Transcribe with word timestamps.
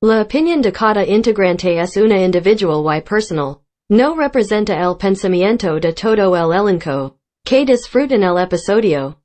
La 0.00 0.20
opinión 0.22 0.62
de 0.62 0.70
cada 0.70 1.04
integrante 1.04 1.80
es 1.80 1.96
una 1.96 2.22
individual 2.22 2.96
y 2.96 3.00
personal. 3.00 3.62
No 3.90 4.14
representa 4.14 4.80
el 4.80 4.96
pensamiento 4.96 5.80
de 5.80 5.92
todo 5.92 6.36
el 6.36 6.52
elenco. 6.52 7.16
Que 7.44 7.64
disfruten 7.64 8.22
el 8.22 8.38
episodio. 8.38 9.20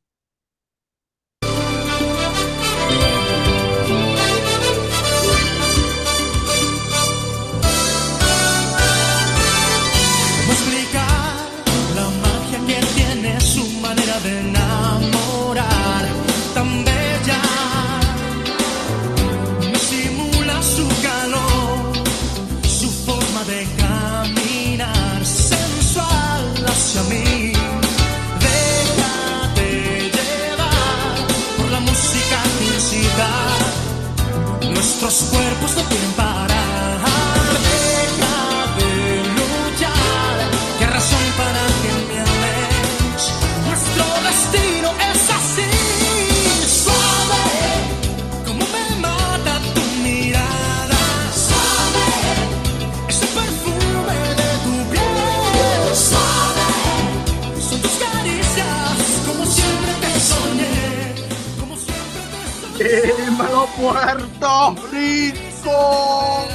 Puerto 63.83 64.75
Rico! 64.93 66.47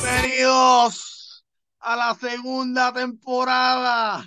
Bienvenidos 0.00 1.44
a 1.80 1.96
la 1.96 2.14
segunda 2.14 2.90
temporada 2.94 4.26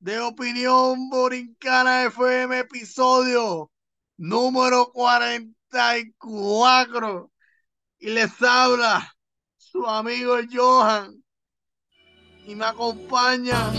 de 0.00 0.18
Opinión 0.18 1.08
Borincana 1.08 2.06
FM, 2.06 2.58
episodio 2.58 3.70
número 4.16 4.90
44. 4.92 7.30
Y 8.00 8.10
les 8.10 8.32
habla 8.42 9.14
su 9.58 9.86
amigo 9.86 10.38
Johan. 10.52 11.22
Y 12.46 12.56
me 12.56 12.64
acompaña. 12.64 13.70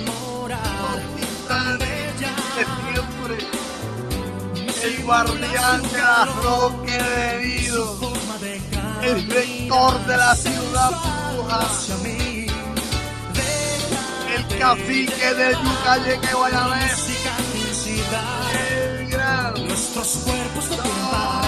De 4.81 4.87
el 4.87 5.03
guardián 5.03 5.81
de 5.81 5.97
la 5.97 6.25
Forma 7.99 8.37
de 8.39 8.61
el 9.03 9.29
rector 9.29 10.05
de 10.05 10.17
la 10.17 10.35
ciudad 10.35 10.91
mí. 12.03 12.47
el 14.35 14.43
cacique 14.59 15.33
Guayabés, 16.33 16.97
Música 16.97 17.31
que 17.51 17.59
incita. 17.59 18.21
el 18.69 19.07
gran 19.09 19.53
Nuestros 19.67 20.07
cuerpos 20.25 20.69
no 20.69 20.83
de. 21.13 21.47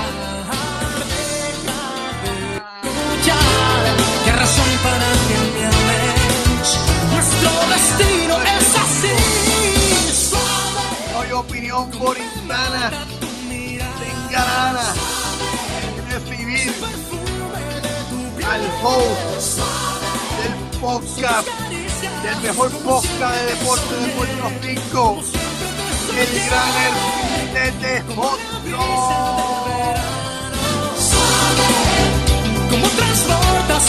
¿Qué 4.26 4.32
razón 4.32 4.72
para 4.84 5.10
que 5.28 5.38
me 5.54 5.66
ames? 5.66 6.70
Nuestro 7.12 7.52
destino 7.74 8.36
es 8.44 8.70
así. 8.84 9.16
Hoy 11.18 11.32
opinión 11.32 11.92
borincana, 12.00 12.92
Recibir 16.12 16.72
Perfume 16.74 17.62
de 17.82 17.90
piel. 18.38 18.46
al 18.46 18.62
host 18.84 19.58
del 20.38 20.54
podcast, 20.80 21.48
del 22.24 22.38
mejor 22.44 22.72
podcast 22.84 23.36
de 23.36 23.46
deporte 23.56 23.96
de 23.96 24.08
Puerto 24.14 24.50
Rico, 24.62 25.04
el 26.16 26.30
gran 26.46 26.70
Hotdog. 28.16 29.98
Como 32.70 32.88
transportas 32.88 33.86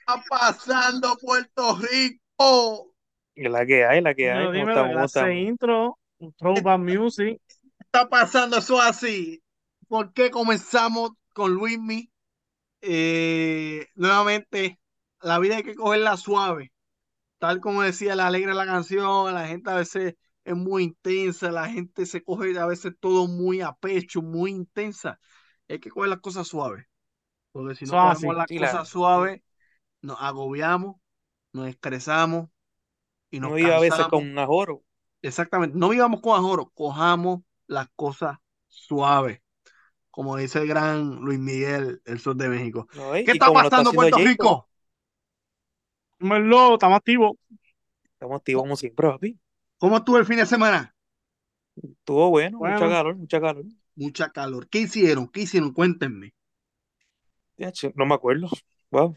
está 0.00 0.22
pasando 0.28 1.16
Puerto 1.18 1.78
Rico? 1.78 2.90
Y 3.36 3.48
la 3.48 3.64
que 3.64 3.84
hay, 3.84 4.00
la 4.00 4.12
que 4.14 4.30
hay. 4.30 4.38
Dímelo, 4.38 4.50
¿Cómo 4.50 4.52
dímelo, 4.52 4.70
estamos? 4.70 4.92
¿Cómo 4.92 5.04
estamos? 5.04 5.34
intro, 5.34 5.98
throwback 6.32 6.78
music. 6.80 7.40
Está 7.80 8.08
pasando 8.08 8.58
eso 8.58 8.80
así. 8.80 9.42
¿Por 9.88 10.12
qué 10.12 10.30
comenzamos 10.30 11.12
con 11.32 11.54
Luismi? 11.54 12.10
Eh, 12.80 13.86
nuevamente, 13.94 14.80
la 15.20 15.38
vida 15.38 15.56
hay 15.56 15.62
que 15.62 15.74
cogerla 15.74 16.16
suave. 16.16 16.72
Tal 17.38 17.60
como 17.60 17.82
decía 17.82 18.16
la 18.16 18.26
alegre 18.26 18.54
la 18.54 18.66
canción, 18.66 19.32
la 19.34 19.46
gente 19.46 19.70
a 19.70 19.76
veces 19.76 20.14
es 20.44 20.56
muy 20.56 20.84
intensa, 20.84 21.50
la 21.50 21.68
gente 21.68 22.06
se 22.06 22.22
coge 22.22 22.58
a 22.58 22.66
veces 22.66 22.94
todo 23.00 23.26
muy 23.28 23.60
a 23.60 23.72
pecho, 23.72 24.22
muy 24.22 24.50
intensa. 24.50 25.18
Hay 25.68 25.78
que 25.78 25.90
coger 25.90 26.10
las 26.10 26.20
cosas 26.20 26.48
suaves. 26.48 26.86
Porque 27.52 27.74
si 27.74 27.86
no 27.86 27.92
cogemos 27.92 28.36
las 28.36 28.46
sí, 28.48 28.58
cosas 28.58 28.88
suaves, 28.88 29.42
nos 30.02 30.20
agobiamos, 30.20 30.96
nos 31.52 31.68
estresamos 31.68 32.48
y 33.30 33.40
nos 33.40 33.52
No 33.52 33.72
a 33.72 33.80
veces 33.80 34.06
con 34.08 34.22
un 34.28 34.38
ajoro. 34.38 34.82
Exactamente, 35.24 35.76
no 35.78 35.88
vivamos 35.88 36.20
con 36.20 36.38
ajoro, 36.38 36.70
cojamos 36.74 37.40
las 37.66 37.88
cosas 37.96 38.36
suaves, 38.68 39.40
como 40.10 40.36
dice 40.36 40.60
el 40.60 40.68
gran 40.68 41.16
Luis 41.16 41.38
Miguel, 41.38 42.02
el 42.04 42.20
sur 42.20 42.36
de 42.36 42.48
México. 42.48 42.88
¿no? 42.92 43.14
¿eh? 43.14 43.24
¿Qué 43.24 43.32
está 43.32 43.46
lo 43.46 43.54
pasando 43.54 43.90
en 43.90 43.96
Puerto 43.96 44.16
haciendo 44.16 44.30
Rico? 44.30 44.68
Dímelo, 46.18 46.74
estamos 46.74 46.96
activos. 46.96 47.32
Jacob. 47.32 47.60
Estamos 48.14 48.36
activos 48.38 48.62
como 48.64 48.76
siempre, 48.76 49.08
papi. 49.08 49.38
¿Cómo 49.78 49.98
estuvo 49.98 50.18
el 50.18 50.26
fin 50.26 50.38
de 50.38 50.46
semana? 50.46 50.94
Estuvo 51.76 52.30
bueno, 52.30 52.58
Bueno. 52.58 52.74
mucha 52.74 52.88
calor, 52.88 53.16
mucha 53.16 53.40
calor. 53.40 53.64
Mucha 53.96 54.30
calor. 54.30 54.68
¿Qué 54.68 54.78
hicieron? 54.80 55.26
¿Qué 55.28 55.40
hicieron? 55.42 55.72
Cuéntenme. 55.72 56.32
No 57.94 58.06
me 58.06 58.14
acuerdo. 58.14 58.48
Wow. 58.90 59.16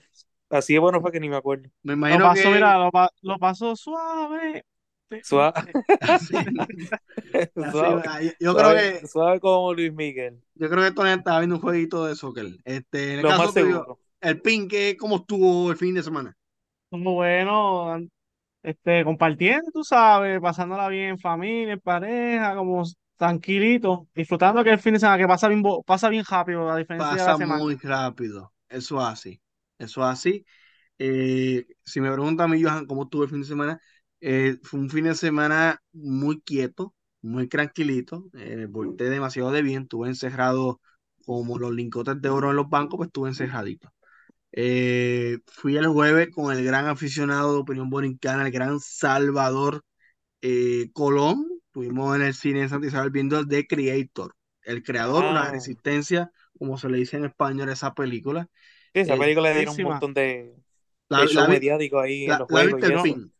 Así 0.49 0.73
de 0.73 0.79
bueno 0.79 1.01
fue 1.01 1.11
que 1.11 1.19
ni 1.19 1.29
me 1.29 1.35
acuerdo. 1.35 1.69
Me 1.83 1.93
Lo 1.93 1.97
imagino 1.97 2.23
pasó, 2.25 2.43
que 2.43 2.55
mira, 2.55 2.77
lo, 2.77 2.91
lo 3.21 3.37
pasó 3.39 3.75
suave. 3.75 4.63
Suave. 5.21 5.75
Así- 6.07 6.35
así- 7.61 7.71
Suave, 7.71 8.35
yo 8.39 8.55
creo 8.55 8.73
suave, 8.73 9.01
que 9.01 9.07
suave 9.07 9.39
como 9.39 9.73
Luis 9.73 9.93
Miguel. 9.93 10.41
yo 10.55 10.69
creo 10.69 10.83
que 10.83 10.91
Tony 10.91 11.11
estaba 11.11 11.39
viendo 11.39 11.55
un 11.55 11.61
jueguito 11.61 12.05
de 12.05 12.15
soccer. 12.15 12.47
Este, 12.65 13.13
en 13.13 13.19
el 13.19 13.23
Lo 13.23 13.27
caso 13.27 13.43
más 13.45 13.53
tuyo, 13.53 13.85
seguro. 13.85 13.99
el 14.21 14.41
pin, 14.41 14.67
¿qué- 14.67 14.97
¿cómo 14.99 15.17
estuvo 15.17 15.71
el 15.71 15.77
fin 15.77 15.93
de 15.95 16.03
semana? 16.03 16.35
Como 16.89 17.13
bueno, 17.15 17.97
este, 18.63 19.03
compartiendo, 19.05 19.71
tú 19.73 19.83
sabes, 19.83 20.39
pasándola 20.41 20.87
bien 20.89 21.11
en 21.11 21.19
familia, 21.19 21.73
en 21.73 21.79
pareja, 21.81 22.55
como 22.55 22.83
tranquilito, 23.17 24.07
disfrutando 24.15 24.63
que 24.63 24.71
el 24.71 24.79
fin 24.79 24.93
de 24.93 24.99
semana 25.01 25.17
que 25.19 25.27
pasa 25.27 25.47
bien, 25.49 25.63
pasa 25.85 26.09
bien 26.09 26.25
rápido, 26.29 26.69
a 26.69 26.77
diferencia 26.77 27.19
de 27.19 27.25
la 27.25 27.33
Pasa 27.33 27.35
semana. 27.35 27.63
muy 27.63 27.75
rápido. 27.77 28.53
Eso 28.69 28.99
así. 29.01 29.41
Eso 29.77 30.03
así. 30.03 30.45
Eh, 30.97 31.65
si 31.85 32.01
me 32.01 32.11
preguntan 32.11 32.49
a 32.51 32.53
mí, 32.55 32.63
Johan, 32.63 32.85
cómo 32.87 33.03
estuvo 33.03 33.23
el 33.23 33.29
fin 33.29 33.41
de 33.41 33.47
semana, 33.47 33.81
eh, 34.21 34.57
fue 34.63 34.79
un 34.79 34.89
fin 34.89 35.05
de 35.05 35.15
semana 35.15 35.81
muy 35.93 36.41
quieto, 36.41 36.93
muy 37.21 37.47
tranquilito. 37.47 38.29
Eh, 38.33 38.67
volteé 38.69 39.09
demasiado 39.09 39.51
de 39.51 39.61
bien. 39.61 39.83
Estuve 39.83 40.09
encerrado 40.09 40.81
como 41.25 41.57
los 41.59 41.73
lingotes 41.73 42.21
de 42.21 42.29
oro 42.29 42.49
en 42.51 42.55
los 42.57 42.69
bancos, 42.69 42.97
pues 42.97 43.07
estuve 43.07 43.29
encerradito. 43.29 43.91
Eh, 44.51 45.39
fui 45.47 45.77
el 45.77 45.87
jueves 45.87 46.29
con 46.33 46.55
el 46.55 46.63
gran 46.65 46.87
aficionado 46.87 47.53
de 47.53 47.59
Opinión 47.61 47.89
Borincana, 47.89 48.45
el 48.45 48.51
gran 48.51 48.79
Salvador 48.79 49.83
eh, 50.41 50.91
Colón. 50.93 51.47
Estuvimos 51.67 52.15
en 52.15 52.23
el 52.23 52.33
cine 52.33 52.61
de 52.61 52.69
Santa 52.69 52.87
Isabel 52.87 53.11
viendo 53.11 53.45
The 53.47 53.67
Creator, 53.67 54.35
el 54.63 54.83
creador, 54.83 55.25
una 55.25 55.43
Ah. 55.43 55.51
resistencia, 55.51 56.31
como 56.59 56.77
se 56.77 56.89
le 56.89 56.97
dice 56.99 57.17
en 57.17 57.25
español 57.25 57.69
a 57.69 57.73
esa 57.73 57.93
película. 57.93 58.49
Sí, 58.93 59.01
esa 59.01 59.15
Eh, 59.15 59.17
película 59.17 59.49
le 59.49 59.55
dieron 59.57 59.75
un 59.75 59.81
montón 59.83 60.13
de, 60.13 60.55
La, 61.09 61.25
de 61.25 61.33
la 61.33 61.47
mediático 61.47 61.99
ahí 61.99 62.25
en 62.25 62.37
la- 62.37 62.37
los 62.37 62.47
la 62.49 62.63
juegos 62.63 62.65
viste 62.65 62.85
y 62.85 62.91
el 62.91 62.93
eso. 62.93 63.05
fin. 63.07 63.33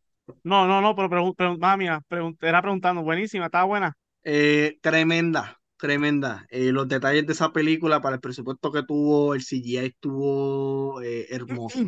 No, 0.44 0.68
no, 0.68 0.82
no, 0.82 0.96
pero 0.96 1.10
pregun- 1.10 1.36
pregun- 1.36 1.60
mala 1.60 1.78
mía, 1.78 2.02
pregun- 2.10 2.38
era 2.42 2.62
preguntando, 2.62 3.04
buenísima, 3.04 3.46
estaba 3.46 3.66
buena. 3.66 3.94
Eh, 4.24 4.78
tremenda, 4.82 5.60
tremenda. 5.78 6.46
Eh, 6.50 6.72
los 6.72 6.88
detalles 6.88 7.26
de 7.26 7.34
esa 7.34 7.52
película 7.54 8.02
para 8.02 8.16
el 8.16 8.22
presupuesto 8.22 8.72
que 8.72 8.84
tuvo, 8.84 9.34
el 9.34 9.42
CGI 9.44 9.78
estuvo 9.78 11.02
eh, 11.02 11.28
hermoso, 11.30 11.80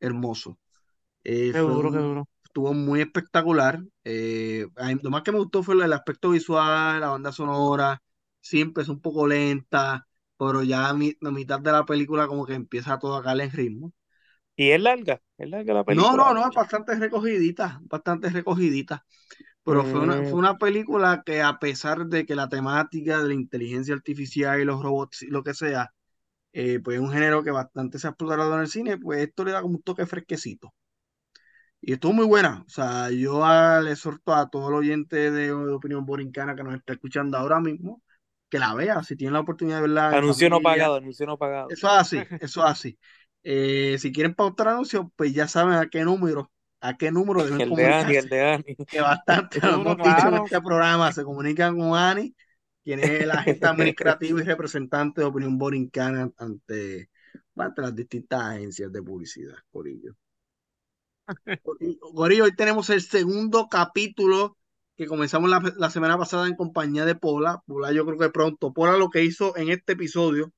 hermoso. 0.00 0.58
Eh, 1.24 1.50
Qué 1.52 1.58
duro, 1.58 1.90
qué 1.90 1.98
duro. 1.98 2.28
estuvo 2.44 2.74
muy 2.74 3.00
espectacular. 3.02 3.80
Mí 4.86 4.98
lo 5.02 5.10
más 5.10 5.22
que 5.22 5.32
me 5.32 5.38
gustó 5.38 5.62
fue 5.62 5.74
el 5.84 5.92
aspecto 5.92 6.30
visual, 6.30 7.00
la 7.00 7.08
banda 7.10 7.32
sonora, 7.32 8.02
siempre 8.40 8.82
es 8.82 8.88
un 8.88 9.00
poco 9.00 9.26
lenta, 9.26 10.06
pero 10.38 10.62
ya 10.62 10.88
a 10.88 10.94
mi- 10.94 11.16
mitad 11.20 11.60
de 11.60 11.72
la 11.72 11.84
película 11.84 12.26
como 12.26 12.46
que 12.46 12.54
empieza 12.54 12.98
todo 12.98 13.16
a 13.16 13.22
caer 13.22 13.40
en 13.42 13.50
ritmo. 13.52 13.92
Y 14.56 14.70
es 14.72 14.80
larga, 14.80 15.22
es 15.38 15.48
larga 15.48 15.74
la 15.74 15.84
No, 15.86 16.16
película. 16.16 16.16
no, 16.16 16.32
no, 16.34 16.46
es 16.48 16.52
bastante 16.54 16.94
recogidita, 16.96 17.78
bastante 17.84 18.30
recogidita. 18.30 19.04
Pero 19.64 19.84
fue 19.86 20.00
una, 20.02 20.24
fue 20.24 20.38
Mm, 20.38 20.40
una 20.40 20.58
película 20.58 21.22
que 21.26 21.42
a 21.42 21.58
pesar 21.58 22.06
de 22.06 22.26
que 22.26 22.34
la 22.36 22.48
temática 22.48 23.22
de 23.22 23.28
la 23.28 23.34
inteligencia 23.34 23.94
artificial 23.94 24.60
y 24.60 24.64
los 24.66 24.82
robots 24.82 25.22
y 25.22 25.28
lo 25.28 25.42
que 25.44 25.54
sea, 25.54 25.92
eh, 26.52 26.80
pues 26.84 26.96
es 26.98 27.02
un 27.02 27.12
género 27.12 27.42
que 27.44 27.50
bastante 27.52 27.98
se 27.98 28.06
ha 28.08 28.10
explorado 28.12 28.54
en 28.54 28.60
el 28.62 28.68
cine, 28.68 28.98
pues 28.98 29.20
esto 29.22 29.44
le 29.44 29.52
da 29.52 29.62
como 29.62 29.76
un 29.76 29.82
toque 29.82 30.06
fresquecito. 30.06 30.74
Y 31.80 31.92
estuvo 31.92 32.12
muy 32.12 32.26
buena. 32.26 32.62
O 32.66 32.70
sea, 32.70 33.10
yo 33.10 33.44
a- 33.44 33.80
le 33.80 33.92
exhorto 33.92 34.34
a 34.34 34.48
todo 34.50 34.68
el 34.68 34.74
oyente 34.74 35.16
de, 35.30 35.46
de 35.48 35.52
Opinión 35.52 36.06
Borincana 36.06 36.54
que 36.56 36.62
nos 36.64 36.74
está 36.76 36.94
escuchando 36.94 37.36
ahora 37.38 37.60
mismo, 37.60 38.02
que 38.48 38.58
la 38.58 38.74
vea, 38.74 39.02
si 39.02 39.16
tienen 39.16 39.34
la 39.34 39.40
oportunidad 39.40 39.76
de 39.76 39.82
verla 39.82 40.18
anuncio 40.18 40.48
no 40.48 40.62
pagado, 40.62 40.96
anuncio 40.96 41.26
no 41.26 41.36
pagado. 41.38 41.76
Eso 41.76 41.86
es 41.88 41.92
así, 41.94 42.32
eso 42.38 42.64
es 42.64 42.70
así. 42.70 42.98
Eh, 43.44 43.98
si 44.00 44.12
quieren 44.12 44.34
pautar 44.34 44.68
anuncios, 44.68 45.06
pues 45.16 45.34
ya 45.34 45.48
saben 45.48 45.74
a 45.74 45.88
qué 45.88 46.04
número, 46.04 46.52
a 46.80 46.96
qué 46.96 47.12
número 47.12 47.44
deben 47.44 47.62
El 47.62 47.74
de 47.74 47.86
Ani, 47.86 48.16
el 48.16 48.28
comunicarse. 48.28 48.28
de 48.28 48.42
Ani. 48.42 48.78
Que 48.90 49.00
bastante 49.02 49.60
lo 49.62 49.74
hemos 49.76 50.02
dicho 50.02 50.28
en 50.28 50.36
este 50.36 50.60
programa, 50.62 51.12
se 51.12 51.24
comunican 51.24 51.78
con 51.78 51.96
Ani, 51.98 52.34
quien 52.84 53.00
es 53.00 53.10
el 53.22 53.30
agente 53.32 53.66
administrativo 53.66 54.40
y 54.40 54.42
representante 54.44 55.20
de 55.22 55.26
Opinión 55.28 55.58
Borincana 55.58 56.30
ante, 56.38 57.10
ante 57.56 57.82
las 57.82 57.94
distintas 57.94 58.42
agencias 58.42 58.92
de 58.92 59.02
publicidad, 59.02 59.56
Corillo. 59.70 60.14
Corillo, 62.14 62.44
hoy 62.44 62.54
tenemos 62.54 62.90
el 62.90 63.02
segundo 63.02 63.68
capítulo 63.68 64.56
que 64.96 65.06
comenzamos 65.06 65.50
la, 65.50 65.60
la 65.76 65.90
semana 65.90 66.18
pasada 66.18 66.46
en 66.46 66.56
compañía 66.56 67.04
de 67.04 67.14
Pola. 67.14 67.62
Pola, 67.66 67.92
yo 67.92 68.06
creo 68.06 68.18
que 68.18 68.30
pronto. 68.30 68.72
Pola 68.72 68.96
lo 68.96 69.10
que 69.10 69.24
hizo 69.24 69.56
en 69.56 69.70
este 69.70 69.94
episodio 69.94 70.52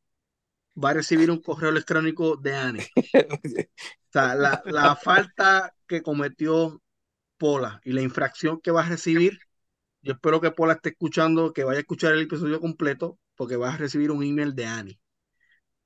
va 0.83 0.91
a 0.91 0.95
recibir 0.95 1.31
un 1.31 1.41
correo 1.43 1.71
electrónico 1.71 2.37
de 2.37 2.55
Ani. 2.57 2.81
O 4.09 4.13
sea, 4.13 4.35
la, 4.35 4.63
la 4.65 4.97
falta 4.97 5.75
que 5.87 6.03
cometió 6.03 6.83
Pola 7.39 7.81
y 7.85 7.93
la 7.93 8.03
infracción 8.03 8.61
que 8.61 8.71
va 8.73 8.83
a 8.83 8.89
recibir, 8.89 9.39
yo 10.03 10.15
espero 10.15 10.41
que 10.41 10.53
Pola 10.53 10.75
esté 10.75 10.91
escuchando, 10.91 11.53
que 11.55 11.65
vaya 11.65 11.79
a 11.79 11.83
escuchar 11.83 12.15
el 12.15 12.23
episodio 12.23 12.61
completo, 12.61 13.19
porque 13.37 13.57
va 13.57 13.75
a 13.75 13.79
recibir 13.79 14.11
un 14.13 14.23
email 14.25 14.55
de 14.55 14.67
Ani. 14.67 15.01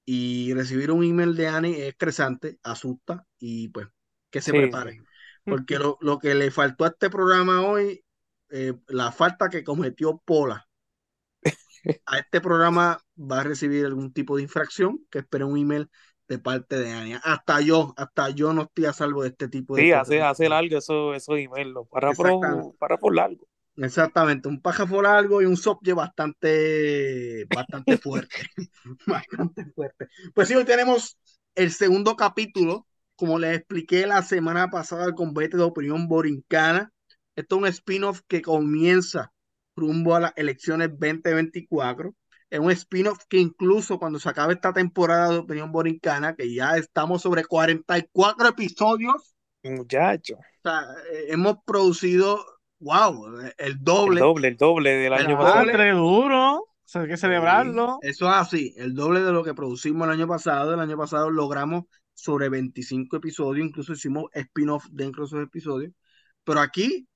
Y 0.04 0.54
recibir 0.54 0.90
un 0.90 1.04
email 1.04 1.36
de 1.36 1.48
Ani 1.48 1.72
es 1.74 1.80
estresante, 1.88 2.58
asusta 2.62 3.26
y 3.38 3.68
pues 3.68 3.88
que 4.30 4.40
se 4.42 4.52
Sí, 4.52 4.56
prepare. 4.56 4.98
sí. 5.44 5.48
Porque 5.48 5.78
lo, 5.78 5.98
lo 6.00 6.18
que 6.18 6.34
le 6.34 6.50
faltó 6.50 6.84
a 6.84 6.88
este 6.88 7.10
programa 7.10 7.62
hoy, 7.66 8.04
eh, 8.50 8.74
la 8.88 9.12
falta 9.12 9.50
que 9.50 9.64
cometió 9.64 10.18
Pola 10.24 10.68
a 12.06 12.18
este 12.18 12.40
programa 12.40 13.00
va 13.16 13.40
a 13.40 13.44
recibir 13.44 13.84
algún 13.86 14.12
tipo 14.12 14.36
de 14.36 14.42
infracción, 14.42 15.00
que 15.10 15.20
espere 15.20 15.44
un 15.44 15.58
email 15.58 15.88
de 16.28 16.38
parte 16.38 16.78
de 16.78 16.92
Ani. 16.92 17.14
Hasta 17.22 17.60
yo, 17.60 17.94
hasta 17.96 18.30
yo 18.30 18.52
no 18.52 18.62
estoy 18.62 18.86
a 18.86 18.92
salvo 18.92 19.22
de 19.22 19.28
este 19.30 19.48
tipo 19.48 19.76
de 19.76 19.82
Sí, 19.82 19.92
hace, 19.92 20.22
hace 20.22 20.48
largo 20.48 20.76
eso, 20.78 21.14
eso 21.14 21.36
email, 21.36 21.70
los 21.70 21.88
párrafos, 21.88 22.16
Exactamente. 22.22 22.78
párrafos 22.78 23.14
largos. 23.14 23.48
Exactamente, 23.76 24.48
un 24.48 24.60
párrafo 24.60 25.00
largo 25.00 25.40
y 25.40 25.46
un 25.46 25.56
subject 25.56 25.96
bastante, 25.96 27.46
bastante 27.46 27.96
fuerte. 27.98 28.36
Bastante 29.06 29.64
fuerte. 29.74 30.08
Pues 30.34 30.48
sí, 30.48 30.54
hoy 30.54 30.64
tenemos 30.64 31.16
el 31.54 31.70
segundo 31.72 32.16
capítulo, 32.16 32.86
como 33.16 33.38
les 33.38 33.56
expliqué 33.58 34.06
la 34.06 34.22
semana 34.22 34.68
pasada, 34.68 35.06
el 35.06 35.14
combate 35.14 35.56
de 35.56 35.62
opinión 35.62 36.08
borincana. 36.08 36.92
Esto 37.36 37.56
es 37.56 37.62
un 37.62 37.68
spin-off 37.68 38.20
que 38.28 38.42
comienza 38.42 39.32
rumbo 39.80 40.14
a 40.16 40.20
las 40.20 40.32
elecciones 40.36 40.90
2024. 40.90 42.14
Es 42.50 42.60
un 42.60 42.70
spin-off 42.72 43.24
que 43.28 43.38
incluso 43.38 43.98
cuando 43.98 44.18
se 44.20 44.28
acabe 44.28 44.54
esta 44.54 44.72
temporada 44.72 45.30
de 45.30 45.38
opinión 45.38 45.72
borincana, 45.72 46.34
que 46.36 46.52
ya 46.54 46.76
estamos 46.76 47.22
sobre 47.22 47.44
44 47.44 48.48
episodios, 48.48 49.34
Muchacho, 49.62 50.36
o 50.36 50.68
sea, 50.68 50.82
eh, 51.12 51.26
hemos 51.30 51.56
producido, 51.64 52.44
wow, 52.80 53.38
el 53.58 53.78
el 54.06 54.18
doble. 54.18 54.20
doble, 54.20 54.48
el 54.48 54.56
doble 54.56 54.90
del 54.90 55.12
El 55.14 55.26
año 55.26 55.36
doble. 55.36 55.36
pasado. 55.36 55.62
Entre 55.70 55.90
duro, 55.92 56.54
o 56.60 56.68
sea, 56.84 57.02
hay 57.02 57.08
que 57.08 57.16
celebrarlo. 57.16 57.98
Eso 58.02 58.26
es 58.28 58.34
así, 58.36 58.74
el 58.76 58.94
doble 58.94 59.20
de 59.22 59.32
lo 59.32 59.44
que 59.44 59.54
producimos 59.54 60.06
el 60.06 60.14
año 60.14 60.26
pasado. 60.28 60.74
El 60.74 60.80
año 60.80 60.96
pasado 60.96 61.30
logramos 61.30 61.84
sobre 62.14 62.48
25 62.48 63.16
episodios, 63.18 63.66
incluso 63.66 63.92
hicimos 63.92 64.24
spin-off 64.34 64.86
dentro 64.90 65.22
de 65.22 65.26
esos 65.28 65.42
episodios. 65.42 65.92
Pero 66.44 66.60
aquí 66.60 67.06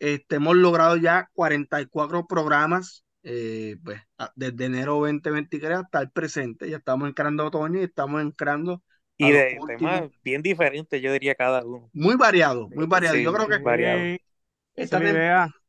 este, 0.00 0.36
hemos 0.36 0.56
logrado 0.56 0.96
ya 0.96 1.30
44 1.34 2.26
programas 2.26 3.04
eh, 3.24 3.76
pues, 3.84 4.00
desde 4.36 4.66
enero 4.66 4.94
2023 4.94 5.78
hasta 5.78 6.00
el 6.02 6.10
presente. 6.10 6.70
Ya 6.70 6.78
estamos 6.78 7.08
encarando 7.08 7.46
otoño 7.46 7.80
y 7.80 7.84
estamos 7.84 8.22
encarando 8.22 8.74
a 9.20 9.28
Y 9.28 9.32
de 9.32 9.60
temas 9.66 10.10
bien 10.24 10.42
diferentes, 10.42 11.02
yo 11.02 11.12
diría 11.12 11.36
cada 11.36 11.64
uno. 11.64 11.90
Muy 11.92 12.16
variado, 12.16 12.68
muy 12.70 12.86
variado. 12.86 13.16
Sí, 13.16 13.24
Yo 13.24 13.32
creo 13.32 13.48
que 13.48 13.56
esta, 13.56 14.98
es 14.98 15.02
tem- 15.02 15.16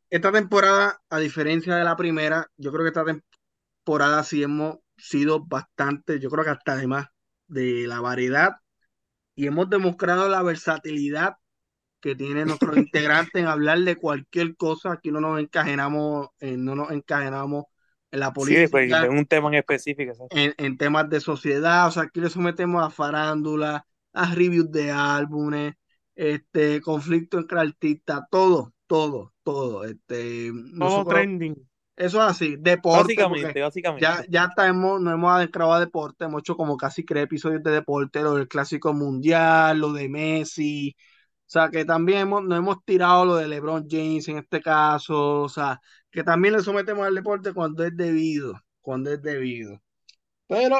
esta 0.10 0.31
temporada, 0.31 1.01
a 1.10 1.19
diferencia 1.19 1.75
de 1.75 1.83
la 1.83 1.95
primera, 1.95 2.48
yo 2.57 2.72
creo 2.72 2.83
que 2.83 2.89
esta 2.89 3.06
temporada 3.06 4.24
sí 4.24 4.44
hemos 4.44 4.78
sido 4.98 5.45
bastante, 5.45 6.19
yo 6.19 6.30
creo 6.30 6.44
que 6.45 6.51
hasta 6.51 6.74
además 6.74 7.07
de 7.48 7.88
la 7.88 8.01
variedad 8.01 8.54
y 9.36 9.48
hemos 9.48 9.69
demostrado 9.69 10.30
la 10.30 10.44
versatilidad 10.44 11.36
que 12.01 12.15
tiene 12.15 12.45
nuestros 12.45 12.77
integrantes 12.77 13.42
en 13.42 13.48
hablar 13.48 13.80
de 13.80 13.95
cualquier 13.98 14.56
cosa. 14.57 14.94
Aquí 14.94 15.12
no 15.12 15.21
nos 15.21 15.39
encajenamos, 15.39 16.30
eh, 16.39 16.57
no 16.57 16.75
nos 16.75 16.92
encajenamos 16.92 17.65
en 18.12 18.19
la 18.21 18.33
Sí, 18.36 18.68
pues, 18.68 18.92
política, 18.92 19.01
de 19.01 19.09
un 19.09 19.25
tema 19.25 19.48
en 19.50 19.56
específico. 19.56 20.13
en, 20.30 20.53
en 20.57 20.77
temas 20.77 21.09
de 21.09 21.19
sociedad, 21.19 21.88
o 21.88 21.92
sea, 21.92 22.03
aquí 22.03 22.21
le 22.21 22.30
sometemos 22.30 22.83
a 22.86 22.89
farándula, 22.89 23.86
a 24.13 24.33
reviews 24.36 24.71
de 24.71 24.92
álbumes, 24.92 25.74
este, 26.15 26.81
conflicto 26.81 27.39
entre 27.39 27.59
artistas, 27.59 28.21
todo, 28.30 28.74
todo, 28.88 29.33
todo, 29.44 29.83
este, 29.86 30.51
Todo 30.77 31.06
nosotros, 31.06 31.06
trending. 31.06 31.56
eso 31.95 32.19
es 32.24 32.30
así, 32.31 32.57
deporte, 32.59 33.27
porque 33.27 33.50
Básicamente, 33.50 33.59
ya, 33.95 34.24
básicamente. 34.24 34.27
ya 34.30 34.45
hasta 34.45 34.68
hemos, 34.68 35.01
nos 35.01 35.13
hemos 35.13 35.31
adentrado 35.33 35.74
a 35.74 35.80
deporte, 35.80 36.25
hemos 36.25 36.42
hecho 36.42 36.57
como 36.57 36.77
casi 36.77 37.04
tres 37.06 37.25
episodios 37.25 37.63
de 37.63 37.71
deporte, 37.71 38.21
lo 38.21 38.36
del 38.36 38.47
clásico 38.47 38.94
mundial, 38.94 39.80
lo 39.80 39.94
de 39.94 40.09
Messi, 40.09 40.95
sea, 41.51 41.69
que 41.69 41.86
también 41.86 42.19
hemos, 42.19 42.44
nos 42.44 42.57
hemos 42.57 42.83
tirado 42.86 43.25
lo 43.25 43.36
de 43.36 43.48
LeBron 43.48 43.88
James 43.89 44.27
en 44.27 44.38
este 44.38 44.62
caso, 44.62 45.42
o 45.44 45.50
sea, 45.50 45.80
que 46.09 46.24
también 46.24 46.53
le 46.56 46.62
sometemos 46.62 47.06
al 47.06 47.15
deporte 47.15 47.54
cuando 47.54 47.83
es 47.83 47.95
debido, 47.95 48.54
cuando 48.81 49.11
es 49.11 49.21
debido. 49.21 49.80
Pero, 50.47 50.78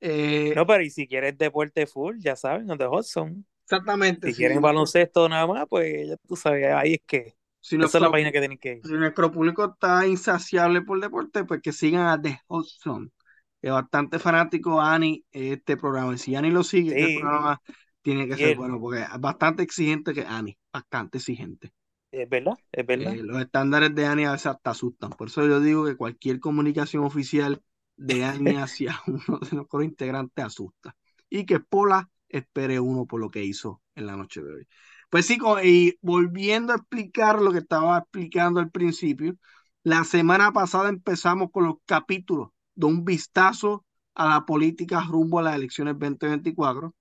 eh, 0.00 0.52
No, 0.56 0.66
pero 0.66 0.82
y 0.82 0.90
si 0.90 1.06
quieres 1.06 1.36
deporte 1.38 1.86
full, 1.86 2.18
ya 2.18 2.36
saben, 2.36 2.66
donde 2.66 2.86
Hudson. 2.86 3.46
exactamente, 3.64 4.28
Si 4.28 4.36
quieren 4.36 4.60
baloncesto 4.60 5.28
nada 5.28 5.46
más, 5.46 5.66
pues 5.68 6.08
ya 6.08 6.16
tú 6.26 6.36
sabes, 6.36 6.66
ahí 6.74 6.94
es 6.94 7.00
que 7.06 7.34
si 7.60 7.76
esa 7.76 7.98
es 7.98 8.02
la 8.02 8.10
página 8.10 8.32
que 8.32 8.38
tienen 8.40 8.58
que 8.58 8.72
ir. 8.74 8.82
si 8.82 8.92
nuestro 8.94 9.30
público 9.30 9.64
está 9.72 10.06
insaciable 10.06 10.82
por 10.82 11.00
deporte, 11.00 11.44
pues 11.44 11.60
que 11.62 11.72
sigan 11.72 12.06
a 12.06 12.20
The 12.20 12.40
Hudson, 12.48 13.12
es 13.60 13.70
bastante 13.70 14.18
fanático 14.18 14.80
a 14.80 14.94
Ani 14.94 15.24
este 15.30 15.76
programa. 15.76 16.14
Y 16.14 16.18
si 16.18 16.34
Ani 16.34 16.50
lo 16.50 16.64
sigue, 16.64 16.90
este 17.00 17.20
programa 17.20 17.60
tiene 18.02 18.28
que 18.28 18.36
ser 18.36 18.56
bueno, 18.56 18.80
porque 18.80 19.02
es 19.02 19.20
bastante 19.20 19.62
exigente 19.62 20.12
que 20.12 20.22
Ani, 20.26 20.56
bastante 20.72 21.18
exigente. 21.18 21.72
es 22.10 22.28
verdad, 22.28 22.58
es 22.72 22.86
verdad. 22.86 23.14
Eh, 23.14 23.22
los 23.22 23.40
estándares 23.40 23.94
de 23.94 24.06
Ani 24.06 24.24
a 24.24 24.32
veces 24.32 24.46
hasta 24.46 24.70
asustan. 24.70 25.10
Por 25.10 25.28
eso 25.28 25.46
yo 25.46 25.60
digo 25.60 25.84
que 25.84 25.96
cualquier 25.96 26.40
comunicación 26.40 27.04
oficial 27.04 27.62
de 27.96 28.24
Ani 28.24 28.56
hacia 28.56 29.00
uno 29.06 29.38
de 29.38 29.56
nuestros 29.56 29.84
integrantes 29.84 30.44
asusta. 30.44 30.96
Y 31.30 31.46
que 31.46 31.60
Pola 31.60 32.10
espere 32.28 32.80
uno 32.80 33.06
por 33.06 33.20
lo 33.20 33.30
que 33.30 33.44
hizo 33.44 33.80
en 33.94 34.06
la 34.06 34.16
noche 34.16 34.42
de 34.42 34.54
hoy. 34.54 34.68
Pues 35.10 35.26
sí, 35.26 35.38
y 35.62 35.98
volviendo 36.00 36.72
a 36.72 36.76
explicar 36.76 37.40
lo 37.40 37.52
que 37.52 37.58
estaba 37.58 37.98
explicando 37.98 38.60
al 38.60 38.70
principio, 38.70 39.36
la 39.84 40.04
semana 40.04 40.52
pasada 40.52 40.88
empezamos 40.88 41.50
con 41.52 41.64
los 41.66 41.74
capítulos 41.84 42.48
de 42.74 42.86
un 42.86 43.04
vistazo 43.04 43.84
a 44.14 44.28
la 44.28 44.46
política 44.46 45.04
rumbo 45.08 45.38
a 45.38 45.42
las 45.42 45.56
elecciones 45.56 45.98
2024. 45.98 46.94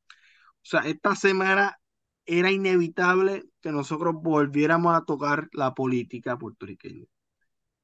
O 0.63 0.67
sea, 0.69 0.81
esta 0.81 1.15
semana 1.15 1.77
era 2.25 2.51
inevitable 2.51 3.43
que 3.61 3.71
nosotros 3.71 4.15
volviéramos 4.21 4.95
a 4.95 5.03
tocar 5.05 5.49
la 5.53 5.73
política 5.73 6.37
puertorriqueña. 6.37 7.05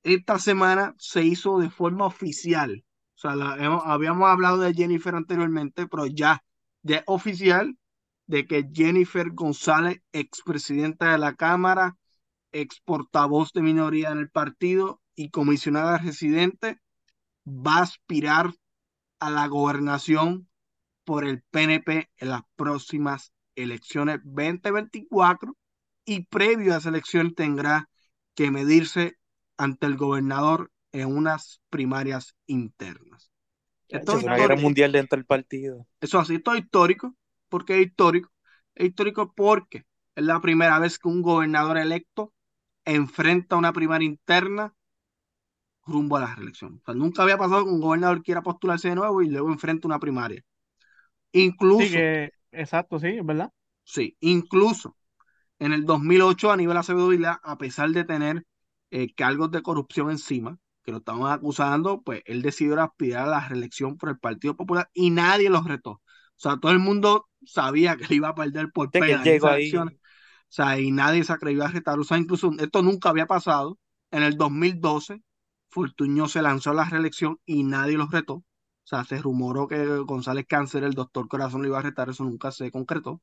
Esta 0.04 0.40
semana 0.40 0.96
se 0.98 1.24
hizo 1.24 1.60
de 1.60 1.70
forma 1.70 2.06
oficial. 2.06 2.86
O 3.16 3.20
sea, 3.20 3.32
habíamos 3.32 4.30
hablado 4.30 4.60
de 4.60 4.74
Jennifer 4.74 5.16
anteriormente, 5.16 5.88
pero 5.88 6.06
ya, 6.06 6.44
ya 6.84 6.98
es 6.98 7.04
oficial 7.08 7.76
de 8.28 8.46
que 8.46 8.70
Jennifer 8.72 9.32
González, 9.32 10.02
expresidenta 10.12 11.12
de 11.12 11.18
la 11.18 11.36
Cámara, 11.36 11.98
ex 12.52 12.80
portavoz 12.82 13.52
de 13.54 13.62
minoría 13.62 14.12
en 14.12 14.20
el 14.20 14.30
partido 14.30 15.02
y 15.16 15.30
comisionada 15.30 15.98
residente, 15.98 16.80
va 17.46 17.78
a 17.78 17.84
aspirar 17.84 18.54
a 19.20 19.32
la 19.32 19.48
gobernación 19.48 20.48
por 21.08 21.24
el 21.24 21.42
PNP 21.52 22.10
en 22.18 22.30
las 22.30 22.42
próximas 22.58 23.32
elecciones 23.56 24.20
2024 24.26 25.56
y 26.04 26.26
previo 26.26 26.74
a 26.74 26.80
esa 26.80 26.90
elección 26.90 27.34
tendrá 27.34 27.90
que 28.36 28.52
medirse 28.52 29.18
ante 29.56 29.86
el 29.86 29.96
gobernador 29.96 30.70
en 30.92 31.08
unas 31.08 31.62
primarias 31.70 32.36
internas. 32.46 33.32
Esto 33.88 34.18
es 34.18 34.26
una 34.26 34.36
guerra 34.36 34.58
mundial 34.58 34.92
dentro 34.92 35.16
del 35.16 35.26
partido. 35.26 35.88
Eso 36.02 36.20
así, 36.20 36.36
esto 36.36 36.54
es 36.54 36.60
histórico. 36.60 37.16
¿Por 37.48 37.64
qué 37.64 37.80
es 37.80 37.88
histórico? 37.88 38.30
Es 38.76 38.88
histórico 38.88 39.34
porque 39.34 39.86
es 40.14 40.26
la 40.26 40.42
primera 40.42 40.78
vez 40.78 41.00
que 41.00 41.08
un 41.08 41.22
gobernador 41.22 41.78
electo 41.78 42.34
enfrenta 42.84 43.56
una 43.56 43.72
primaria 43.72 44.06
interna 44.06 44.74
rumbo 45.86 46.18
a 46.18 46.20
la 46.20 46.36
reelección. 46.36 46.82
O 46.82 46.86
sea, 46.86 46.96
nunca 46.96 47.24
había 47.24 47.38
pasado 47.38 47.64
que 47.64 47.72
un 47.72 47.80
gobernador 47.80 48.22
quiera 48.24 48.42
postularse 48.42 48.90
de 48.90 48.96
nuevo 48.96 49.22
y 49.22 49.30
luego 49.30 49.50
enfrenta 49.50 49.88
una 49.88 50.00
primaria. 50.00 50.44
Incluso, 51.32 51.90
Sí, 51.90 51.92
que, 51.92 52.32
exacto, 52.52 53.00
sí, 53.00 53.08
es 53.08 53.26
verdad. 53.26 53.52
sí, 53.84 54.18
incluso 54.20 54.98
en 55.60 55.74
el 55.74 55.86
2008 55.86 56.52
Aníbal 56.52 56.78
Acevedo 56.78 57.10
Vilá, 57.10 57.42
a 57.44 57.58
pesar 57.60 57.92
de 57.92 58.06
tener 58.06 58.46
eh, 58.92 59.14
cargos 59.16 59.52
de 59.52 59.64
corrupción 59.64 60.12
encima, 60.12 60.60
que 60.84 60.92
lo 60.94 61.00
estaban 61.00 61.32
acusando, 61.32 62.02
pues 62.04 62.24
él 62.26 62.42
decidió 62.44 62.82
aspirar 62.82 63.26
a 63.28 63.32
la 63.32 63.50
reelección 63.50 63.98
por 63.98 64.10
el 64.10 64.20
Partido 64.20 64.56
Popular 64.58 64.90
y 64.94 65.12
nadie 65.12 65.50
los 65.52 65.66
retó. 65.66 65.92
O 65.94 66.02
sea, 66.38 66.58
todo 66.60 66.72
el 66.74 66.80
mundo 66.80 67.30
sabía 67.46 67.98
que 67.98 68.06
él 68.06 68.14
iba 68.14 68.30
a 68.30 68.36
perder 68.36 68.72
por 68.72 68.92
esas 68.94 69.44
ahí. 69.44 69.44
elecciones. 69.44 69.96
O 69.96 70.00
sea, 70.50 70.80
y 70.80 70.92
nadie 70.92 71.24
se 71.26 71.34
atrevió 71.34 71.66
a 71.66 71.70
retar. 71.70 72.00
O 72.00 72.06
sea, 72.06 72.18
incluso 72.18 72.52
esto 72.60 72.84
nunca 72.84 73.10
había 73.10 73.28
pasado. 73.28 73.80
En 74.12 74.24
el 74.24 74.38
2012, 74.38 75.24
Fortuño 75.70 76.28
se 76.30 76.42
lanzó 76.44 76.72
a 76.72 76.76
la 76.76 76.86
reelección 76.86 77.40
y 77.46 77.64
nadie 77.64 77.98
los 77.98 78.12
retó. 78.12 78.44
O 78.88 78.90
sea, 78.90 79.04
se 79.04 79.18
rumoró 79.22 79.68
que 79.68 79.86
González 80.00 80.46
Cáncer, 80.48 80.84
el 80.86 80.94
doctor 80.94 81.28
Corazón, 81.28 81.62
lo 81.62 81.68
iba 81.68 81.80
a 81.80 81.82
retar. 81.82 82.10
Eso 82.10 82.24
nunca 82.24 82.52
se 82.52 82.72
concretó. 82.72 83.22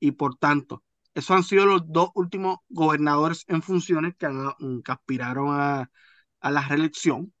Y 0.00 0.12
por 0.12 0.36
tanto, 0.36 0.84
esos 1.14 1.36
han 1.36 1.44
sido 1.44 1.66
los 1.66 1.82
dos 1.86 2.10
últimos 2.14 2.58
gobernadores 2.68 3.44
en 3.48 3.62
funciones 3.62 4.16
que, 4.16 4.26
han- 4.26 4.52
que 4.84 4.92
aspiraron 4.92 5.48
a, 5.52 5.90
a 6.40 6.50
la 6.50 6.62
reelección. 6.68 7.34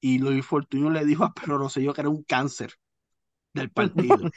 Y 0.00 0.18
Luis 0.18 0.46
Fortuño 0.46 0.88
le 0.88 1.04
dijo 1.04 1.24
a 1.24 1.34
Pedro 1.34 1.58
Rosselló 1.58 1.92
que 1.92 2.00
era 2.00 2.10
un 2.10 2.22
cáncer 2.24 2.72
del 3.54 3.70
partido. 3.70 4.16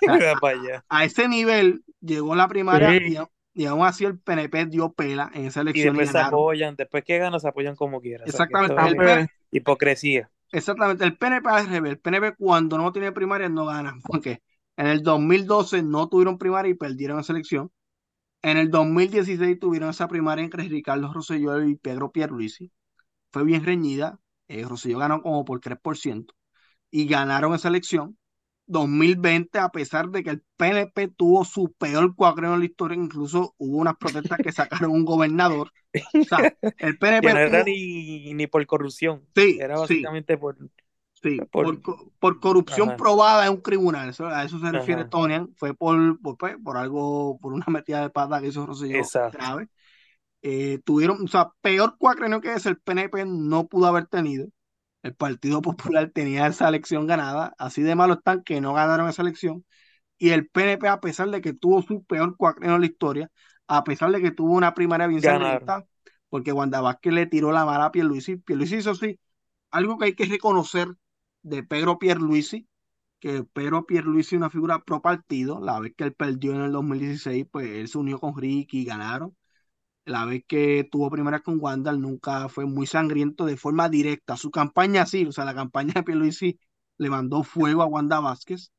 O 0.06 0.16
sea, 0.16 0.40
a 0.88 1.04
ese 1.04 1.28
nivel 1.28 1.84
llegó 2.00 2.34
la 2.34 2.48
primaria 2.48 2.98
Sí. 2.98 3.00
y, 3.04 3.16
y 3.54 3.66
aún 3.66 3.86
así 3.86 4.04
el 4.04 4.18
PNP 4.18 4.66
dio 4.66 4.92
pela 4.92 5.30
en 5.34 5.46
esa 5.46 5.60
elección 5.62 5.96
y 5.96 5.98
después 5.98 6.10
se 6.10 6.18
apoyan, 6.18 6.76
después 6.76 7.04
que 7.04 7.18
ganan 7.18 7.40
se 7.40 7.48
apoyan 7.48 7.76
como 7.76 8.00
quieran. 8.00 8.28
O 8.28 8.32
sea, 8.32 8.46
que 8.46 8.54
Exactamente. 8.54 9.20
El 9.20 9.28
hipocresía. 9.50 10.30
Exactamente, 10.52 11.04
el 11.04 11.16
PNP 11.16 11.48
al 11.50 11.68
revés. 11.68 11.92
El 11.92 11.98
PNP 12.00 12.36
cuando 12.36 12.78
no 12.78 12.92
tiene 12.92 13.12
primaria 13.12 13.48
no 13.48 13.66
gana. 13.66 13.94
Porque 14.06 14.42
en 14.76 14.86
el 14.86 15.02
2012 15.02 15.82
no 15.82 16.08
tuvieron 16.08 16.38
primaria 16.38 16.70
y 16.70 16.74
perdieron 16.74 17.18
esa 17.20 17.32
elección. 17.32 17.70
En 18.42 18.58
el 18.58 18.70
2016 18.70 19.58
tuvieron 19.58 19.90
esa 19.90 20.08
primaria 20.08 20.44
entre 20.44 20.64
Ricardo 20.68 21.12
Rosselló 21.12 21.62
y 21.64 21.76
Pedro 21.76 22.12
Pierluisi. 22.12 22.72
Fue 23.32 23.44
bien 23.44 23.64
reñida. 23.64 24.20
Eh, 24.48 24.64
Rosselló 24.64 24.98
ganó 24.98 25.22
como 25.22 25.44
por 25.44 25.60
3% 25.60 26.34
y 26.90 27.06
ganaron 27.06 27.54
esa 27.54 27.68
elección. 27.68 28.18
2020, 28.66 29.58
a 29.58 29.68
pesar 29.70 30.08
de 30.10 30.22
que 30.24 30.30
el 30.30 30.42
PNP 30.56 31.08
tuvo 31.08 31.44
su 31.44 31.72
peor 31.74 32.14
cuatreno 32.16 32.54
en 32.54 32.60
la 32.60 32.66
historia, 32.66 32.96
incluso 32.96 33.54
hubo 33.58 33.78
unas 33.78 33.96
protestas 33.96 34.40
que 34.40 34.52
sacaron 34.52 34.90
un 34.92 35.04
gobernador. 35.04 35.72
O 36.22 36.26
sea, 36.28 36.50
el 36.78 36.98
PNP 36.98 37.34
no 37.34 37.38
era 37.40 37.62
tuvo- 37.62 37.64
ni, 37.64 38.34
ni 38.34 38.46
por 38.46 38.64
corrupción. 38.66 39.26
Sí, 39.34 39.58
Era 39.58 39.76
sí. 39.76 39.80
básicamente 39.80 40.38
por. 40.38 40.56
Sí, 41.22 41.48
Por- 41.50 41.64
por, 41.64 41.80
co- 41.82 42.12
por 42.18 42.38
corrupción 42.40 42.88
Ajá. 42.90 42.96
probada 42.96 43.46
en 43.46 43.52
un 43.54 43.62
tribunal, 43.62 44.10
eso, 44.10 44.26
a 44.26 44.44
eso 44.44 44.58
se 44.58 44.70
refiere 44.70 45.02
Ajá. 45.02 45.10
Tonian, 45.10 45.54
fue 45.56 45.72
por, 45.74 46.20
por, 46.20 46.36
pues, 46.36 46.56
por 46.62 46.76
algo, 46.76 47.38
por 47.40 47.54
una 47.54 47.64
metida 47.68 48.02
de 48.02 48.10
pata 48.10 48.40
que 48.40 48.48
hizo 48.48 48.66
Rosselló 48.66 49.02
grave. 49.32 49.68
Eh, 50.42 50.80
tuvieron, 50.84 51.24
o 51.24 51.28
sea, 51.28 51.50
peor 51.62 51.96
cuatrenio 51.98 52.40
que 52.40 52.52
ese, 52.54 52.68
el 52.70 52.78
PNP 52.78 53.24
no 53.26 53.66
pudo 53.66 53.86
haber 53.86 54.06
tenido. 54.06 54.48
El 55.04 55.14
Partido 55.14 55.62
Popular 55.62 56.10
tenía 56.10 56.46
esa 56.48 56.68
elección 56.68 57.06
ganada, 57.06 57.54
así 57.58 57.82
de 57.82 57.94
malo 57.94 58.14
están 58.14 58.42
que 58.42 58.60
no 58.60 58.72
ganaron 58.74 59.08
esa 59.08 59.22
elección. 59.22 59.64
Y 60.18 60.30
el 60.30 60.48
PNP, 60.48 60.88
a 60.88 61.00
pesar 61.00 61.30
de 61.30 61.42
que 61.42 61.52
tuvo 61.52 61.82
su 61.82 62.04
peor 62.04 62.36
cuatrenio 62.36 62.76
en 62.76 62.80
la 62.82 62.86
historia, 62.86 63.30
a 63.68 63.84
pesar 63.84 64.12
de 64.12 64.22
que 64.22 64.30
tuvo 64.32 64.54
una 64.54 64.74
primaria 64.74 65.06
bien 65.06 65.22
sangrienta, 65.22 65.84
porque 66.30 66.52
Wanda 66.52 66.80
Vázquez 66.80 67.12
le 67.12 67.26
tiró 67.26 67.52
la 67.52 67.66
mala 67.66 67.86
a 67.86 67.92
Pierluisi. 67.92 68.36
Pierluisi 68.38 68.76
hizo 68.76 68.94
sí, 68.94 69.20
algo 69.70 69.98
que 69.98 70.06
hay 70.06 70.14
que 70.14 70.24
reconocer 70.26 70.88
de 71.42 71.62
Pedro 71.62 71.98
Pierluisi, 71.98 72.68
que 73.20 73.44
Pedro 73.44 73.86
Pierluisi 73.86 74.36
es 74.36 74.38
una 74.40 74.50
figura 74.50 74.84
pro 74.84 75.02
partido, 75.02 75.60
la 75.60 75.80
vez 75.80 75.94
que 75.96 76.04
él 76.04 76.14
perdió 76.14 76.54
en 76.54 76.62
el 76.62 76.72
2016, 76.72 77.46
pues 77.50 77.68
él 77.68 77.88
se 77.88 77.98
unió 77.98 78.18
con 78.20 78.36
Ricky 78.36 78.80
y 78.80 78.84
ganaron. 78.86 79.36
La 80.04 80.24
vez 80.26 80.44
que 80.46 80.86
tuvo 80.90 81.10
primeras 81.10 81.42
con 81.42 81.58
Wanda, 81.60 81.90
él 81.90 82.00
nunca 82.00 82.48
fue 82.48 82.66
muy 82.66 82.86
sangriento 82.86 83.46
de 83.46 83.56
forma 83.56 83.88
directa. 83.88 84.36
Su 84.36 84.50
campaña 84.50 85.06
sí, 85.06 85.24
o 85.24 85.32
sea, 85.32 85.44
la 85.44 85.54
campaña 85.54 85.94
de 85.94 86.02
Pierluisi 86.02 86.58
le 86.98 87.10
mandó 87.10 87.42
fuego 87.42 87.82
a 87.82 87.86
Wanda 87.86 88.20
Vázquez, 88.20 88.70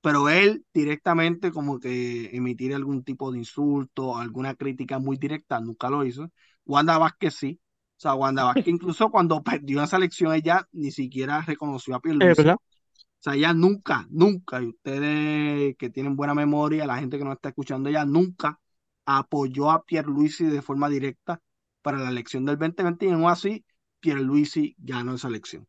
pero 0.00 0.28
él 0.28 0.64
directamente 0.74 1.50
como 1.50 1.80
que 1.80 2.36
emitir 2.36 2.74
algún 2.74 3.02
tipo 3.02 3.32
de 3.32 3.38
insulto, 3.38 4.16
alguna 4.18 4.54
crítica 4.54 4.98
muy 4.98 5.16
directa, 5.16 5.58
nunca 5.60 5.88
lo 5.88 6.04
hizo. 6.04 6.30
Wanda 6.66 6.98
Vázquez 6.98 7.34
sí. 7.34 7.60
O 7.96 8.00
sea, 8.00 8.14
Wanda 8.14 8.44
Vázquez 8.44 8.68
incluso 8.68 9.10
cuando 9.10 9.42
perdió 9.42 9.82
esa 9.82 9.96
elección, 9.96 10.34
ella 10.34 10.68
ni 10.72 10.90
siquiera 10.90 11.40
reconoció 11.40 11.94
a 11.94 12.00
Pierluisi. 12.00 12.42
verdad. 12.42 12.56
O 12.56 13.22
sea, 13.24 13.36
ella 13.36 13.54
nunca, 13.54 14.06
nunca, 14.10 14.62
y 14.62 14.66
ustedes 14.66 15.76
que 15.78 15.88
tienen 15.88 16.14
buena 16.14 16.34
memoria, 16.34 16.86
la 16.86 16.98
gente 16.98 17.16
que 17.16 17.24
nos 17.24 17.36
está 17.36 17.48
escuchando, 17.48 17.88
ella 17.88 18.04
nunca 18.04 18.60
apoyó 19.06 19.70
a 19.70 19.84
Pierluisi 19.84 20.46
de 20.46 20.62
forma 20.62 20.88
directa 20.88 21.40
para 21.82 21.98
la 21.98 22.10
elección 22.10 22.44
del 22.44 22.58
2020 22.58 23.06
y 23.06 23.10
aún 23.10 23.28
así 23.30 23.64
Pierluisi 24.00 24.74
ganó 24.78 25.14
esa 25.14 25.28
elección. 25.28 25.66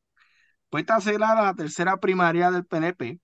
Pues 0.69 0.83
esta 0.83 1.01
será 1.01 1.35
la 1.35 1.55
tercera 1.55 1.97
primaria 1.99 2.51
del 2.51 2.65
PNP 2.65 3.19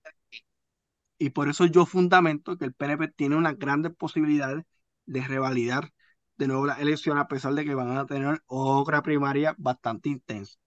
y 1.18 1.30
por 1.30 1.48
eso 1.48 1.66
yo 1.66 1.86
fundamento 1.86 2.56
que 2.58 2.64
el 2.66 2.74
PNP 2.74 3.08
tiene 3.08 3.36
unas 3.36 3.58
grandes 3.58 3.94
posibilidades 3.94 4.64
de 5.06 5.20
revalidar 5.22 5.90
de 6.36 6.48
nuevo 6.48 6.66
la 6.66 6.74
elección 6.74 7.18
a 7.18 7.28
pesar 7.28 7.54
de 7.54 7.64
que 7.64 7.74
van 7.74 7.96
a 7.96 8.06
tener 8.06 8.42
otra 8.46 9.02
primaria 9.02 9.54
bastante 9.58 10.08
intensa. 10.08 10.58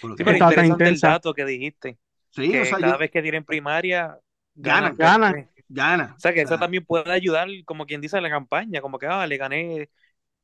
Por 0.00 0.12
Sí, 0.16 0.24
pero 0.24 0.36
interesante 0.36 0.88
el 0.88 1.00
dato 1.00 1.34
que 1.34 1.44
dijiste, 1.44 1.98
Sí, 2.30 2.50
que 2.50 2.60
o 2.60 2.64
sea, 2.64 2.78
cada 2.78 2.92
yo- 2.92 2.98
vez 2.98 3.10
que 3.10 3.22
tienen 3.22 3.44
primaria, 3.44 4.18
Ganan, 4.56 4.96
ganan. 4.96 4.98
ganan. 4.98 5.48
Gana. 5.68 6.14
O 6.16 6.20
sea, 6.20 6.32
que 6.32 6.42
O 6.42 6.42
eso 6.42 6.58
también 6.58 6.84
puede 6.84 7.10
ayudar, 7.12 7.48
como 7.66 7.86
quien 7.86 8.00
dice, 8.00 8.18
a 8.18 8.20
la 8.20 8.30
campaña, 8.30 8.80
como 8.80 8.98
que, 8.98 9.06
ah, 9.06 9.26
le 9.26 9.36
gané 9.36 9.90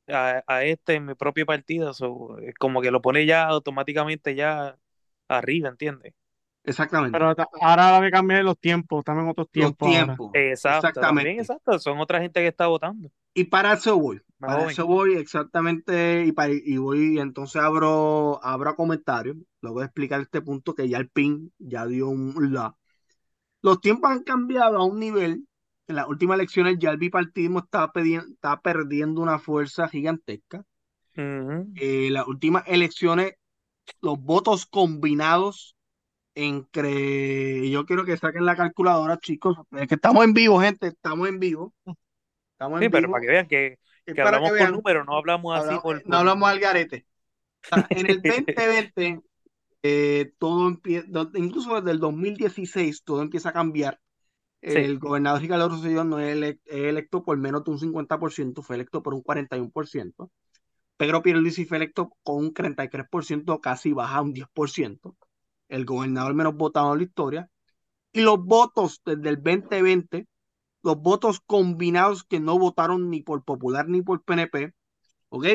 a, 0.08 0.42
a 0.46 0.64
este 0.64 0.94
en 0.96 1.06
mi 1.06 1.14
propio 1.16 1.46
partido, 1.46 1.94
so, 1.94 2.38
es 2.40 2.54
como 2.56 2.82
que 2.82 2.90
lo 2.92 3.02
pone 3.02 3.26
ya 3.26 3.46
automáticamente 3.46 4.34
ya 4.36 4.78
arriba, 5.28 5.68
¿entiendes? 5.70 6.14
Exactamente. 6.64 7.18
Pero 7.18 7.34
ahora 7.60 8.00
que 8.02 8.10
cambiar 8.10 8.44
los 8.44 8.58
tiempos, 8.58 9.04
también 9.04 9.28
otros 9.28 9.50
Los 9.54 9.76
tiempos 9.76 9.88
ahora. 9.90 10.20
tiempos. 10.20 10.30
Exacto, 10.32 10.98
también, 10.98 11.38
Exactamente. 11.38 11.38
exacto, 11.38 11.78
son 11.78 11.98
otra 12.00 12.20
gente 12.20 12.40
que 12.40 12.48
está 12.48 12.66
votando. 12.66 13.10
Y 13.34 13.44
para 13.44 13.74
eso 13.74 13.98
voy. 13.98 14.20
Más 14.38 14.52
Para 14.52 14.64
joven. 14.64 14.70
eso 14.72 14.86
voy 14.86 15.14
exactamente. 15.14 16.24
Y, 16.26 16.32
para, 16.32 16.52
y 16.52 16.76
voy, 16.78 17.18
entonces 17.18 17.62
abro, 17.62 18.40
abro 18.44 18.74
comentarios. 18.76 19.36
Luego 19.60 19.80
de 19.80 19.86
explicar 19.86 20.20
este 20.20 20.42
punto 20.42 20.74
que 20.74 20.88
ya 20.88 20.98
el 20.98 21.08
PIN 21.10 21.52
ya 21.58 21.86
dio 21.86 22.08
un 22.08 22.52
la. 22.52 22.76
Los 23.62 23.80
tiempos 23.80 24.10
han 24.10 24.22
cambiado 24.22 24.78
a 24.78 24.84
un 24.84 24.98
nivel. 24.98 25.46
En 25.86 25.96
las 25.96 26.06
últimas 26.08 26.36
elecciones 26.36 26.76
ya 26.78 26.90
el 26.90 26.98
bipartidismo 26.98 27.66
pedi- 27.68 28.24
está 28.32 28.60
perdiendo 28.60 29.20
una 29.22 29.38
fuerza 29.38 29.88
gigantesca. 29.88 30.64
Eh, 31.16 32.08
las 32.10 32.26
últimas 32.26 32.62
elecciones, 32.66 33.34
los 34.00 34.18
votos 34.20 34.66
combinados 34.66 35.76
entre. 36.34 37.68
Yo 37.70 37.84
quiero 37.86 38.04
que 38.04 38.16
saquen 38.16 38.46
la 38.46 38.56
calculadora, 38.56 39.18
chicos. 39.18 39.58
Es 39.72 39.88
que 39.88 39.96
estamos 39.96 40.24
en 40.24 40.32
vivo, 40.32 40.60
gente. 40.60 40.88
Estamos 40.88 41.28
en 41.28 41.38
vivo. 41.40 41.74
Estamos 42.52 42.80
en 42.80 42.84
Sí, 42.84 42.88
pero 42.90 43.08
vivo. 43.08 43.12
para 43.12 43.22
que 43.22 43.28
vean 43.28 43.48
que, 43.48 43.78
Es 44.06 44.14
que 44.14 44.22
para 44.22 44.38
hablamos 44.38 44.50
que 44.50 44.58
por 44.58 44.58
vean. 44.58 44.72
números, 44.72 45.06
no 45.06 45.16
hablamos 45.16 45.56
así 45.58 45.64
Hablamos- 45.74 45.82
por, 45.82 46.06
no 46.06 46.16
hablamos 46.16 46.48
al 46.48 46.60
garete. 46.60 47.06
O 47.64 47.68
sea, 47.68 47.86
en 47.90 48.06
el 48.10 48.22
2020, 48.22 49.20
eh, 49.82 50.32
todo 50.38 50.68
empieza, 50.68 51.06
incluso 51.34 51.74
desde 51.76 51.90
el 51.92 52.00
2016, 52.00 53.02
todo 53.04 53.22
empieza 53.22 53.50
a 53.50 53.52
cambiar. 53.52 54.00
Sí. 54.66 54.80
El 54.80 54.98
gobernador 54.98 55.40
Ricardo 55.42 55.68
Rosselló 55.70 56.04
no 56.04 56.18
es, 56.20 56.36
elec- 56.36 56.60
es 56.66 56.84
electo 56.86 57.22
por 57.24 57.38
menos 57.38 57.64
de 57.64 57.70
un 57.72 57.78
50%, 57.78 58.62
fue 58.62 58.76
electo 58.76 59.02
por 59.02 59.14
un 59.14 59.22
41%. 59.22 60.30
Pedro 60.96 61.22
Pierluisi 61.22 61.64
fue 61.66 61.78
electo 61.78 62.12
con 62.22 62.36
un 62.38 62.54
33%, 62.54 63.60
casi 63.60 63.92
baja 63.92 64.22
un 64.22 64.32
10%. 64.34 65.16
El 65.68 65.84
gobernador 65.86 66.34
menos 66.34 66.56
votado 66.56 66.92
en 66.92 66.98
la 67.00 67.04
historia. 67.04 67.50
Y 68.12 68.20
los 68.22 68.44
votos 68.44 69.00
desde 69.04 69.28
el 69.30 69.36
2020, 69.42 70.28
los 70.82 70.96
votos 71.00 71.40
combinados 71.46 72.24
que 72.24 72.40
no 72.40 72.58
votaron 72.58 73.10
ni 73.10 73.22
por 73.22 73.44
Popular 73.44 73.88
ni 73.88 74.02
por 74.02 74.22
PNP, 74.24 74.74
¿ok? 75.30 75.46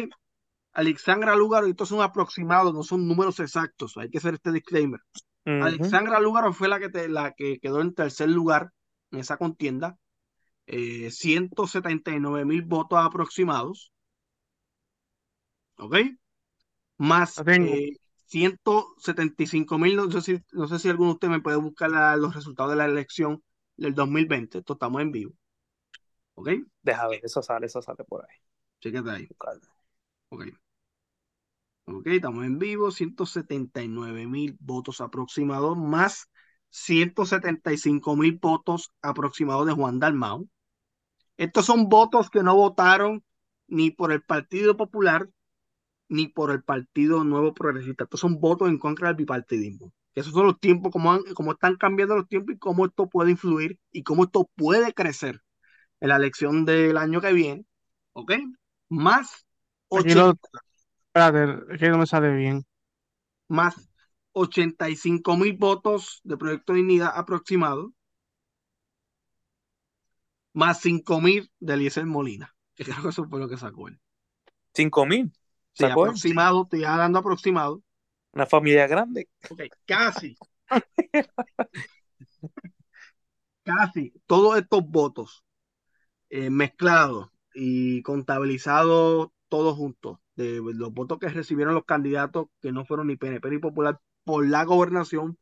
Alexandra 0.76 1.36
Lúgaro, 1.36 1.68
y 1.68 1.72
estos 1.72 1.90
son 1.90 2.02
aproximados, 2.02 2.74
no 2.74 2.84
son 2.84 3.08
números 3.08 3.40
exactos, 3.40 3.98
hay 3.98 4.10
que 4.10 4.20
hacer 4.20 4.36
este 4.36 4.52
disclaimer. 4.52 5.00
Ujú. 5.46 5.64
Alexandra 5.66 6.20
Lúgaro 6.20 6.54
fue 6.54 6.68
la 6.68 6.80
que, 6.80 6.90
te- 6.90 7.10
la 7.10 7.32
que 7.32 7.60
quedó 7.60 7.82
en 7.82 7.94
tercer 7.94 8.30
lugar 8.30 8.72
en 9.12 9.20
esa 9.20 9.38
contienda, 9.38 9.98
eh, 10.68 11.10
179 11.12 12.46
mil 12.46 12.64
votos 12.64 13.00
aproximados, 13.02 13.92
¿ok? 15.78 15.96
Más 16.98 17.38
Lo 17.38 17.44
tengo. 17.46 17.74
eh, 17.74 17.98
175 18.26 19.78
mil, 19.78 19.96
no 19.96 20.12
sé 20.12 20.22
si, 20.22 20.40
no 20.52 20.68
sé 20.68 20.80
si 20.80 20.90
alguno 20.90 21.10
de 21.12 21.14
ustedes 21.14 21.32
me 21.32 21.42
puede 21.42 21.58
buscar 21.58 21.92
la- 21.92 22.16
los 22.18 22.36
resultados 22.36 22.72
de 22.72 22.78
la 22.78 22.86
elección 22.86 23.44
del 23.78 23.94
2020, 23.94 24.60
esto 24.60 24.74
estamos 24.74 25.02
en 25.02 25.12
vivo, 25.12 25.34
¿ok? 26.36 26.50
Deja 26.82 27.08
ver, 27.08 27.22
eso 27.24 27.42
sale, 27.42 27.68
eso 27.68 27.82
sale 27.82 28.04
por 28.04 28.24
ahí. 28.26 28.38
Chéquete 28.82 29.10
ahí. 29.10 29.30
Ok. 30.30 30.46
Ok, 31.88 32.08
estamos 32.08 32.46
en 32.46 32.58
vivo, 32.58 32.90
179 32.92 34.26
mil 34.28 34.58
votos 34.60 35.02
aproximados, 35.02 35.78
más 35.78 36.30
175 36.70 38.16
mil 38.16 38.40
votos 38.42 38.92
aproximados 39.02 39.68
de 39.68 39.74
Juan 39.74 40.00
Dalmau. 40.00 40.50
Estos 41.38 41.66
son 41.66 41.90
votos 41.90 42.30
que 42.30 42.44
no 42.44 42.56
votaron 42.56 43.24
ni 43.68 43.92
por 43.92 44.12
el 44.14 44.24
Partido 44.24 44.78
Popular 44.78 45.30
ni 46.10 46.28
por 46.28 46.52
el 46.52 46.64
Partido 46.64 47.24
Nuevo 47.26 47.54
Progresista. 47.54 48.06
Estos 48.06 48.22
son 48.22 48.40
votos 48.40 48.70
en 48.70 48.80
contra 48.80 49.10
del 49.10 49.18
bipartidismo. 49.18 49.94
Esos 50.16 50.34
son 50.34 50.48
los 50.48 50.60
tiempos, 50.60 50.92
cómo, 50.92 51.14
han- 51.14 51.24
cómo 51.36 51.54
están 51.54 51.78
cambiando 51.78 52.16
los 52.18 52.28
tiempos 52.30 52.56
y 52.56 52.60
cómo 52.60 52.86
esto 52.88 53.10
puede 53.10 53.32
influir 53.32 53.80
y 53.92 54.04
cómo 54.04 54.26
esto 54.26 54.50
puede 54.56 54.94
crecer 54.94 55.42
en 56.02 56.10
la 56.10 56.18
elección 56.18 56.66
del 56.66 56.98
año 56.98 57.22
que 57.22 57.34
viene. 57.34 57.66
¿Ok? 58.14 58.34
Más 58.90 59.46
Aquí 59.94 60.14
80 60.14 60.16
lo, 60.16 60.36
espérate, 61.16 61.74
es 61.74 61.80
que 61.80 61.90
no 61.90 61.98
me 61.98 62.06
sale 62.08 62.32
bien. 62.34 62.66
más 63.48 63.90
85 64.34 65.36
mil 65.36 65.54
votos 65.58 66.22
de 66.24 66.38
Proyecto 66.38 66.74
Dignidad 66.74 67.12
aproximado, 67.16 67.92
más 70.54 70.80
5 70.82 71.22
mil 71.22 71.52
de 71.60 71.74
Eliezer 71.76 72.06
Molina, 72.08 72.56
que 72.76 72.84
creo 72.86 73.04
que 73.04 73.10
eso 73.10 73.26
fue 73.30 73.40
lo 73.40 73.48
que 73.48 73.58
sacó 73.58 73.88
él. 73.90 74.00
Cinco 74.76 75.06
mil, 75.08 75.32
Sí, 75.74 75.86
aproximado, 75.86 76.64
estoy 76.64 76.82
dando 76.82 77.20
aproximado. 77.20 77.84
Una 78.34 78.46
familia 78.46 78.86
grande. 78.88 79.28
Ok, 79.50 79.62
casi. 79.86 80.38
casi 83.64 84.14
todos 84.28 84.58
estos 84.58 84.82
votos 84.88 85.44
eh, 86.30 86.50
mezclados 86.50 87.30
y 87.54 88.02
contabilizados 88.04 89.30
todos 89.50 89.78
juntos, 89.78 90.20
de 90.36 90.62
los 90.74 90.94
votos 90.94 91.20
que 91.20 91.30
recibieron 91.30 91.74
los 91.74 91.86
candidatos 91.86 92.48
que 92.62 92.72
no 92.72 92.86
fueron 92.86 93.08
ni 93.08 93.18
PNP 93.18 93.50
ni 93.50 93.58
Popular 93.60 94.00
por 94.24 94.48
la 94.48 94.64
gobernación, 94.66 95.38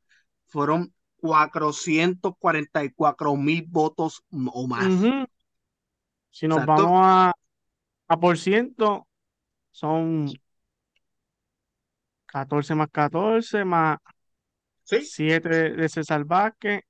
fueron 0.48 0.94
444 1.18 3.36
mil 3.36 3.66
votos 3.68 4.24
o 4.32 4.68
más. 4.68 4.88
Ujú. 4.88 5.26
Si 6.32 6.48
nos 6.48 6.60
Exacto. 6.60 6.66
vamos 6.66 7.02
a, 7.04 7.34
a 8.10 8.20
por 8.20 8.38
ciento, 8.38 9.08
son 9.72 10.32
14 12.26 12.76
más 12.76 12.90
14, 12.92 13.66
más 13.66 13.98
¿Sí? 14.84 15.00
7 15.00 15.50
de, 15.50 15.70
de 15.72 15.90
César 15.90 16.26
Vázquez, 16.26 16.82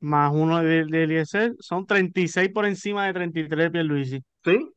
más 0.00 0.32
uno 0.34 0.62
de, 0.62 0.84
de 0.86 1.04
Eliezer, 1.04 1.54
son 1.60 1.86
36 1.86 2.50
por 2.50 2.66
encima 2.66 3.06
de 3.06 3.14
33 3.14 3.66
de 3.66 3.70
Pierluisi. 3.70 4.24
¿Sí? 4.44 4.72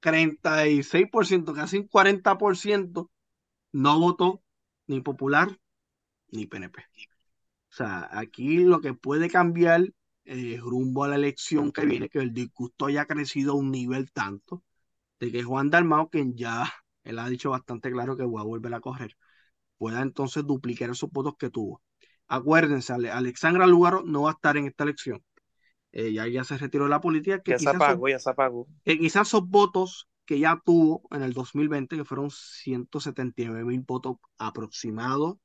36%, 0.00 1.54
casi 1.54 1.78
un 1.78 1.86
40% 1.88 3.10
no 3.72 4.00
votó 4.00 4.42
ni 4.86 5.00
Popular 5.00 5.58
ni 6.30 6.46
PNP. 6.46 6.82
O 6.82 7.74
sea, 7.76 8.08
aquí 8.12 8.58
lo 8.64 8.80
que 8.80 8.94
puede 8.94 9.30
cambiar 9.30 9.84
eh, 10.24 10.58
rumbo 10.62 11.04
a 11.04 11.08
la 11.08 11.16
elección 11.16 11.72
que 11.72 11.86
viene, 11.86 12.08
que 12.08 12.18
el 12.20 12.34
disgusto 12.34 12.86
haya 12.86 13.06
crecido 13.06 13.52
a 13.52 13.56
un 13.56 13.70
nivel 13.70 14.12
tanto, 14.12 14.62
de 15.20 15.32
que 15.32 15.42
Juan 15.44 15.70
Dalmau, 15.70 16.10
quien 16.10 16.36
ya 16.36 16.70
él 17.04 17.18
ha 17.20 17.28
dicho 17.28 17.50
bastante 17.50 17.90
claro 17.92 18.16
que 18.16 18.24
va 18.24 18.40
a 18.42 18.44
volver 18.44 18.74
a 18.74 18.80
correr, 18.80 19.16
pueda 19.78 20.02
entonces 20.02 20.46
duplicar 20.46 20.90
esos 20.90 21.10
votos 21.10 21.34
que 21.38 21.50
tuvo. 21.50 21.82
Acuérdense, 22.28 22.92
Ale- 22.92 23.10
Alexandra 23.10 23.66
Lugaro 23.66 24.02
no 24.04 24.22
va 24.22 24.30
a 24.30 24.34
estar 24.34 24.56
en 24.56 24.66
esta 24.66 24.84
elección. 24.84 25.22
Eh, 25.92 26.12
ya, 26.12 26.26
ya 26.28 26.44
se 26.44 26.56
retiró 26.58 26.84
de 26.84 26.90
la 26.90 27.00
política, 27.00 27.42
que 27.42 27.52
Ya 27.52 27.58
se 27.58 27.68
quizás, 27.68 27.82
apagó, 27.82 28.08
ya 28.08 28.18
se 28.18 28.30
apagó. 28.30 28.66
que 28.84 28.98
quizás 28.98 29.28
esos 29.28 29.48
votos 29.48 30.08
que 30.26 30.38
ya 30.38 30.60
tuvo 30.64 31.02
en 31.10 31.22
el 31.22 31.32
2020, 31.32 31.96
que 31.96 32.04
fueron 32.04 32.30
179 32.30 33.64
mil 33.64 33.80
votos 33.80 34.16
aproximados, 34.38 35.36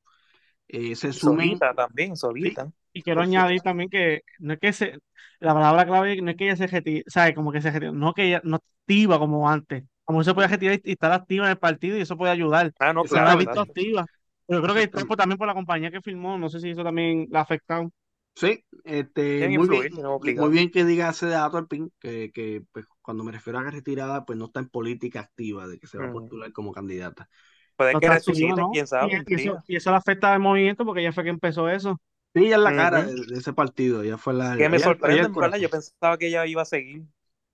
eh, 0.68 0.96
se 0.96 1.14
sumen. 1.14 1.62
Solita 1.62 1.74
también, 1.74 2.16
solita. 2.16 2.72
Y 2.94 3.02
quiero 3.04 3.22
añadir 3.22 3.62
también 3.62 3.90
que 3.90 4.22
no 4.40 4.54
es 4.54 4.60
que 4.60 4.72
se, 4.74 5.00
la 5.40 5.54
palabra 5.54 5.86
clave 5.86 6.22
no 6.22 6.32
es 6.32 6.38
que 6.38 6.46
ella 6.46 6.56
se 6.56 6.68
retire, 6.68 7.04
¿sabes? 7.08 7.36
Como 7.36 7.52
que 7.52 7.62
se 7.62 7.72
retire, 7.72 7.92
no 7.92 8.14
que 8.14 8.24
ella 8.28 8.42
no 8.44 8.58
activa 8.58 9.20
como 9.20 9.50
antes. 9.50 9.84
Como 10.06 10.24
se 10.24 10.34
puede 10.34 10.48
retirar 10.48 10.80
y 10.84 10.92
estar 10.94 11.12
activa 11.12 11.46
en 11.46 11.52
el 11.52 11.58
partido 11.58 11.98
y 11.98 12.02
eso 12.02 12.18
puede 12.18 12.32
ayudar. 12.32 12.72
Ah, 12.80 12.94
no, 12.94 13.04
Se 13.04 13.20
la 13.22 13.34
ha 13.34 13.36
claro, 13.36 13.38
visto 13.38 13.60
activa. 13.60 14.06
Pero 14.48 14.62
yo 14.62 14.64
creo 14.74 15.06
que 15.08 15.16
también 15.18 15.38
por 15.38 15.48
la 15.48 15.54
compañía 15.56 15.92
que 15.92 16.02
firmó, 16.02 16.38
no 16.38 16.50
sé 16.50 16.60
si 16.60 16.70
eso 16.70 16.84
también 16.84 17.28
la 17.32 17.40
ha 17.40 17.42
afectado. 17.44 17.92
Sí, 18.36 18.66
este, 18.84 19.48
muy 19.48 19.70
influir, 19.70 19.92
bien, 19.92 19.94
muy 20.36 20.50
bien 20.52 20.70
que 20.70 20.84
diga 20.84 21.10
ese 21.10 21.28
dato 21.28 21.58
al 21.58 21.68
PIN, 21.68 21.94
que, 22.00 22.32
que 22.34 22.64
pues, 22.74 22.86
cuando 23.02 23.24
me 23.24 23.32
refiero 23.32 23.60
a 23.60 23.72
retirada, 23.72 24.26
pues 24.26 24.38
no 24.38 24.46
está 24.46 24.60
en 24.60 24.68
política 24.70 25.22
activa 25.22 25.68
de 25.68 25.80
que 25.80 25.88
se 25.88 25.98
va 25.98 26.06
a 26.06 26.10
Ujú. 26.10 26.12
postular 26.12 26.52
como 26.52 26.74
candidata. 26.74 27.30
Puede 27.78 27.96
No 27.96 28.00
que 28.00 28.10
resucite, 28.10 28.62
¿no? 28.62 28.70
quién 28.70 28.88
sabe, 28.88 29.24
Y, 29.26 29.36
eso, 29.36 29.62
y 29.68 29.76
eso 29.78 29.92
le 29.92 29.98
afecta 29.98 30.34
al 30.34 30.40
movimiento 30.40 30.86
porque 30.86 31.02
ella 31.02 31.14
fue 31.14 31.24
que 31.24 31.30
empezó 31.30 31.70
eso. 31.70 32.00
Sí, 32.36 32.46
ella 32.48 32.58
es 32.58 32.62
la 32.62 32.74
cara 32.76 33.04
de, 33.04 33.16
de 33.26 33.38
ese 33.40 33.54
partido, 33.54 34.04
ella 34.04 34.18
fue 34.18 34.34
la, 34.34 34.56
Que 34.58 34.68
me 34.70 34.80
ella- 34.80 34.94
ella 35.06 35.22
sorprende, 35.22 35.28
el 35.28 35.28
en 35.28 35.36
verdad. 35.36 35.58
Yo 35.60 35.70
pensaba 35.70 36.18
que 36.18 36.28
ella 36.28 36.46
iba 36.46 36.62
a 36.62 36.66
seguir. 36.66 37.04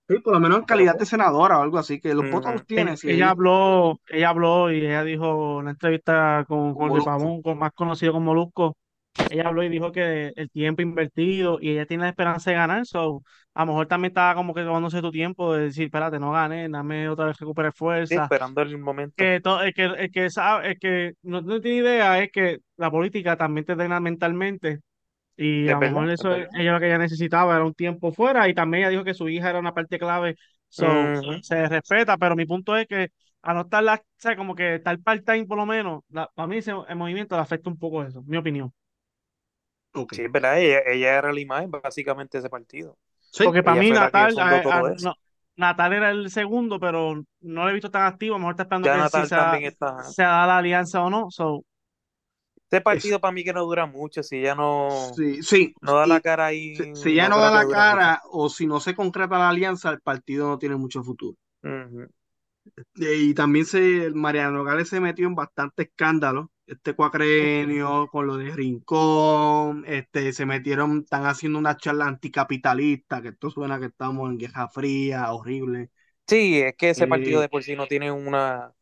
Sí, 0.08 0.18
por 0.20 0.34
lo 0.34 0.38
menos 0.40 0.58
en 0.58 0.64
calidad 0.64 0.96
de 0.96 1.06
senadora 1.06 1.58
o 1.58 1.62
algo 1.62 1.78
así, 1.78 2.00
que 2.00 2.14
los 2.14 2.28
votos 2.28 2.52
ujú. 2.52 2.54
los 2.54 2.66
tiene. 2.66 2.96
Ella, 2.96 2.96
Si 2.96 3.10
ella 3.10 3.30
ella, 3.30 3.30
habló, 3.30 4.00
ella 4.08 4.28
habló 4.30 4.70
y 4.72 4.78
ella 4.86 5.04
dijo 5.04 5.26
en 5.26 5.56
una 5.58 5.70
entrevista 5.72 6.44
con 6.48 6.74
Jorge. 6.74 7.02
Pavón, 7.02 7.42
con- 7.42 7.58
más 7.58 7.72
conocido 7.72 8.12
como 8.12 8.26
Molusco, 8.26 8.76
ella 9.28 9.48
habló 9.48 9.62
y 9.62 9.68
dijo 9.68 9.92
que 9.92 10.32
el 10.36 10.50
tiempo 10.50 10.82
invertido 10.82 11.58
y 11.60 11.70
ella 11.70 11.86
tiene 11.86 12.04
la 12.04 12.10
esperanza 12.10 12.50
de 12.50 12.56
ganar, 12.56 12.86
so, 12.86 13.22
a 13.54 13.60
lo 13.62 13.66
mejor 13.72 13.86
también 13.86 14.10
estaba 14.10 14.34
como 14.34 14.54
que 14.54 14.62
tomándose 14.62 15.00
tu 15.02 15.10
tiempo 15.10 15.54
de 15.54 15.64
decir, 15.64 15.84
espérate, 15.84 16.18
no 16.18 16.32
gané, 16.32 16.68
dame 16.68 17.08
otra 17.08 17.26
vez 17.26 17.38
recuperar 17.38 17.72
Sí, 18.04 18.14
fuerza. 18.14 18.16
esperando 18.16 18.62
el 18.62 18.78
momento. 18.78 19.16
Que 19.16 19.40
todo, 19.40 19.62
el 19.62 19.74
que, 19.74 19.84
el 19.84 20.10
que 20.10 20.30
sabe, 20.30 20.70
el 20.72 20.78
que 20.78 21.14
no, 21.22 21.42
no 21.42 21.60
tiene 21.60 21.78
idea 21.78 22.18
es 22.22 22.30
que 22.32 22.58
la 22.76 22.90
política 22.90 23.36
también 23.36 23.66
te 23.66 23.74
drena 23.74 24.00
mentalmente 24.00 24.80
y 25.36 25.70
a 25.70 25.76
lo 25.76 25.82
mejor 25.82 26.10
eso 26.10 26.34
es- 26.34 26.48
ella 26.54 26.72
lo 26.74 26.80
que 26.80 26.86
ella 26.88 26.98
necesitaba 26.98 27.56
era 27.56 27.64
un 27.64 27.74
tiempo 27.74 28.12
fuera 28.12 28.48
y 28.48 28.54
también 28.54 28.82
ella 28.84 28.90
dijo 28.90 29.04
que 29.04 29.14
su 29.14 29.28
hija 29.28 29.50
era 29.50 29.60
una 29.60 29.74
parte 29.74 29.98
clave, 29.98 30.36
so, 30.68 31.36
se 31.40 31.68
respeta, 31.68 32.18
pero 32.18 32.36
mi 32.36 32.46
punto 32.46 32.76
es 32.76 32.86
que 32.88 33.10
a 33.42 33.54
no 33.54 33.62
estar, 33.62 33.82
la, 33.84 33.94
o 33.96 34.00
sea, 34.18 34.36
como 34.36 34.54
que 34.54 34.76
estar 34.76 34.98
part-time 35.00 35.46
por 35.46 35.58
lo 35.58 35.66
menos, 35.66 36.02
la- 36.10 36.28
para 36.34 36.48
mí 36.48 36.58
ese, 36.58 36.72
el 36.88 36.96
movimiento 36.96 37.36
le 37.36 37.42
afecta 37.42 37.70
un 37.70 37.78
poco 37.78 38.02
eso, 38.04 38.22
mi 38.26 38.36
opinión. 38.38 38.72
Sí, 40.10 40.22
es 40.22 40.32
verdad, 40.32 40.58
ella, 40.60 40.80
ella 40.86 41.18
era 41.18 41.32
la 41.32 41.40
imagen 41.40 41.70
básicamente 41.70 42.36
de 42.38 42.40
ese 42.40 42.50
partido. 42.50 42.98
Sí, 43.30 43.44
Porque 43.44 43.62
para 43.62 43.76
Ella 43.76 43.82
mí 43.82 43.90
Natal, 43.92 44.38
fundó 44.38 44.60
a- 44.68 44.78
a- 44.78 44.82
todo 44.82 44.88
eso. 44.88 45.08
no, 45.08 45.14
Natal 45.56 45.92
era 45.92 46.10
el 46.10 46.30
segundo, 46.30 46.78
pero 46.80 47.14
no 47.40 47.64
lo 47.64 47.70
he 47.70 47.72
visto 47.74 47.90
tan 47.90 48.06
activo, 48.06 48.34
a 48.34 48.38
lo 48.38 48.40
mejor 48.40 48.52
está 48.54 48.62
esperando 48.64 48.88
Ya 48.88 48.96
que 48.96 48.98
si 48.98 48.98
Natal 48.98 49.24
se 49.24 49.34
da, 49.34 49.60
también 49.60 49.64
está. 49.64 49.88
ajá. 49.88 50.14
se 50.14 50.22
da 50.22 50.46
la 50.46 50.58
alianza 50.58 51.02
o 51.02 51.10
no, 51.10 51.30
so, 51.30 51.64
Este 52.64 52.80
es- 52.90 53.02
partido 53.02 53.20
para 53.20 53.32
mí 53.32 53.44
que 53.44 53.52
no 53.52 53.62
dura 53.64 53.86
mucho, 53.86 54.22
si 54.22 54.36
ella 54.38 54.54
no, 54.54 55.16
sí, 55.16 55.42
sí. 55.42 55.74
no 55.82 55.94
da 55.96 56.06
la 56.06 56.20
cara 56.20 56.46
si, 56.72 56.84
ahí, 56.86 56.90
si 56.92 57.10
ella 57.12 57.28
no 57.28 57.30
no 57.30 57.38
da 57.40 57.50
la 57.50 57.66
mucho. 57.68 57.68
cara 57.68 58.20
o 58.30 58.48
si 58.48 58.66
no 58.66 58.80
se 58.80 58.94
concreta 58.94 59.38
la 59.38 59.48
alianza, 59.50 59.90
el 59.90 60.00
partido 60.00 60.48
no 60.48 60.58
tiene 60.58 60.76
mucho 60.76 61.02
futuro. 61.02 61.36
Y 62.94 63.34
también 63.34 63.66
se, 63.66 64.10
Mariano 64.14 64.52
Nogales 64.58 64.88
se 64.88 65.00
metió 65.00 65.26
en 65.26 65.34
bastante 65.34 65.84
escándalo. 65.84 66.50
Este 66.72 66.94
cuacrenio 66.94 68.08
con 68.08 68.26
lo 68.26 68.36
de 68.38 68.50
Rincón, 68.52 69.84
este, 69.86 70.32
se 70.32 70.46
metieron, 70.46 71.00
están 71.00 71.26
haciendo 71.26 71.58
una 71.58 71.76
charla 71.76 72.06
anticapitalista, 72.06 73.20
que 73.22 73.28
esto 73.28 73.50
suena 73.50 73.78
que 73.78 73.86
estamos 73.86 74.30
en 74.30 74.38
Guerra 74.38 74.68
Fría, 74.68 75.32
horrible. 75.32 75.90
Sí, 76.28 76.60
es 76.62 76.74
que 76.76 76.90
ese 76.90 77.06
partido 77.06 77.40
Eh, 77.40 77.42
de 77.42 77.48
por 77.48 77.62
sí 77.62 77.76
no 77.76 77.86
tiene 77.86 78.10
una, 78.10 78.74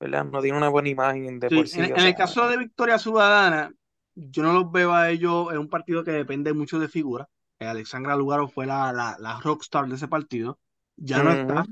¿verdad? 0.00 0.24
No 0.26 0.42
tiene 0.42 0.58
una 0.58 0.68
buena 0.70 0.88
imagen 0.90 1.40
de 1.40 1.50
sí, 1.50 1.52
por 1.52 1.68
en, 1.72 1.84
sí, 1.84 1.92
en 1.94 1.96
o 1.96 2.00
el 2.06 2.14
caso 2.14 2.48
de 2.48 2.56
Victoria 2.58 2.98
Ciudadana, 2.98 3.72
yo 4.14 4.42
no 4.42 4.52
los 4.52 4.70
veo 4.72 4.92
a 4.94 5.10
ellos, 5.10 5.52
es 5.52 5.58
un 5.58 5.68
partido 5.68 6.04
que 6.04 6.10
depende 6.12 6.52
mucho 6.52 6.78
de 6.78 6.88
figuras. 6.88 7.28
Alexandra 7.58 8.16
Lugaro 8.16 8.48
fue 8.48 8.66
la, 8.66 8.92
la, 8.92 9.16
la 9.18 9.40
rockstar 9.40 9.88
de 9.88 9.94
ese 9.96 10.08
partido, 10.08 10.58
ya 10.96 11.22
no 11.22 11.32
está. 11.32 11.64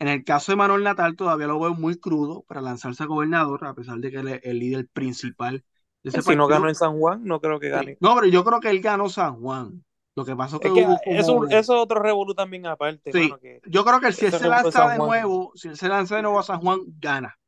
En 0.00 0.08
el 0.08 0.24
caso 0.24 0.52
de 0.52 0.56
Manuel 0.56 0.84
Natal, 0.84 1.16
todavía 1.16 1.48
lo 1.48 1.58
veo 1.58 1.74
muy 1.74 1.98
crudo 1.98 2.44
para 2.46 2.60
lanzarse 2.60 3.02
a 3.02 3.06
gobernador, 3.06 3.66
a 3.66 3.74
pesar 3.74 3.98
de 3.98 4.10
que 4.10 4.18
él 4.18 4.28
es 4.28 4.40
el 4.44 4.58
líder 4.58 4.86
principal 4.92 5.64
de 6.04 6.10
ese 6.10 6.22
Si 6.22 6.36
no 6.36 6.46
ganó 6.46 6.68
en 6.68 6.74
San 6.74 6.98
Juan, 6.98 7.24
no 7.24 7.40
creo 7.40 7.58
que 7.58 7.68
gane. 7.68 7.98
No, 8.00 8.14
pero 8.14 8.28
yo 8.28 8.44
creo 8.44 8.60
que 8.60 8.70
él 8.70 8.80
ganó 8.80 9.08
San 9.08 9.40
Juan. 9.40 9.84
Lo 10.14 10.24
que 10.24 10.36
pasó 10.36 10.56
es 10.56 10.62
que 10.62 10.68
Es 10.68 10.74
que 10.74 10.84
hubo 10.84 10.98
eso, 11.04 11.34
como. 11.34 11.46
eso 11.46 11.58
es 11.58 11.70
otro 11.70 12.00
revolú 12.00 12.34
también 12.34 12.66
aparte, 12.66 13.12
Sí, 13.12 13.22
mano, 13.22 13.38
que 13.38 13.60
yo 13.66 13.84
creo 13.84 14.00
que 14.00 14.12
si 14.12 14.26
él 14.26 14.32
se 14.32 14.48
lanza 14.48 14.88
de 14.88 14.98
nuevo, 14.98 15.52
si 15.54 15.68
él 15.68 15.76
se 15.76 15.88
lanza 15.88 16.16
de 16.16 16.22
nuevo 16.22 16.38
a 16.38 16.42
San 16.42 16.60
Juan, 16.60 16.80
gana. 16.98 17.38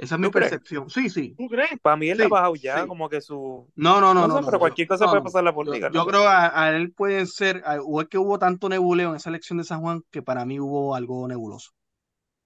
Esa 0.00 0.14
es 0.16 0.20
mi 0.20 0.30
percepción. 0.30 0.90
Sí, 0.90 1.08
sí, 1.10 1.38
¿tú 1.38 1.48
crees? 1.48 1.78
Para 1.82 1.96
mí 1.96 2.08
él 2.10 2.18
le 2.18 2.24
ha 2.24 2.28
bajado 2.28 2.56
ya, 2.56 2.86
sí. 2.86 2.88
como 2.88 3.08
que 3.08 3.20
su... 3.20 3.70
No, 3.76 4.00
no, 4.00 4.14
no, 4.14 4.26
No 4.26 4.28
no, 4.28 4.40
sé, 4.40 4.42
no, 4.42 4.46
pero 4.46 4.58
cualquier 4.58 4.88
cosa 4.88 5.08
puede 5.08 5.22
pasar 5.22 5.44
la 5.44 5.54
política, 5.54 5.90
yo 5.90 6.06
creo 6.06 6.28
a, 6.28 6.64
a 6.64 6.70
él 6.76 6.92
pueden 6.92 7.26
ser, 7.26 7.62
a- 7.66 7.80
o 7.82 8.00
es 8.00 8.08
que 8.08 8.18
hubo 8.18 8.38
tanto 8.38 8.68
nebuleo 8.68 9.10
en 9.10 9.16
esa 9.16 9.30
elección 9.30 9.58
de 9.58 9.64
San 9.64 9.80
Juan 9.80 10.02
que 10.10 10.22
para 10.22 10.44
mí 10.44 10.60
hubo 10.60 10.94
algo 10.94 11.26
nebuloso. 11.28 11.70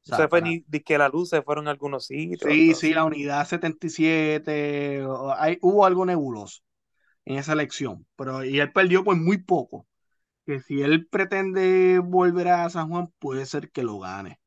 O 0.04 0.06
No 0.06 0.14
sea, 0.16 0.24
se 0.24 0.28
fue 0.28 0.40
para, 0.40 0.42
ni 0.42 0.64
que 0.84 0.98
la 0.98 1.08
luz 1.10 1.30
se 1.30 1.42
fueron 1.42 1.68
a 1.68 1.72
algunos 1.72 2.06
sitios, 2.06 2.40
Sí, 2.42 2.74
sí, 2.74 2.92
la 2.92 3.04
unidad 3.04 3.46
77, 3.46 5.04
o- 5.06 5.32
hay, 5.34 5.58
hubo 5.62 5.86
algo 5.86 6.04
nebuloso 6.04 6.60
en 7.26 7.38
esa 7.38 7.54
elección, 7.54 8.06
pero 8.16 8.44
y 8.44 8.60
él 8.60 8.72
perdió 8.72 9.04
por 9.04 9.16
muy 9.16 9.38
poco, 9.38 9.86
que 10.46 10.60
si 10.60 10.82
él 10.82 11.08
pretende 11.08 12.00
volver 12.00 12.48
a 12.50 12.70
San 12.70 12.90
Juan, 12.90 13.08
puede 13.20 13.46
ser 13.46 13.70
que 13.72 13.84
lo 13.84 14.00
gane, 14.00 14.40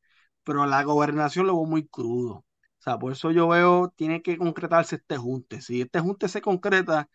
pero 0.46 0.66
la 0.68 0.84
gobernación 0.84 1.48
lo 1.48 1.56
veo 1.58 1.66
muy 1.68 1.88
crudo, 1.88 2.46
o 2.80 2.82
sea, 2.82 2.98
por 3.00 3.12
eso 3.14 3.32
yo 3.32 3.48
veo, 3.50 3.94
tiene 3.96 4.22
que 4.22 4.38
concretarse 4.38 4.98
este 4.98 5.18
junte, 5.18 5.62
si 5.62 5.82
este 5.82 6.00
junte 6.00 6.28
se 6.30 6.42
concreta, 6.42 7.10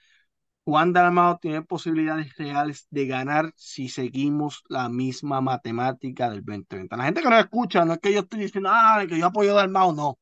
Juan 0.64 0.92
Dalmao 0.92 1.38
tiene 1.38 1.62
posibilidades 1.62 2.36
reales 2.36 2.86
de 2.90 3.06
ganar 3.06 3.52
si 3.56 3.88
seguimos 3.88 4.62
la 4.68 4.88
misma 4.88 5.40
matemática 5.40 6.30
del 6.30 6.44
2020. 6.44 6.96
La 6.96 7.04
gente 7.04 7.22
que 7.22 7.30
no 7.30 7.38
escucha, 7.38 7.84
no 7.84 7.94
es 7.94 7.98
que 8.00 8.12
yo 8.12 8.20
estoy 8.20 8.40
diciendo, 8.40 8.70
ah, 8.72 9.04
que 9.08 9.18
yo 9.18 9.26
apoyo 9.26 9.52
a 9.52 9.62
Dalmao, 9.62 9.92
no 9.94 10.18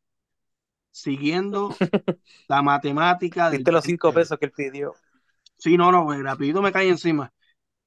siguiendo 0.91 1.75
la 2.49 2.63
matemática 2.63 3.51
del 3.51 3.65
Viste 3.65 3.73
los 3.73 3.85
cinco 3.85 4.13
2020. 4.13 4.13
pesos 4.13 4.39
que 4.39 4.47
él 4.47 4.53
pidió. 4.53 4.95
Sí, 5.59 5.77
no, 5.77 5.93
no, 5.93 6.05
pues, 6.05 6.23
rapidito 6.23 6.63
me 6.63 6.73
cae 6.73 6.89
encima. 6.89 7.33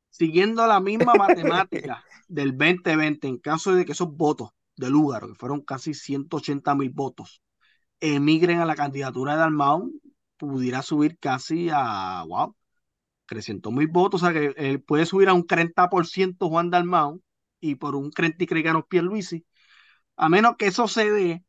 Siguiendo 0.09 0.67
la 0.67 0.79
misma 0.79 1.15
matemática 1.17 2.03
del 2.27 2.57
2020, 2.57 3.27
en 3.27 3.37
caso 3.39 3.75
de 3.75 3.85
que 3.85 3.93
esos 3.93 4.15
votos 4.15 4.51
de 4.77 4.89
lugar, 4.89 5.27
que 5.27 5.35
fueron 5.35 5.61
casi 5.61 5.93
180 5.93 6.75
mil 6.75 6.89
votos, 6.91 7.41
emigren 7.99 8.59
a 8.61 8.65
la 8.65 8.75
candidatura 8.75 9.33
de 9.33 9.39
Dalmau, 9.39 9.91
pudiera 10.37 10.81
subir 10.83 11.17
casi 11.19 11.69
a, 11.73 12.23
wow, 12.27 12.55
300 13.25 13.73
mil 13.73 13.87
votos, 13.87 14.23
o 14.23 14.27
sea 14.27 14.33
que 14.33 14.53
él 14.57 14.81
puede 14.83 15.05
subir 15.05 15.29
a 15.29 15.33
un 15.33 15.47
30% 15.47 16.49
Juan 16.49 16.69
Dalmau 16.71 17.21
y 17.61 17.75
por 17.75 17.95
un 17.95 18.11
30 18.11 18.43
y 18.43 18.47
ganó 18.63 18.85
Pierluisi. 18.87 19.45
A 20.17 20.29
menos 20.29 20.55
que 20.57 20.67
eso 20.67 20.87
se 20.87 21.11
dé, 21.11 21.43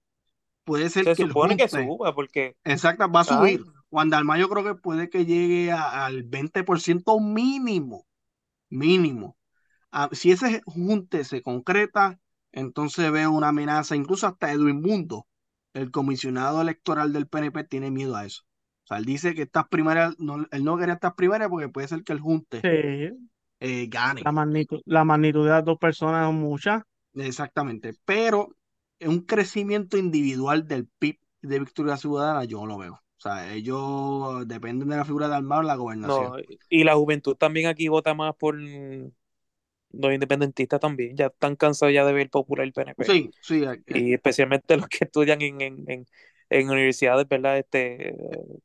puede 0.64 0.90
ser 0.90 1.06
Se 1.06 1.14
que 1.14 1.22
el 1.24 1.32
supone 1.32 1.56
que 1.56 1.68
suba, 1.68 2.14
porque... 2.14 2.56
Exacto, 2.64 3.10
va 3.10 3.20
a 3.20 3.24
Ay, 3.26 3.52
subir. 3.52 3.64
Juan 3.90 4.10
Dalmau 4.10 4.38
yo 4.38 4.48
creo 4.48 4.64
que 4.64 4.74
puede 4.74 5.08
que 5.10 5.24
llegue 5.26 5.70
a- 5.72 6.06
al 6.06 6.22
20% 6.24 7.20
mínimo, 7.20 8.06
mínimo. 8.70 9.36
Ah, 9.92 10.10
si 10.12 10.32
ese 10.32 10.62
junte 10.66 11.24
se 11.24 11.42
concreta, 11.42 12.18
entonces 12.54 13.10
veo 13.12 13.30
una 13.32 13.48
amenaza, 13.48 13.96
incluso 13.96 14.26
hasta 14.26 14.52
Edwin 14.52 14.80
Mundo, 14.80 15.26
el 15.74 15.90
comisionado 15.90 16.60
electoral 16.62 17.12
del 17.12 17.26
PNP, 17.28 17.64
tiene 17.64 17.90
miedo 17.90 18.16
a 18.16 18.24
eso. 18.24 18.42
O 18.84 18.86
sea, 18.86 18.98
él 18.98 19.04
dice 19.04 19.34
que 19.34 19.42
estas 19.42 19.68
primarias, 19.68 20.14
no, 20.18 20.46
él 20.50 20.64
no 20.64 20.76
quería 20.76 20.94
estas 20.94 21.14
primarias 21.14 21.48
porque 21.50 21.68
puede 21.68 21.88
ser 21.88 22.04
que 22.04 22.12
el 22.12 22.20
junte 22.20 22.60
Sí, 22.60 23.16
eh, 23.60 23.86
gane. 23.88 24.22
la 24.22 24.32
magnitud, 24.32 24.80
la 24.84 25.04
magnitud 25.04 25.44
de 25.44 25.50
las 25.50 25.64
dos 25.64 25.78
personas 25.78 26.28
es 26.28 26.34
mucha. 26.34 26.86
Exactamente. 27.14 27.94
Pero 28.04 28.48
un 29.00 29.20
crecimiento 29.20 29.96
individual 29.96 30.66
del 30.66 30.86
PIB 30.98 31.18
de 31.42 31.58
Victoria 31.60 31.96
Ciudadana, 31.96 32.44
yo 32.44 32.60
no 32.60 32.66
lo 32.66 32.78
veo. 32.78 32.94
O 32.94 33.20
sea, 33.24 33.52
ellos 33.54 34.46
dependen 34.46 34.88
de 34.88 34.96
la 34.96 35.04
figura 35.04 35.28
de 35.28 35.36
Almagro 35.36 35.66
la 35.66 35.76
gobernación. 35.76 36.32
no, 36.32 36.36
y 36.68 36.84
la 36.84 36.94
juventud 36.94 37.36
también 37.36 37.68
aquí 37.68 37.88
vota 37.88 38.12
más 38.14 38.34
por 38.36 38.56
los 40.00 40.12
independentistas 40.12 40.80
también. 40.80 41.16
Ya 41.16 41.26
están 41.26 41.56
cansados 41.56 41.94
ya 41.94 42.04
de 42.04 42.12
ver 42.12 42.30
popular 42.30 42.64
el 42.66 42.72
PNP. 42.72 43.04
Sí, 43.04 43.30
sí. 43.40 43.64
Y 43.86 44.14
especialmente 44.14 44.76
los 44.76 44.88
que 44.88 45.04
estudian 45.04 45.40
en, 45.42 45.60
en, 45.60 45.84
en, 45.88 46.06
en 46.50 46.70
universidades, 46.70 47.26
¿verdad? 47.28 47.58
Este, 47.58 48.14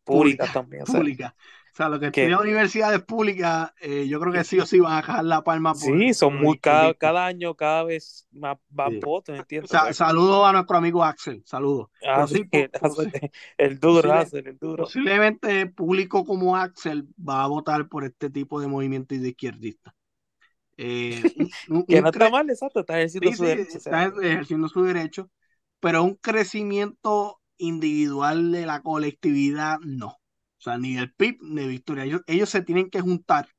públicas 0.03 0.49
pública, 0.49 0.51
también. 0.53 0.83
O 0.83 0.85
sea, 0.85 0.99
pública. 0.99 1.35
O 1.71 1.75
sea, 1.79 1.87
los 1.87 1.99
que 1.99 2.11
que 2.11 2.21
estudian 2.23 2.41
universidades 2.41 3.01
públicas, 3.03 3.71
eh, 3.79 4.05
yo 4.09 4.19
creo 4.19 4.33
que 4.33 4.43
sí 4.43 4.59
o 4.59 4.65
sí 4.65 4.79
van 4.81 4.97
a 4.97 5.01
jalar 5.01 5.23
la 5.25 5.43
palma 5.43 5.73
por, 5.73 5.81
sí, 5.81 6.13
son 6.13 6.33
por 6.33 6.41
muy, 6.43 6.53
los 6.55 6.61
cada, 6.61 6.93
cada 6.95 7.25
año, 7.25 7.55
cada 7.55 7.83
vez 7.83 8.27
más, 8.31 8.57
más 8.71 8.89
Sí. 8.89 8.99
votos, 9.01 9.37
¿entiendes? 9.39 9.69
Sa- 9.69 9.93
saludos 9.93 10.45
a 10.45 10.51
nuestro 10.51 10.75
amigo 10.77 11.03
Axel, 11.05 11.41
saludos. 11.45 11.87
ah, 12.05 12.27
sí, 12.27 12.43
el, 12.51 12.69
el 13.57 13.79
duro, 13.79 14.09
posible- 14.09 14.19
Russell, 14.23 14.47
el 14.47 14.57
duro. 14.57 14.83
posiblemente 14.83 15.67
público 15.67 16.25
como 16.25 16.57
Axel 16.57 17.07
va 17.17 17.43
a 17.43 17.47
votar 17.47 17.87
por 17.87 18.03
este 18.03 18.29
tipo 18.29 18.59
de 18.59 18.67
movimiento 18.67 19.15
de 19.15 19.29
izquierdista. 19.29 19.95
Eh, 20.79 21.29
un- 21.67 21.85
Que 21.87 22.01
un 22.01 22.03
no 22.03 22.09
está 22.09 22.29
mal, 22.29 22.49
exacto, 22.49 22.79
está 22.81 22.97
ejerciendo 22.97 23.31
Sí, 23.31 23.35
su 23.35 23.43
sí, 23.43 23.45
derecho. 23.45 23.77
O 23.77 23.81
sea, 23.81 23.99
está 24.01 24.05
ejerciendo 24.05 24.69
su 24.69 24.83
derecho, 24.83 25.29
pero 25.79 26.03
un 26.03 26.15
crecimiento 26.15 27.41
individual 27.57 28.51
de 28.51 28.65
la 28.65 28.81
colectividad, 28.81 29.79
no. 29.81 30.07
O 30.07 30.61
sea, 30.61 30.77
ni 30.77 30.95
del 30.95 31.13
PIB 31.13 31.37
ni 31.41 31.61
de 31.63 31.67
Victoria. 31.67 32.03
Ellos, 32.05 32.21
ellos 32.27 32.49
se 32.49 32.61
tienen 32.61 32.89
que 32.89 33.01
juntar 33.01 33.49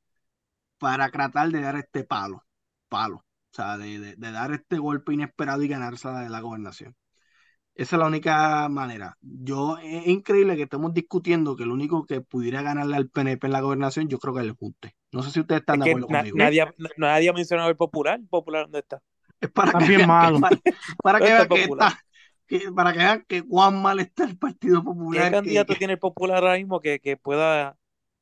para 0.78 1.11
tratar 1.11 1.50
de 1.50 1.62
dar 1.62 1.76
este 1.76 2.04
palo, 2.04 2.44
palo. 2.88 3.18
O 3.18 3.54
sea, 3.56 3.78
de, 3.78 3.98
de- 4.00 4.16
de 4.16 4.33
dar 4.33 4.52
este 4.52 4.78
golpe 4.78 5.14
inesperado 5.14 5.62
y 5.64 5.68
ganarse 5.68 6.09
la, 6.09 6.28
la 6.28 6.40
gobernación. 6.40 6.96
Esa 7.80 7.96
es 7.96 8.00
la 8.00 8.06
única 8.06 8.68
manera. 8.68 9.16
Yo, 9.22 9.78
es 9.78 10.06
increíble 10.06 10.54
que 10.54 10.64
estemos 10.64 10.92
discutiendo 10.92 11.56
que 11.56 11.62
el 11.62 11.70
único 11.70 12.04
que 12.04 12.20
pudiera 12.20 12.60
ganarle 12.60 12.96
al 12.96 13.08
PNP 13.08 13.46
en 13.46 13.52
la 13.54 13.62
gobernación, 13.62 14.06
yo 14.06 14.18
creo 14.18 14.34
que 14.34 14.40
es 14.40 14.46
el 14.46 14.52
Junte. 14.52 14.94
No 15.12 15.22
sé 15.22 15.30
si 15.30 15.40
ustedes 15.40 15.60
están 15.60 15.80
es 15.80 15.84
de 15.86 15.90
acuerdo 15.90 16.08
na- 16.08 16.18
conmigo. 16.18 16.36
nadie, 16.36 16.60
ha- 16.60 16.74
na- 16.76 16.90
nadie 16.98 17.30
ha 17.30 17.32
mencionado 17.32 17.70
el 17.70 17.76
popular. 17.76 18.20
¿Popular 18.28 18.64
dónde 18.64 18.80
está? 18.80 19.00
Es 19.40 19.50
para 19.50 19.72
que 19.78 19.86
bien 19.86 20.06
para, 20.06 20.30
para 21.02 21.18
que 21.20 21.24
¿Dónde 21.24 21.32
vean 21.32 21.42
el 21.42 21.48
que 21.48 21.62
popular? 21.62 21.88
está, 21.88 22.04
que- 22.46 22.72
para 22.72 22.92
que 22.92 22.98
vean 22.98 23.24
que 23.26 23.42
cuán 23.44 23.80
mal 23.80 23.98
está 24.00 24.24
el 24.24 24.36
Partido 24.36 24.80
¿Qué 24.80 24.84
Popular, 24.84 25.30
que, 25.30 25.36
candidato 25.36 25.72
que- 25.72 25.78
tiene 25.78 25.92
el 25.94 25.98
popular 25.98 26.36
ahora 26.44 26.56
mismo 26.58 26.80
que, 26.80 27.00
que 27.00 27.16
pueda 27.16 27.78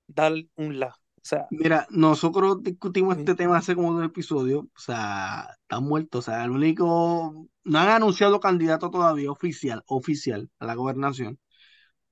dar 0.07 0.33
un 0.55 0.79
la? 0.79 0.95
O 1.29 1.37
sea, 1.37 1.47
Mira, 1.51 1.87
nosotros 1.91 2.63
discutimos 2.63 3.17
Sí. 3.17 3.21
este 3.21 3.35
tema 3.35 3.59
hace 3.59 3.75
como 3.75 3.93
dos 3.93 4.03
episodios, 4.03 4.65
o 4.65 4.79
sea, 4.79 5.47
están 5.61 5.85
muertos, 5.85 6.27
o 6.27 6.31
sea, 6.31 6.43
el 6.43 6.51
único, 6.53 7.47
no 7.65 7.79
han 7.79 7.89
anunciado 7.89 8.41
candidato 8.41 8.91
todavía 8.91 9.31
oficial, 9.31 9.83
oficial 9.89 10.49
a 10.59 10.65
la 10.65 10.75
gobernación. 10.75 11.39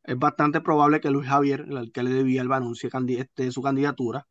Es 0.04 0.18
bastante 0.18 0.60
probable 0.60 1.00
que 1.00 1.10
Luis 1.10 1.26
Javier, 1.26 1.64
el 1.66 1.78
alcalde 1.78 2.12
de 2.12 2.24
Villalba, 2.24 2.58
anuncie 2.58 2.90
este, 3.18 3.50
su 3.50 3.62
candidatura. 3.62 4.26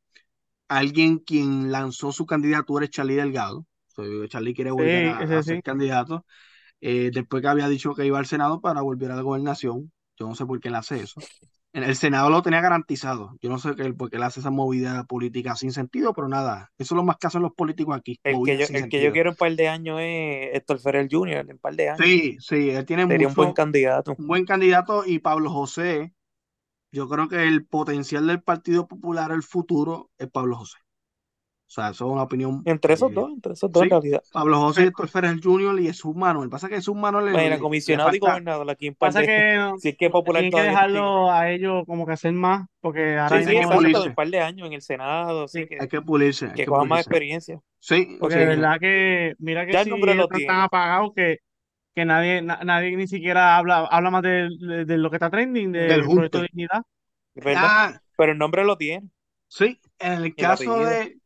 Alguien 0.68 1.18
quien 1.18 1.72
lanzó 1.72 2.12
su 2.12 2.28
candidatura 2.28 2.86
es 2.86 2.92
Charlie 2.92 3.16
Delgado. 3.16 3.66
So, 3.88 4.04
Charlie 4.28 4.54
quiere 4.54 4.70
volver 4.70 5.08
a, 5.08 5.42
ser 5.42 5.64
candidato. 5.64 6.26
Eh, 6.80 7.10
después 7.12 7.42
que 7.42 7.48
había 7.48 7.68
dicho 7.70 7.96
que 7.96 8.06
iba 8.06 8.20
al 8.20 8.28
Senado 8.28 8.62
para 8.62 8.82
volver 8.82 9.12
a 9.12 9.16
la 9.16 9.24
gobernación. 9.24 9.92
Yo 10.16 10.28
no 10.28 10.36
sé 10.36 10.46
por 10.46 10.60
qué 10.60 10.68
él 10.68 10.76
hace 10.76 11.00
eso. 11.00 11.20
En 11.76 11.84
el 11.84 11.98
Senado 11.98 12.30
lo 12.30 12.42
tenía 12.42 12.62
garantizado. 12.62 13.36
Yo 13.42 13.50
no 13.50 13.60
sé 13.60 13.76
qué- 13.76 13.92
por 13.94 14.10
qué 14.10 14.16
él 14.16 14.24
hace 14.24 14.40
esa 14.40 14.50
movida 14.50 15.04
política 15.04 15.58
sin 15.58 15.74
sentido, 15.74 16.14
pero 16.14 16.30
nada. 16.30 16.72
Eso 16.78 16.96
es 16.96 16.98
lo 16.98 17.04
más 17.04 17.18
que 17.18 17.28
hacen 17.28 17.42
los 17.42 17.52
políticos 17.52 17.98
aquí. 17.98 18.18
el 18.24 18.42
que 18.46 18.58
yo, 18.58 18.66
el 18.74 18.88
que 18.88 19.04
yo 19.04 19.12
quiero 19.12 19.32
en 19.32 19.34
un 19.34 19.38
par 19.38 19.52
de 19.58 19.68
años 19.68 20.00
es 20.02 20.56
Héctor 20.56 20.80
Ferrer 20.80 21.10
Jr., 21.12 21.40
en 21.40 21.52
un 21.52 21.58
par 21.58 21.76
de 21.76 21.90
años. 21.90 22.02
Sí, 22.02 22.38
sí, 22.40 22.70
él 22.70 22.86
tiene 22.86 23.06
Sería 23.06 23.28
un 23.28 23.34
buen 23.34 23.52
candidato. 23.52 24.16
un 24.18 24.26
buen 24.26 24.46
candidato 24.46 25.04
y 25.06 25.20
Pablo 25.20 25.50
José, 25.50 26.14
yo 26.94 27.10
creo 27.10 27.28
que 27.28 27.44
el 27.44 27.66
potencial 27.66 28.26
del 28.26 28.42
Partido 28.42 28.88
Popular, 28.88 29.34
el 29.34 29.44
futuro, 29.44 30.12
es 30.18 30.32
Pablo 30.32 30.56
José. 30.56 30.78
O 31.68 31.72
sea, 31.76 31.90
eso 31.90 32.06
es 32.06 32.12
una 32.12 32.24
opinión. 32.24 32.62
Entre 32.66 32.94
esos 32.94 33.12
eh, 33.12 33.16
dos, 33.16 33.32
entre 33.32 33.54
esos 33.54 33.72
dos 33.72 33.82
sí, 33.82 33.86
en 33.88 33.90
realidad. 33.92 34.24
Pablo 34.32 34.60
José 34.60 34.84
y 34.84 34.88
Héctor 34.88 35.08
Ferrer 35.10 35.40
Jr. 35.42 35.80
y 35.82 35.86
Jesús 35.88 36.16
Manuel. 36.16 36.50
Pasa 36.50 36.70
que 36.70 36.76
Jesús 36.76 36.96
Manuel 36.96 37.26
le, 37.26 37.32
Bueno, 37.32 37.50
le 37.56 37.60
comisionado 37.60 38.14
y 38.16 38.20
gobernador, 38.20 38.70
aquí 38.70 38.88
en 38.88 38.96
Pasa 38.96 39.22
que 39.22 39.28
si 39.80 39.90
es 39.90 39.98
que 39.98 40.10
popular 40.12 40.42
tienen 40.42 40.52
que 40.52 40.62
dejarlo 40.70 41.32
a 41.32 41.50
ellos 41.52 41.84
como 41.88 42.06
que 42.06 42.14
hacer 42.14 42.34
más, 42.34 42.68
porque 42.82 43.18
ahora 43.18 43.30
Sí, 43.30 43.36
Hay 43.50 43.56
sí, 43.56 43.62
que 43.62 43.76
pulirse. 43.76 44.10
un 44.10 44.16
par 44.16 44.28
de 44.30 44.40
años 44.42 44.68
en 44.68 44.74
el 44.74 44.82
Senado, 44.82 45.44
así 45.46 45.62
Sí, 45.62 45.68
que, 45.68 45.78
Hay 45.82 45.88
que 45.88 46.02
pulirse, 46.02 46.46
hay 46.46 46.52
que 46.52 46.58
que 46.58 46.66
cojan 46.68 46.88
más 46.88 47.00
experiencia. 47.02 47.60
Sí, 47.80 48.18
porque 48.20 48.34
sí. 48.36 48.40
de 48.40 48.46
verdad 48.46 48.80
que, 48.80 49.34
mira 49.40 49.66
que 49.66 49.74
Ya 49.74 49.80
el 49.80 49.86
si 49.86 49.90
nombre 49.90 50.14
lo 50.16 50.24
ellos 50.24 50.40
están 50.40 50.62
apagados 50.62 51.14
que, 51.16 51.38
que 51.96 52.06
nadie, 52.06 52.42
na- 52.42 52.62
nadie 52.64 52.96
ni 52.98 53.08
siquiera 53.08 53.58
habla, 53.58 53.86
habla 53.86 54.12
más 54.12 54.22
de, 54.24 54.50
de- 54.60 54.86
de 54.86 54.98
lo 54.98 55.10
que 55.10 55.18
está 55.18 55.30
trending, 55.32 55.72
Del 55.72 55.88
del 55.90 56.06
proyecto 56.06 56.40
de 56.40 56.44
dignidad. 56.52 56.82
¿Verdad? 57.36 57.62
Ah, 57.64 58.02
Pero 58.18 58.32
el 58.34 58.38
nombre 58.38 58.64
lo 58.66 58.78
tiene. 58.78 59.10
sí, 59.48 59.80
en 60.00 60.14
el 60.24 60.36
caso 60.36 60.72
apellido. 60.72 60.90
de, 60.90 61.18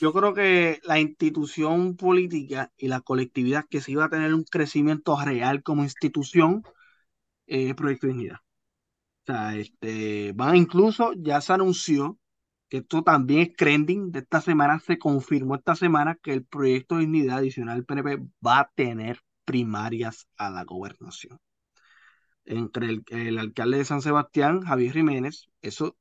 yo 0.00 0.12
creo 0.12 0.34
que 0.34 0.80
la 0.84 1.00
institución 1.00 1.96
política 1.96 2.72
y 2.76 2.88
la 2.88 3.00
colectividad 3.00 3.66
que 3.68 3.80
se 3.80 3.92
iba 3.92 4.04
a 4.04 4.10
tener 4.10 4.34
un 4.34 4.44
crecimiento 4.44 5.16
real 5.22 5.62
como 5.62 5.82
institución, 5.84 6.62
eh, 7.46 7.74
Proyecto 7.74 8.06
Dignidad. 8.08 8.38
O 9.22 9.26
sea, 9.26 9.56
este, 9.56 10.32
van 10.34 10.56
incluso, 10.56 11.12
ya 11.14 11.40
se 11.40 11.52
anunció 11.52 12.18
que 12.68 12.78
esto 12.78 13.02
también 13.02 13.40
es 13.42 13.56
trending 13.56 14.10
de 14.12 14.20
esta 14.20 14.40
semana, 14.40 14.80
se 14.80 14.98
confirmó 14.98 15.56
esta 15.56 15.76
semana 15.76 16.16
que 16.22 16.32
el 16.32 16.44
Proyecto 16.44 16.98
Dignidad 16.98 17.38
adicional 17.38 17.84
PNP 17.84 18.18
va 18.44 18.60
a 18.60 18.70
tener 18.74 19.20
primarias 19.44 20.26
a 20.36 20.50
la 20.50 20.64
gobernación. 20.64 21.38
Entre 22.44 22.86
el, 22.88 23.04
el 23.08 23.38
alcalde 23.38 23.78
de 23.78 23.84
San 23.84 24.02
Sebastián, 24.02 24.62
Javier 24.62 24.92
Jiménez, 24.92 25.48
eso, 25.60 25.96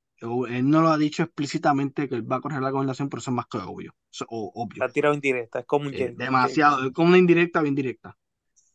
él 0.49 0.69
no 0.69 0.81
lo 0.81 0.89
ha 0.89 0.97
dicho 0.97 1.23
explícitamente 1.23 2.07
que 2.09 2.15
él 2.15 2.31
va 2.31 2.37
a 2.37 2.41
correr 2.41 2.61
la 2.61 2.71
gobernación, 2.71 3.09
pero 3.09 3.19
eso 3.21 3.31
es 3.31 3.35
más 3.35 3.47
que 3.47 3.57
obvio, 3.59 3.95
eso, 4.11 4.25
o- 4.29 4.51
obvio. 4.55 4.83
La 4.83 4.91
tirado 4.91 5.13
indirecta, 5.15 5.59
es 5.59 5.65
como 5.65 5.85
un 5.87 5.93
Eh, 5.93 6.11
demasiado, 6.15 6.85
es 6.87 6.93
como 6.93 7.09
una 7.09 7.17
indirecta, 7.17 7.61
bien 7.61 7.75
directa. 7.75 8.17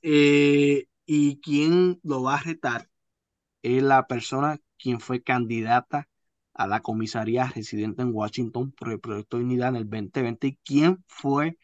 Eh, 0.02 0.86
y 1.06 1.40
quien 1.40 2.00
lo 2.04 2.22
va 2.24 2.36
a 2.36 2.42
retar 2.42 2.90
es 3.62 3.82
la 3.82 4.06
persona 4.06 4.60
quien 4.78 5.00
fue 5.00 5.22
candidata 5.22 6.08
a 6.54 6.66
la 6.66 6.80
comisaría 6.82 7.46
residente 7.48 8.02
en 8.02 8.14
Washington 8.14 8.72
por 8.72 8.90
el 8.92 9.00
Proyecto 9.00 9.38
de 9.38 9.44
Unidad 9.44 9.70
en 9.70 9.76
el 9.76 9.90
2020 9.90 10.46
y 10.48 10.56
quien 10.64 11.04
fue 11.08 11.58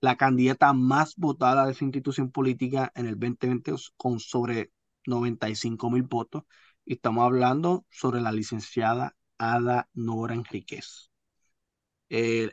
la 0.00 0.16
candidata 0.16 0.72
más 0.72 1.16
votada 1.16 1.66
de 1.66 1.72
esa 1.72 1.84
institución 1.84 2.30
política 2.32 2.92
en 2.94 3.06
el 3.06 3.18
2020 3.18 3.72
con 3.96 4.20
sobre 4.20 4.72
95 5.06 5.90
mil 5.90 6.02
votos. 6.04 6.44
Y 6.84 6.94
estamos 6.94 7.24
hablando 7.24 7.86
sobre 7.90 8.20
la 8.20 8.32
licenciada 8.32 9.16
Ada 9.42 9.88
Nora 9.94 10.34
Enríquez. 10.34 11.10
Eh, 12.08 12.52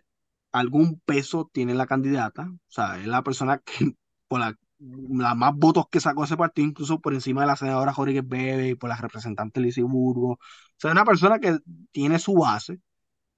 algún 0.52 1.00
peso 1.02 1.50
tiene 1.54 1.74
la 1.76 1.88
candidata, 1.88 2.44
o 2.52 2.60
sea, 2.72 3.00
es 3.00 3.08
la 3.08 3.24
persona 3.24 3.60
que 3.60 3.94
por 4.28 4.40
la, 4.40 4.58
la 4.80 5.36
más 5.36 5.56
votos 5.56 5.86
que 5.92 6.00
sacó 6.00 6.24
ese 6.24 6.38
partido, 6.38 6.68
incluso 6.68 7.00
por 7.02 7.14
encima 7.14 7.42
de 7.42 7.48
la 7.48 7.56
senadora 7.58 7.94
Jorge 7.94 8.22
Bebe 8.22 8.70
y 8.70 8.76
por 8.76 8.90
la 8.90 8.98
representante 8.98 9.60
Lizy 9.62 9.82
Burgo. 9.82 10.34
O 10.34 10.40
sea, 10.78 10.92
es 10.92 10.94
una 10.96 11.06
persona 11.06 11.40
que 11.40 11.60
tiene 11.92 12.20
su 12.20 12.36
base, 12.36 12.80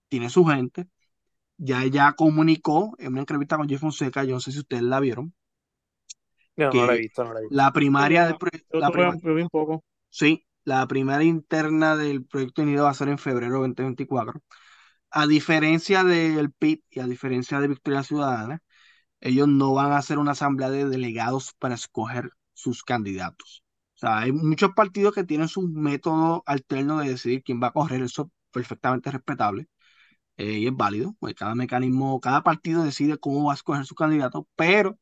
tiene 0.10 0.30
su 0.30 0.46
gente. 0.46 0.88
Ya 1.58 1.84
ella 1.84 2.14
comunicó 2.14 2.96
en 3.00 3.10
una 3.14 3.22
entrevista 3.22 3.58
con 3.58 3.70
Jeff 3.70 3.82
Fonseca, 3.82 4.24
yo 4.26 4.36
no 4.36 4.42
sé 4.42 4.52
si 4.54 4.60
ustedes 4.60 4.84
la 4.84 5.00
vieron, 5.02 5.34
No, 6.56 6.74
no 6.74 6.86
la 6.86 6.94
he 6.96 6.98
que 6.98 7.02
visto, 7.02 7.24
no 7.26 7.34
la 7.34 7.40
he 7.42 7.44
visto. 7.44 7.60
la 7.60 7.72
primaria 7.74 8.26
del 8.26 8.36
Yo, 8.36 8.38
proye- 8.38 8.66
yo 8.74 8.84
la 8.84 8.92
tuve 8.92 8.92
prima- 8.92 9.16
un- 9.16 9.22
yo 9.22 9.36
vi 9.36 9.42
un 9.44 9.50
poco. 9.50 9.84
sí, 10.10 10.46
la 10.64 10.88
primaria 10.88 11.28
interna 11.28 11.96
del 11.96 12.26
proyecto 12.26 12.62
unido 12.64 12.86
va 12.86 12.92
a 12.92 12.94
ser 12.94 13.10
en 13.10 13.18
febrero 13.18 13.60
2024. 13.62 14.42
A 15.12 15.28
diferencia 15.28 16.04
del 16.04 16.52
PIB 16.54 16.84
y 16.90 17.00
a 17.02 17.08
diferencia 17.08 17.60
de 17.60 17.68
Victoria 17.70 18.04
Ciudadana, 18.04 18.62
ellos 19.22 19.48
no 19.48 19.74
van 19.74 19.92
a 19.94 19.98
hacer 19.98 20.20
una 20.20 20.32
asamblea 20.32 20.70
de 20.70 20.86
delegados 20.90 21.54
para 21.60 21.76
escoger 21.76 22.32
sus 22.54 22.84
candidatos. 22.84 23.64
O 23.96 24.00
sea, 24.00 24.20
hay 24.20 24.32
muchos 24.32 24.72
partidos 24.74 25.14
que 25.16 25.24
tienen 25.24 25.48
su 25.48 25.64
método 25.64 26.44
alterno 26.46 27.00
de 27.00 27.10
decidir 27.10 27.44
quién 27.44 27.62
va 27.62 27.68
a 27.68 27.74
correr, 27.74 28.02
eso 28.04 28.24
es 28.24 28.30
perfectamente 28.52 29.12
respetable 29.12 29.68
eh, 30.38 30.60
y 30.60 30.68
es 30.68 30.76
válido, 30.76 31.16
pues 31.20 31.36
cada 31.36 31.56
mecanismo, 31.56 32.20
cada 32.20 32.44
partido 32.44 32.84
decide 32.84 33.18
cómo 33.20 33.46
va 33.46 33.54
a 33.54 33.56
escoger 33.56 33.86
su 33.86 33.96
candidato, 33.96 34.48
pero 34.56 34.98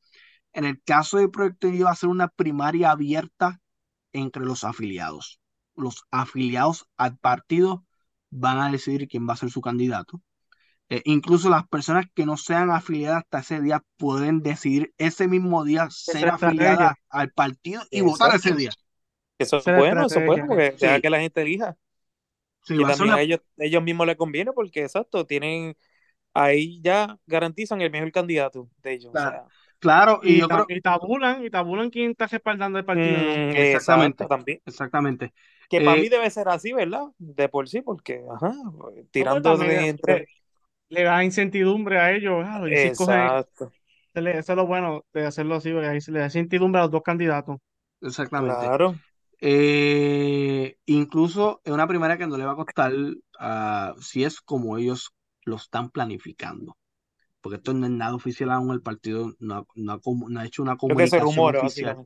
en 0.53 0.65
el 0.65 0.81
caso 0.83 1.17
del 1.17 1.31
proyecto 1.31 1.67
Unido 1.67 1.85
va 1.85 1.91
a 1.91 1.95
ser 1.95 2.09
una 2.09 2.27
primaria 2.29 2.91
abierta 2.91 3.61
entre 4.13 4.43
los 4.45 4.63
afiliados. 4.63 5.38
Los 5.79 6.05
afiliados 6.11 6.87
al 6.97 7.17
partido 7.17 7.85
van 8.31 8.59
a 8.59 8.71
decidir 8.71 9.07
quién 9.07 9.27
va 9.29 9.33
a 9.33 9.37
ser 9.37 9.51
su 9.51 9.61
candidato. 9.61 10.21
Eh, 10.89 11.01
incluso 11.05 11.49
las 11.49 11.67
personas 11.67 12.07
que 12.15 12.25
no 12.25 12.37
sean 12.37 12.71
afiliadas 12.71 13.19
hasta 13.23 13.39
ese 13.39 13.61
día 13.61 13.83
pueden 13.97 14.41
decidir 14.41 14.93
ese 14.97 15.27
mismo 15.27 15.63
día 15.65 15.89
ser 15.91 16.29
afiliadas 16.29 16.95
al 17.09 17.31
partido 17.31 17.83
y 17.91 18.01
votar 18.01 18.35
ese 18.35 18.55
día. 18.55 18.77
Eso 19.37 19.57
es 19.57 19.65
bueno, 19.69 20.05
eso 20.05 20.19
es 20.19 20.25
bueno, 20.25 20.47
porque 20.47 20.71
deja 20.79 20.99
Sí, 20.99 21.01
que 21.01 21.09
la 21.09 21.19
gente 21.19 21.41
elija. 21.41 21.77
sí, 22.63 22.77
Y 22.77 22.85
también 22.85 23.13
una... 23.13 23.17
a 23.17 23.21
ellos, 23.21 23.41
ellos 23.57 23.83
mismos 23.83 24.07
les 24.07 24.15
conviene 24.17 24.53
porque, 24.53 24.83
exacto, 24.83 25.25
tienen, 25.25 25.75
ahí 26.33 26.81
ya 26.81 27.19
garantizan 27.27 27.81
el 27.81 27.91
mejor 27.91 28.11
candidato 28.13 28.69
de 28.83 28.93
ellos. 28.93 29.13
O 29.13 29.17
Claro, 29.17 29.39
sea, 29.39 29.47
claro, 29.79 30.21
y 30.23 30.35
Y, 30.35 30.39
yo 30.39 30.49
creo... 30.49 30.69
y 30.69 30.81
tabulan, 30.81 31.45
y 31.45 31.49
tabulan 31.51 31.89
quién 31.91 32.11
está 32.11 32.27
respaldando 32.27 32.79
el 32.79 32.85
partido, 32.85 33.27
mm, 33.29 33.51
Exactamente, 33.55 34.25
exacto, 34.25 34.27
también. 34.27 34.61
exactamente. 34.65 35.33
Que 35.69 35.81
para 35.81 35.97
Eh, 35.97 36.01
mí 36.01 36.09
debe 36.09 36.29
ser 36.31 36.49
así, 36.49 36.73
¿verdad? 36.73 37.05
De 37.19 37.49
por 37.49 37.69
sí, 37.69 37.81
porque, 37.81 38.25
ajá, 38.31 38.53
tirando 39.11 39.57
de 39.57 39.87
le, 39.87 39.89
entre... 39.89 40.29
le 40.89 41.03
da 41.03 41.23
incertidumbre 41.23 41.99
a 41.99 42.11
ellos. 42.13 42.43
ah, 42.45 42.63
si 42.75 42.87
Exacto, 42.87 43.73
eso 44.15 44.53
es 44.53 44.55
lo 44.57 44.67
bueno 44.67 45.05
de 45.13 45.25
hacerlo 45.25 45.55
así, 45.55 45.71
porque 45.71 45.87
ahí 45.87 46.01
se 46.01 46.11
le 46.11 46.19
da 46.19 46.25
incertidumbre 46.25 46.79
a 46.79 46.83
los 46.83 46.91
dos 46.91 47.03
candidatos. 47.03 47.57
exactamente. 48.01 48.71
claro. 48.71 48.99
Eh, 49.41 50.77
incluso 50.87 51.61
es 51.65 51.73
una 51.73 51.87
primaria 51.87 52.17
que 52.17 52.27
no 52.27 52.37
le 52.37 52.45
va 52.45 52.53
a 52.53 52.55
costar 52.57 52.93
ah, 53.39 53.95
si 54.01 54.23
es 54.23 54.41
como 54.41 54.77
ellos 54.77 55.11
lo 55.45 55.57
están 55.57 55.91
planificando. 55.91 56.77
Porque 57.41 57.57
esto 57.57 57.73
no 57.73 57.85
es 57.87 57.91
nada 57.93 58.15
oficial 58.15 58.51
aún, 58.51 58.73
el 58.73 58.81
partido 58.83 59.33
no 59.39 59.55
ha, 59.57 59.65
no 59.75 59.93
ha 59.93 60.01
comu- 60.01 60.29
no 60.29 60.39
ha 60.41 60.45
hecho 60.45 60.63
una 60.63 60.77
Creo 60.85 60.97
que 60.97 61.07
se 61.07 61.19
comunicación 61.19 61.21
rumora, 61.21 61.61
oficial. 61.61 61.99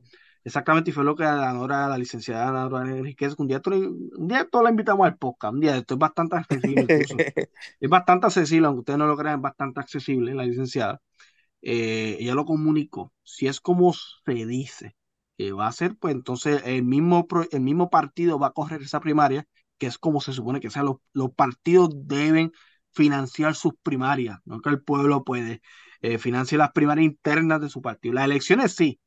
Exactamente, 0.44 0.90
y 0.90 0.92
fue 0.92 1.04
lo 1.04 1.16
que 1.16 1.24
a 1.24 1.52
Nora, 1.54 1.88
la 1.88 1.96
licenciada 1.96 2.52
Nora 2.52 2.86
Enríquez, 2.86 3.34
un 3.38 3.48
día, 3.48 3.62
un 3.64 4.28
día 4.28 4.46
todos 4.50 4.62
la 4.62 4.70
invitamos 4.70 5.06
al 5.06 5.16
podcast, 5.16 5.54
un 5.54 5.60
día, 5.60 5.76
esto 5.76 5.94
es 5.94 5.98
bastante 5.98 6.36
accesible 6.36 6.82
incluso. 6.82 7.16
Es 7.80 7.88
bastante 7.88 8.26
accesible, 8.26 8.66
aunque 8.66 8.80
ustedes 8.80 8.98
no 8.98 9.06
lo 9.06 9.16
crean, 9.16 9.36
es 9.36 9.42
bastante 9.42 9.80
accesible, 9.80 10.34
la 10.34 10.44
licenciada. 10.44 11.00
Eh, 11.62 12.18
ella 12.20 12.34
lo 12.34 12.44
comunicó. 12.44 13.12
Si 13.22 13.46
es 13.46 13.60
como 13.60 13.92
se 13.94 14.46
dice 14.46 14.96
que 15.38 15.52
va 15.52 15.66
a 15.66 15.72
ser, 15.72 15.96
pues 15.96 16.14
entonces 16.14 16.62
el 16.66 16.84
mismo, 16.84 17.26
el 17.50 17.60
mismo 17.60 17.90
partido 17.90 18.38
va 18.38 18.48
a 18.48 18.52
correr 18.52 18.82
esa 18.82 19.00
primaria, 19.00 19.46
que 19.78 19.86
es 19.86 19.98
como 19.98 20.20
se 20.20 20.32
supone 20.32 20.60
que 20.60 20.70
sea. 20.70 20.82
Los, 20.82 20.96
los 21.12 21.32
partidos 21.34 21.90
deben 21.94 22.52
financiar 22.92 23.54
sus 23.54 23.74
primarias, 23.82 24.38
no 24.44 24.60
que 24.60 24.68
el 24.70 24.82
pueblo 24.82 25.24
puede 25.24 25.62
eh, 26.02 26.18
financiar 26.18 26.58
las 26.60 26.72
primarias 26.72 27.06
internas 27.06 27.60
de 27.60 27.68
su 27.70 27.82
partido. 27.82 28.14
Las 28.14 28.26
elecciones 28.26 28.74
sí, 28.74 29.00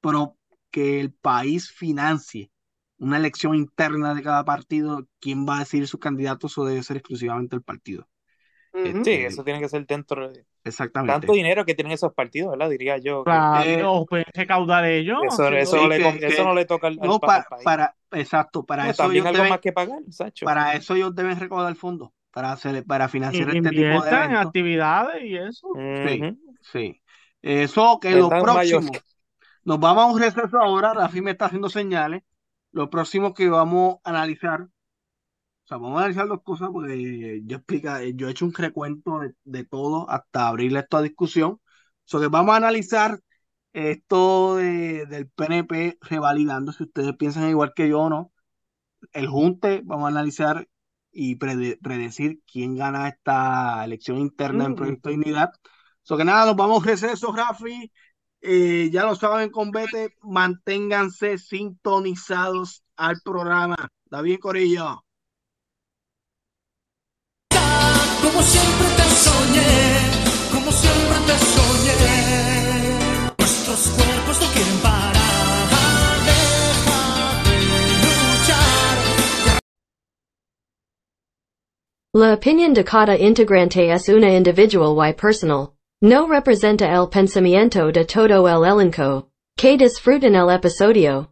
pero 0.00 0.38
que 0.72 1.00
el 1.00 1.12
país 1.14 1.70
financie 1.72 2.52
una 2.98 3.18
elección 3.18 3.56
interna 3.56 4.14
de 4.14 4.22
cada 4.24 4.44
partido, 4.46 5.08
quién 5.20 5.46
va 5.48 5.58
a 5.58 5.60
decidir 5.60 5.88
sus 5.88 6.00
candidatos, 6.00 6.52
eso 6.52 6.66
debe 6.66 6.82
ser 6.84 6.98
exclusivamente 6.98 7.56
el 7.56 7.62
partido. 7.64 8.08
Sí, 8.72 8.84
Este, 8.84 9.24
eso 9.24 9.44
tiene 9.44 9.60
que 9.60 9.68
ser 9.68 9.86
dentro 9.86 10.30
de 10.32 10.46
tanto 11.04 11.32
exactamente. 11.32 11.34
dinero 11.34 11.64
que 11.64 11.74
tienen 11.74 11.92
esos 11.94 12.14
partidos, 12.14 12.52
¿verdad? 12.52 12.70
Diría 12.70 12.98
yo 12.98 13.28
que 13.28 13.46
Claro, 13.50 13.82
Eh, 13.82 13.84
o 13.84 14.06
pueden 14.06 14.26
recaudar 14.34 14.84
ellos 14.86 15.18
eso, 15.18 15.48
eso, 15.52 15.76
no 15.76 15.88
sí, 15.88 15.88
le, 15.88 16.00
que, 16.00 16.02
con- 16.02 16.22
eso 16.22 16.44
que 16.44 16.44
no 16.44 16.54
le 16.54 16.64
toca 16.64 16.88
al, 16.88 16.98
al 17.02 17.16
no 17.16 17.18
pa- 17.18 17.28
al 17.34 17.44
para, 17.44 17.46
país. 17.46 17.74
para, 17.74 17.96
exacto, 18.10 18.64
para 18.66 18.88
No, 18.88 18.90
eso 18.90 19.10
también 19.10 19.12
ellos 19.12 19.26
algo 19.26 19.44
deben, 19.44 19.46
más 19.46 19.60
que 19.60 19.72
pagar, 19.72 20.00
Sacho. 20.10 20.52
para 20.52 20.74
eso 20.74 20.94
ellos 20.96 21.14
deben 21.14 21.38
recaudar 21.40 21.74
fondos. 21.76 22.10
para 22.32 22.52
hacer, 22.52 22.84
para 22.86 23.08
financiar 23.08 23.50
In- 23.50 23.50
este 23.50 23.72
tipo 23.74 24.02
de 24.04 24.12
en 24.12 24.36
actividades 24.36 25.22
y 25.24 25.36
eso. 25.36 25.82
Sí, 26.02 26.28
sí. 26.60 27.00
Eso 27.42 27.98
que 28.00 28.14
lo 28.14 28.36
mayor. 28.46 28.82
Nos 29.64 29.80
vamos 29.80 30.04
a 30.04 30.06
un 30.12 30.20
receso 30.20 30.58
ahora, 30.60 30.94
Rafi 30.94 31.20
me 31.20 31.32
está 31.32 31.46
haciendo 31.46 31.68
señales. 31.70 32.22
Lo 32.72 32.90
próximo 32.90 33.34
que 33.34 33.48
vamos 33.48 33.96
a 34.04 34.10
analizar, 34.10 34.62
o 34.62 34.68
sea, 35.64 35.76
vamos 35.78 35.96
a 35.96 36.00
analizar 36.00 36.28
dos 36.28 36.42
cosas 36.42 36.70
porque 36.72 37.42
yo 37.44 37.56
explica, 37.58 38.02
yo 38.04 38.28
he 38.28 38.30
hecho 38.32 38.44
un 38.46 38.54
recuento 38.54 39.20
de, 39.20 39.34
de 39.44 39.64
todo 39.64 40.08
hasta 40.10 40.48
abrirle 40.48 40.80
esto 40.80 40.96
a 40.98 41.02
discusión. 41.02 41.60
So 42.04 42.20
que 42.20 42.28
vamos 42.28 42.54
a 42.54 42.56
analizar 42.58 43.20
esto 43.72 44.56
de- 44.56 45.06
del 45.06 45.28
PNP 45.30 45.98
revalidando, 46.02 46.72
si 46.72 46.84
ustedes 46.84 47.16
piensan 47.16 47.48
igual 47.48 47.72
que 47.74 47.88
yo 47.88 48.00
o 48.02 48.10
no. 48.10 48.32
El 49.12 49.26
junte, 49.28 49.82
vamos 49.84 50.06
a 50.06 50.08
analizar 50.08 50.68
y 51.12 51.36
prede- 51.36 51.78
predecir 51.82 52.40
quién 52.50 52.76
gana 52.76 53.08
esta 53.08 53.84
elección 53.84 54.18
interna 54.18 54.64
en 54.66 54.72
Mm. 54.72 54.76
Proyecto 54.76 55.10
Dignidad. 55.10 55.50
So 56.02 56.16
que 56.16 56.24
nada, 56.24 56.46
nos 56.46 56.56
vamos 56.56 56.76
a 56.76 56.78
un 56.80 56.84
receso, 56.86 57.32
Rafi. 57.32 57.92
Eh, 58.44 58.90
ya 58.90 59.04
lo 59.04 59.14
saben, 59.14 59.50
convete, 59.50 60.16
manténganse 60.20 61.38
sintonizados 61.38 62.82
al 62.96 63.20
programa. 63.24 63.76
David 64.06 64.40
Corillo. 64.40 65.04
Como 68.20 68.42
siempre 68.42 68.88
te 68.96 69.06
soñé, 69.26 69.70
como 70.52 70.72
siempre 70.72 71.18
te 71.28 71.38
soñé. 71.54 71.96
Nuestros 73.38 73.80
cuerpos 73.96 74.40
no 74.40 74.46
quieren 74.54 74.78
parar. 74.82 76.18
Deja 76.26 77.00
de 77.46 77.58
luchar. 78.02 78.98
La 82.14 82.34
opinión 82.34 82.74
de 82.74 82.82
cada 82.82 83.16
integrante 83.16 83.92
es 83.92 84.08
una 84.08 84.34
individual 84.34 85.08
y 85.08 85.12
personal. 85.14 85.74
No 86.04 86.26
representa 86.26 86.92
el 86.92 87.08
pensamiento 87.08 87.92
de 87.92 88.04
todo 88.04 88.48
el 88.48 88.64
elenco. 88.64 89.28
Que 89.56 89.76
disfruten 89.76 90.34
el 90.34 90.50
episodio. 90.50 91.31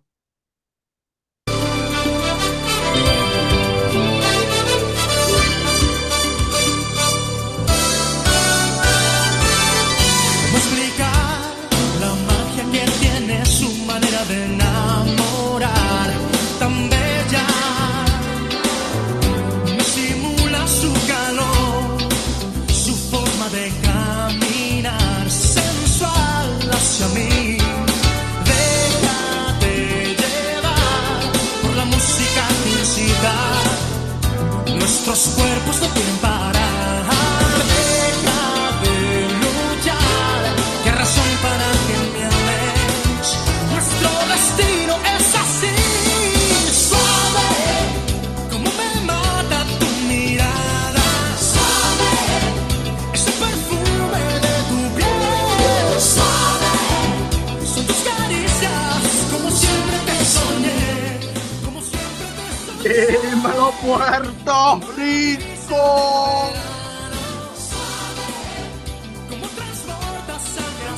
Puerto 63.83 64.81
Rico! 64.95 66.53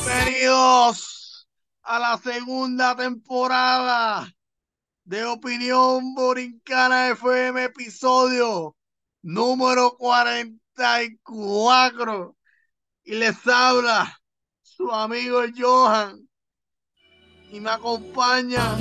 Bienvenidos 0.05 1.47
a 1.81 1.99
la 1.99 2.17
segunda 2.17 2.93
temporada 2.93 4.29
de 5.05 5.23
Opinión 5.23 6.13
Borincana 6.13 7.07
FM, 7.11 7.63
episodio 7.63 8.75
número 9.21 9.95
44. 9.97 12.35
Y 13.05 13.15
les 13.15 13.47
habla 13.47 14.19
su 14.61 14.91
amigo 14.91 15.39
Johan. 15.57 16.27
Y 17.49 17.61
me 17.61 17.69
acompaña 17.69 18.75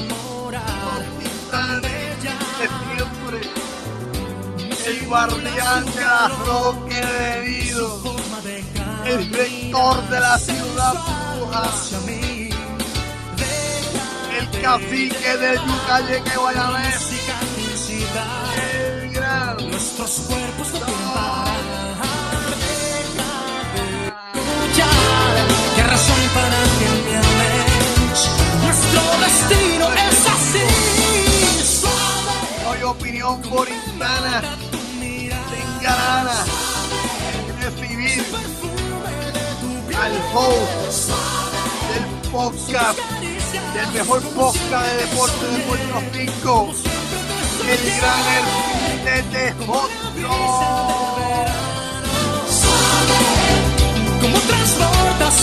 El 4.85 5.07
guardián 5.07 5.85
de 5.95 6.01
la 6.01 6.29
roque 6.45 6.95
de 6.95 7.49
Nido. 7.49 8.03
El 9.07 9.33
rector 9.33 10.09
de 10.09 10.21
la 10.21 10.39
ciudad 10.39 10.95
bruja. 11.37 11.71
El 14.39 14.51
cacique 14.61 15.37
del 15.37 15.59
Yucayeque 15.59 16.37
Guayabés. 16.37 17.13
El 18.73 19.13
gran. 19.13 19.57
Nuestros 19.71 20.11
cuerpos 20.27 20.73
no 20.73 20.81
quieren 20.81 21.09
parar. 21.15 21.47
Deja 22.51 22.93
de 24.45 24.59
luchar. 24.67 25.35
¿Qué 25.77 25.83
razón 25.83 26.23
para 26.35 26.61
que 26.79 26.89
me 27.05 27.17
ames? 27.17 28.21
Nuestro 28.63 29.03
destino 29.21 29.87
es 29.93 30.19
así. 30.27 30.67
Hoy 32.69 32.83
opinión 32.83 33.43
borincana. 33.43 34.72
De 35.83 35.89
recibir 37.61 38.23
al 39.99 40.13
host 40.33 41.11
del 41.91 42.05
podcast, 42.31 43.01
del 43.75 43.89
mejor 43.93 44.23
podcast 44.33 44.87
de 44.87 44.97
deporte 45.07 45.45
de 45.45 45.59
Puerto 45.65 45.97
Rico, 46.13 46.55
el 47.69 47.81
gran 47.99 48.23
Hermínez 48.37 49.25
de. 49.33 49.45
Como 54.21 54.39
transportas 54.47 55.37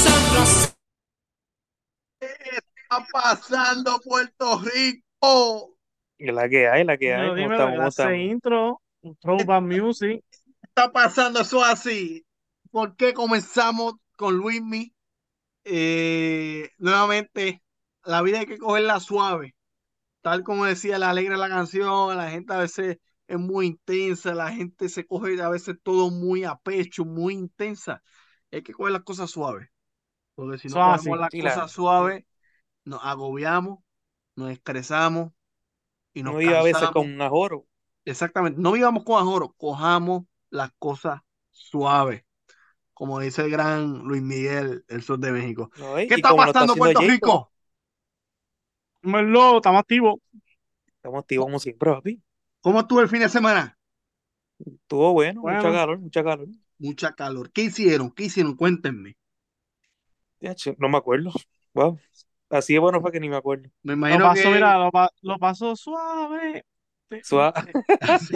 ¿Qué 2.21 2.29
está 2.55 2.97
pasando 3.11 3.99
Puerto 3.99 4.61
Rico? 4.61 5.75
La 6.17 6.47
que 6.47 6.69
hay, 6.69 6.85
la 6.85 6.97
que 6.97 7.13
hay. 7.13 7.35
Dímelo, 7.35 7.57
¿Cómo 7.57 7.71
dímelo, 7.71 7.87
estamos? 7.89 7.95
¿Cómo 7.97 8.15
intro, 8.15 8.81
throwback 9.19 9.63
music. 9.63 10.23
Está 10.69 10.91
pasando 10.91 11.41
eso 11.41 11.63
así? 11.63 12.25
¿Por 12.71 12.95
qué 12.95 13.13
comenzamos 13.13 13.95
con 14.17 14.37
Luismi? 14.37 14.93
Eh, 15.65 16.71
nuevamente, 16.79 17.63
la 18.05 18.21
vida 18.21 18.39
hay 18.41 18.45
que 18.47 18.57
cogerla 18.59 18.99
suave. 18.99 19.55
Tal 20.21 20.43
como 20.43 20.65
decía 20.65 20.99
la 20.99 21.09
alegre 21.11 21.37
la 21.37 21.49
canción, 21.49 22.17
la 22.17 22.31
gente 22.31 22.53
a 22.53 22.59
veces 22.59 22.99
es 23.27 23.39
muy 23.39 23.67
intensa, 23.67 24.35
la 24.35 24.51
gente 24.53 24.89
se 24.89 25.05
coge 25.07 25.41
a 25.41 25.49
veces 25.49 25.77
todo 25.83 26.11
muy 26.11 26.43
a 26.45 26.55
pecho, 26.57 27.05
muy 27.05 27.35
intensa. 27.35 28.03
Hay 28.51 28.63
que 28.63 28.73
coger 28.73 28.93
las 28.93 29.03
cosas 29.03 29.31
suaves. 29.31 29.69
Porque 30.35 30.57
si 30.59 30.69
no 30.69 30.81
Suave, 30.81 30.97
cogemos 30.99 31.19
sí. 31.19 31.19
las 31.19 31.31
Sí, 31.31 31.41
cosas 31.41 31.71
suaves, 31.71 32.25
nos 32.85 33.01
agobiamos, 33.03 33.79
nos 34.35 34.51
estresamos 34.51 35.33
y 36.13 36.23
nos 36.23 36.35
No 36.35 36.39
iba 36.41 36.59
a 36.59 36.63
veces 36.63 36.89
cansamos. 36.89 36.91
con 36.91 37.11
un 37.11 37.21
ajoro. 37.21 37.67
Exactamente, 38.05 38.59
no 38.61 38.71
vivamos 38.73 39.03
con 39.03 39.21
ajoro, 39.21 39.53
cojamos 39.57 40.23
las 40.49 40.71
cosas 40.79 41.21
suaves, 41.51 42.23
como 42.93 43.19
dice 43.19 43.43
el 43.43 43.51
gran 43.51 43.99
Luis 43.99 44.21
Miguel, 44.21 44.85
el 44.87 45.03
sur 45.03 45.19
de 45.19 45.31
México. 45.31 45.71
¿no? 45.77 45.95
¿Qué 45.95 46.15
está 46.15 46.29
lo 46.31 46.37
pasando 46.37 46.73
en 46.73 46.79
Puerto 46.79 46.99
Jacob, 47.01 47.13
Rico? 47.13 47.51
Dímelo, 49.01 49.57
estamos 49.57 49.79
activos. 49.81 50.15
Estamos 50.97 51.19
activos 51.21 51.45
como 51.45 51.59
siempre, 51.59 51.91
papi. 51.91 52.21
¿Cómo 52.61 52.79
estuvo 52.81 53.01
el 53.01 53.09
fin 53.09 53.21
de 53.21 53.29
semana? 53.29 53.77
Estuvo 54.65 55.13
bueno, 55.13 55.41
mucha 55.41 55.53
Bueno. 55.61 55.73
calor, 55.73 55.99
mucha 55.99 56.23
calor. 56.23 56.47
Mucha 56.77 57.13
calor. 57.15 57.51
¿Qué 57.51 57.61
hicieron? 57.63 58.11
¿Qué 58.11 58.25
hicieron? 58.25 58.55
Cuéntenme. 58.55 59.17
No 60.77 60.89
me 60.89 60.97
acuerdo. 60.97 61.31
Wow. 61.73 61.99
Así 62.49 62.73
de 62.73 62.79
bueno 62.79 62.99
fue 63.01 63.11
que 63.11 63.19
ni 63.19 63.29
me 63.29 63.35
acuerdo. 63.37 63.69
Me 63.83 63.93
Lo 63.93 63.97
imagino 63.97 64.25
pasó, 64.25 64.43
que 64.43 64.55
mira, 64.55 64.77
lo, 64.77 64.91
pa- 64.91 65.11
lo 65.21 65.37
pasó 65.37 65.75
suave. 65.75 66.65
Suave. 67.21 67.75
Así- 67.99 68.35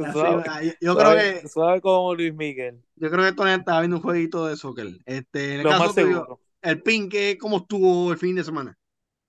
así- 0.00 0.12
Suave, 0.12 0.44
yo 0.80 0.96
creo 0.96 1.12
suave, 1.12 1.22
que 1.42 1.48
suave 1.48 1.80
como 1.80 2.14
Luis 2.14 2.34
Miguel. 2.34 2.82
yo 2.96 3.10
creo 3.10 3.24
que 3.24 3.32
Tony 3.32 3.52
estaba 3.52 3.80
viendo 3.80 3.96
un 3.96 4.02
jueguito 4.02 4.46
de 4.46 4.56
soccer. 4.56 4.88
Este, 5.06 5.54
en 5.54 5.60
el 5.60 5.62
Lo 5.62 5.70
caso 5.70 5.84
más 5.84 5.94
tuyo, 5.94 6.40
el 6.62 6.82
pin, 6.82 7.08
¿qué- 7.08 7.38
¿cómo 7.40 7.58
estuvo 7.58 8.12
el 8.12 8.18
fin 8.18 8.34
de 8.36 8.44
semana? 8.44 8.78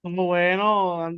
Como 0.02 0.26
bueno, 0.28 1.10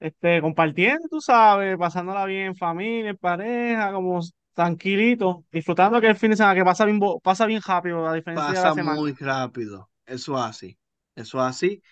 este, 0.00 0.40
compartiendo, 0.42 1.08
tú 1.10 1.20
sabes, 1.20 1.76
pasándola 1.78 2.24
bien 2.26 2.48
en 2.48 2.56
familia, 2.56 3.10
en 3.10 3.16
pareja, 3.18 3.92
como 3.92 4.20
tranquilito, 4.54 5.44
disfrutando 5.52 6.00
que 6.00 6.08
el 6.08 6.16
fin 6.16 6.30
de 6.30 6.36
semana 6.38 6.54
que 6.56 6.64
pasa 6.64 6.84
bien, 6.86 7.00
pasa 7.22 7.46
bien 7.46 7.62
rápido, 7.66 8.06
a 8.08 8.14
diferencia 8.14 8.54
de 8.54 8.62
la 8.62 8.68
Pasa 8.68 8.72
semana. 8.72 9.00
muy 9.00 9.12
rápido. 9.14 9.90
Eso 10.04 10.36
así. 10.36 10.78
Eso 11.14 11.40
así. 11.40 11.82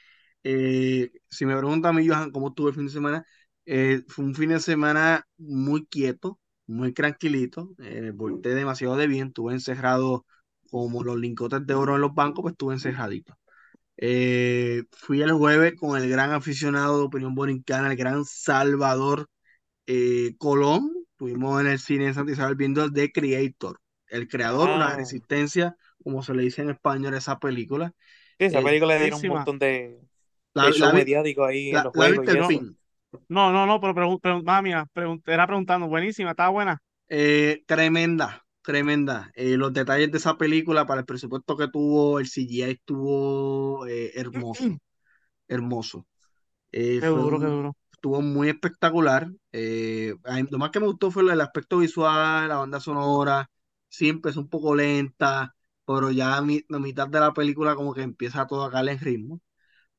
Eh, 0.44 1.12
si 1.30 1.46
me 1.46 1.56
pregunta 1.56 1.88
a 1.90 1.92
mí, 1.92 2.06
Johan, 2.08 2.30
cómo 2.30 2.48
estuvo 2.48 2.68
el 2.68 2.74
fin 2.74 2.86
de 2.86 2.92
semana, 2.92 3.26
eh, 3.66 4.02
fue 4.08 4.24
un 4.24 4.34
fin 4.34 4.50
de 4.50 4.60
semana 4.60 5.26
muy 5.38 5.86
quieto, 5.86 6.40
muy 6.66 6.92
tranquilito. 6.92 7.74
Eh, 7.78 8.12
porté 8.16 8.54
demasiado 8.54 8.96
de 8.96 9.06
bien. 9.06 9.28
Estuve 9.28 9.52
encerrado 9.54 10.26
como 10.70 11.02
los 11.04 11.18
lingotes 11.18 11.66
de 11.66 11.74
oro 11.74 11.94
en 11.96 12.00
los 12.02 12.14
bancos, 12.14 12.42
pues 12.42 12.52
estuve 12.52 12.74
encerradito. 12.74 13.36
Eh, 13.96 14.84
fui 14.92 15.22
el 15.22 15.32
jueves 15.32 15.74
con 15.76 16.00
el 16.00 16.08
gran 16.10 16.32
aficionado 16.32 16.98
de 16.98 17.04
Opinión 17.06 17.34
Borincana, 17.34 17.90
el 17.92 17.96
gran 17.98 18.24
Salvador 18.24 19.28
eh, 19.86 20.36
Colón. 20.38 20.90
Estuvimos 21.12 21.60
en 21.60 21.68
el 21.68 21.78
cine 21.78 22.06
de 22.06 22.14
Santa 22.14 22.32
Isabel 22.32 22.56
viendo 22.56 22.90
The 22.92 23.12
Creator, 23.12 23.80
el 24.08 24.28
creador, 24.28 24.70
una 24.72 24.90
Ah, 24.90 24.96
resistencia, 24.96 25.76
como 26.04 26.22
se 26.22 26.34
le 26.34 26.42
dice 26.44 26.62
en 26.62 26.70
español 26.70 27.14
a 27.14 27.18
esa 27.18 27.38
película. 27.40 27.92
sí, 28.38 28.44
esa 28.46 28.62
Eh, 28.62 28.62
película 28.62 28.94
le 28.94 29.00
dieron 29.00 29.20
un 29.20 29.26
montón 29.26 29.58
de, 29.58 30.00
la, 30.54 30.70
de 30.70 30.72
la 30.72 30.72
show 30.72 30.92
vi- 30.92 31.04
mediático 31.04 31.44
ahí 31.44 31.70
en 31.74 31.82
la- 31.82 31.84
los 31.84 31.92
la 31.94 32.10
juegos 32.10 32.24
No, 33.28 33.52
no, 33.52 33.66
no, 33.66 33.80
pero 33.80 33.94
pregun 33.94 34.18
pregun- 34.20 34.44
mami 34.44 34.68
mía, 34.70 34.86
pregun- 34.94 35.22
era 35.26 35.46
preguntando, 35.46 35.88
buenísima, 35.88 36.30
estaba 36.30 36.50
buena. 36.50 36.78
Eh, 37.08 37.62
tremenda, 37.66 38.44
tremenda. 38.62 39.30
Eh, 39.34 39.56
los 39.56 39.72
detalles 39.72 40.10
de 40.10 40.18
esa 40.18 40.36
película 40.38 40.86
para 40.86 41.00
el 41.00 41.06
presupuesto 41.06 41.56
que 41.56 41.68
tuvo, 41.68 42.18
el 42.18 42.26
CGI 42.28 42.62
estuvo 42.72 43.86
eh, 43.86 44.12
hermoso, 44.14 44.64
hermoso. 45.48 46.06
Eh, 46.72 46.98
Qué 47.00 47.06
duro, 47.06 47.38
qué 47.38 47.46
duro. 47.46 47.76
estuvo 47.92 48.22
muy 48.22 48.48
espectacular. 48.50 49.28
Mí 49.28 50.46
lo 50.50 50.58
más 50.58 50.70
que 50.70 50.80
me 50.80 50.86
gustó 50.86 51.10
fue 51.10 51.22
el 51.22 51.40
aspecto 51.40 51.78
visual, 51.78 52.48
la 52.48 52.56
banda 52.56 52.80
sonora. 52.80 53.50
Sí, 53.88 54.08
empezó 54.08 54.40
un 54.40 54.48
poco 54.48 54.74
lenta, 54.74 55.54
pero 55.86 56.10
ya 56.10 56.36
a, 56.36 56.42
mi- 56.42 56.64
a 56.70 56.78
mitad 56.78 57.08
de 57.08 57.20
la 57.20 57.32
película 57.32 57.74
como 57.76 57.94
que 57.94 58.02
empieza 58.02 58.46
todo 58.46 58.64
a 58.64 58.70
caer 58.70 58.88
en 58.90 58.98
ritmo. 58.98 59.40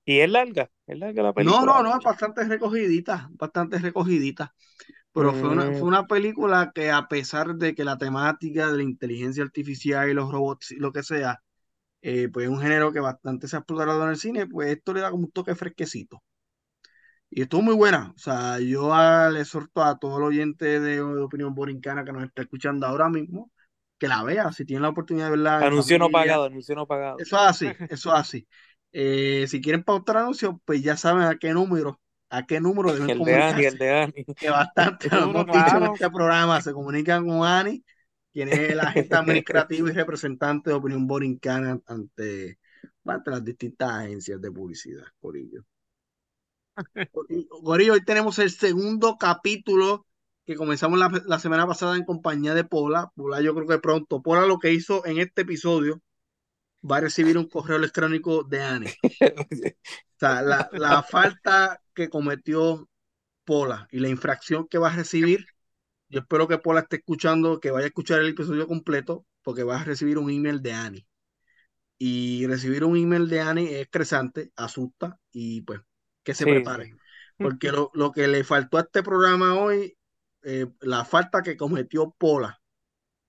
Y 0.06 0.20
es 0.20 0.30
larga, 0.30 0.72
es 0.88 0.98
larga 0.98 1.22
la 1.24 1.34
No, 1.38 1.66
película. 1.66 1.66
no, 1.66 1.84
no, 1.84 1.98
es 1.98 2.04
bastante 2.04 2.44
recogidita, 2.46 3.30
bastante 3.34 3.78
recogidita. 3.80 4.54
Pero 5.14 5.34
fue 5.36 5.50
una, 5.52 5.74
Mm, 5.74 5.76
fue 5.76 5.88
una 5.90 6.08
película 6.08 6.72
que 6.76 6.92
a 6.92 7.08
pesar 7.08 7.56
de 7.56 7.76
que 7.76 7.86
la 7.86 7.98
temática 7.98 8.72
de 8.72 8.78
la 8.78 8.84
inteligencia 8.84 9.44
artificial 9.44 10.10
y 10.10 10.14
los 10.16 10.32
robots 10.32 10.72
y 10.72 10.78
lo 10.78 10.92
que 10.94 11.04
sea, 11.04 11.42
eh, 12.02 12.30
pues 12.34 12.46
es 12.48 12.52
un 12.52 12.62
género 12.62 12.92
que 12.94 13.00
bastante 13.02 13.48
se 13.48 13.58
ha 13.58 13.60
explorado 13.60 14.04
en 14.04 14.12
el 14.12 14.18
cine, 14.18 14.48
pues 14.48 14.70
esto 14.72 14.94
le 14.94 15.02
da 15.02 15.12
como 15.12 15.26
un 15.26 15.32
toque 15.32 15.56
fresquecito. 15.56 16.24
Y 17.30 17.42
estuvo 17.42 17.62
muy 17.62 17.76
buena. 17.76 18.12
O 18.16 18.18
sea, 18.20 18.60
yo 18.60 18.94
ah, 18.94 19.30
le 19.32 19.42
exhorto 19.42 19.84
a 19.84 19.98
todo 20.00 20.18
el 20.18 20.24
oyente 20.24 20.80
de, 20.80 20.96
de 20.98 21.02
Opinión 21.02 21.54
Borincana 21.56 22.04
que 22.06 22.12
nos 22.14 22.24
está 22.24 22.44
escuchando 22.44 22.86
ahora 22.88 23.10
mismo, 23.10 23.52
que 23.98 24.08
la 24.08 24.24
vea, 24.24 24.52
si 24.54 24.66
tienen 24.66 24.84
la 24.84 24.90
oportunidad 24.90 25.26
de 25.26 25.32
verla 25.32 25.66
anuncio 25.66 25.98
no 26.00 26.10
pagado, 26.10 26.46
anuncio 26.46 26.76
no 26.76 26.88
pagado. 26.88 27.18
Eso 27.18 27.36
es 27.38 27.42
así, 27.44 27.78
eso 27.88 28.14
es 28.14 28.20
así. 28.20 28.48
Eh, 28.98 29.46
si 29.50 29.60
quieren 29.60 29.84
pautar 29.84 30.16
anuncios, 30.16 30.56
pues 30.64 30.82
ya 30.82 30.96
saben 30.96 31.24
a 31.24 31.36
qué 31.38 31.52
número, 31.52 32.00
a 32.30 32.46
qué 32.46 32.62
número 32.62 32.94
deben 32.94 33.10
El 33.10 33.20
de 33.26 33.36
Ani, 33.36 33.66
el 33.66 33.78
de 33.78 33.92
Ani. 33.92 34.26
que 34.38 34.50
bastante 34.50 35.10
lo 35.10 35.24
hemos 35.24 35.46
dicho 35.48 35.78
en 35.78 35.84
este 35.84 36.10
programa, 36.10 36.62
se 36.62 36.72
comunican 36.72 37.28
con 37.28 37.46
Ani, 37.46 37.84
quien 38.32 38.48
es 38.48 38.72
el 38.72 38.80
agente 38.80 39.14
administrativo 39.14 39.90
y 39.90 39.92
representante 39.92 40.70
de 40.70 40.78
Opinión 40.78 41.08
Borincana 41.08 41.78
ante, 41.88 42.58
ante 43.04 43.32
las 43.32 43.44
distintas 43.44 43.92
agencias 43.92 44.40
de 44.40 44.50
publicidad, 44.50 45.04
Corillo. 45.20 45.66
Corillo, 47.50 47.94
hoy 47.96 48.06
tenemos 48.06 48.40
el 48.40 48.50
segundo 48.50 49.18
capítulo 49.18 50.06
que 50.46 50.56
comenzamos 50.56 50.98
la, 50.98 51.12
la 51.26 51.40
semana 51.40 51.68
pasada 51.68 51.98
en 51.98 52.06
compañía 52.06 52.54
de 52.54 52.64
Pola. 52.64 53.12
Pola, 53.14 53.42
yo 53.42 53.54
creo 53.54 53.68
que 53.68 53.80
pronto. 53.80 54.22
Pola 54.22 54.46
lo 54.46 54.58
que 54.58 54.72
hizo 54.72 55.06
en 55.06 55.18
este 55.18 55.42
episodio 55.42 56.02
va 56.90 56.98
a 56.98 57.02
recibir 57.02 57.38
un 57.38 57.48
correo 57.50 57.78
electrónico 57.78 58.44
de 58.44 58.62
Ani. 58.64 58.88
O 60.16 60.20
sea, 60.20 60.42
la, 60.42 60.70
la 60.74 61.04
falta 61.04 61.82
que 61.94 62.10
cometió 62.10 62.90
Pola 63.46 63.88
y 63.92 64.00
la 64.00 64.10
infracción 64.10 64.68
que 64.68 64.78
va 64.80 64.90
a 64.92 64.96
recibir, 64.96 65.46
yo 66.10 66.22
espero 66.22 66.48
que 66.48 66.60
Pola 66.60 66.82
esté 66.82 66.98
escuchando, 66.98 67.60
que 67.60 67.72
vaya 67.72 67.86
a 67.86 67.88
escuchar 67.90 68.22
el 68.22 68.30
episodio 68.30 68.68
completo, 68.68 69.26
porque 69.44 69.64
va 69.64 69.82
a 69.82 69.86
recibir 69.86 70.18
un 70.20 70.32
email 70.32 70.62
de 70.62 70.74
Ani. 70.74 71.08
Y 71.98 72.46
recibir 72.48 72.84
un 72.84 72.98
email 72.98 73.30
de 73.30 73.42
Ani 73.42 73.66
es 73.68 73.82
estresante, 73.84 74.52
asusta 74.56 75.20
y 75.32 75.62
pues 75.62 75.82
que 76.24 76.34
se 76.36 76.46
Sí, 76.46 76.48
prepare. 76.48 76.92
sí. 77.38 77.42
Porque 77.42 77.72
lo, 77.72 77.92
lo 77.94 78.12
que 78.12 78.28
le 78.28 78.44
faltó 78.44 78.78
a 78.78 78.82
este 78.82 79.04
programa 79.04 79.56
hoy, 79.60 79.98
eh, 80.44 80.68
la 80.82 81.06
falta 81.06 81.42
que 81.44 81.58
cometió 81.58 82.12
Pola 82.18 82.60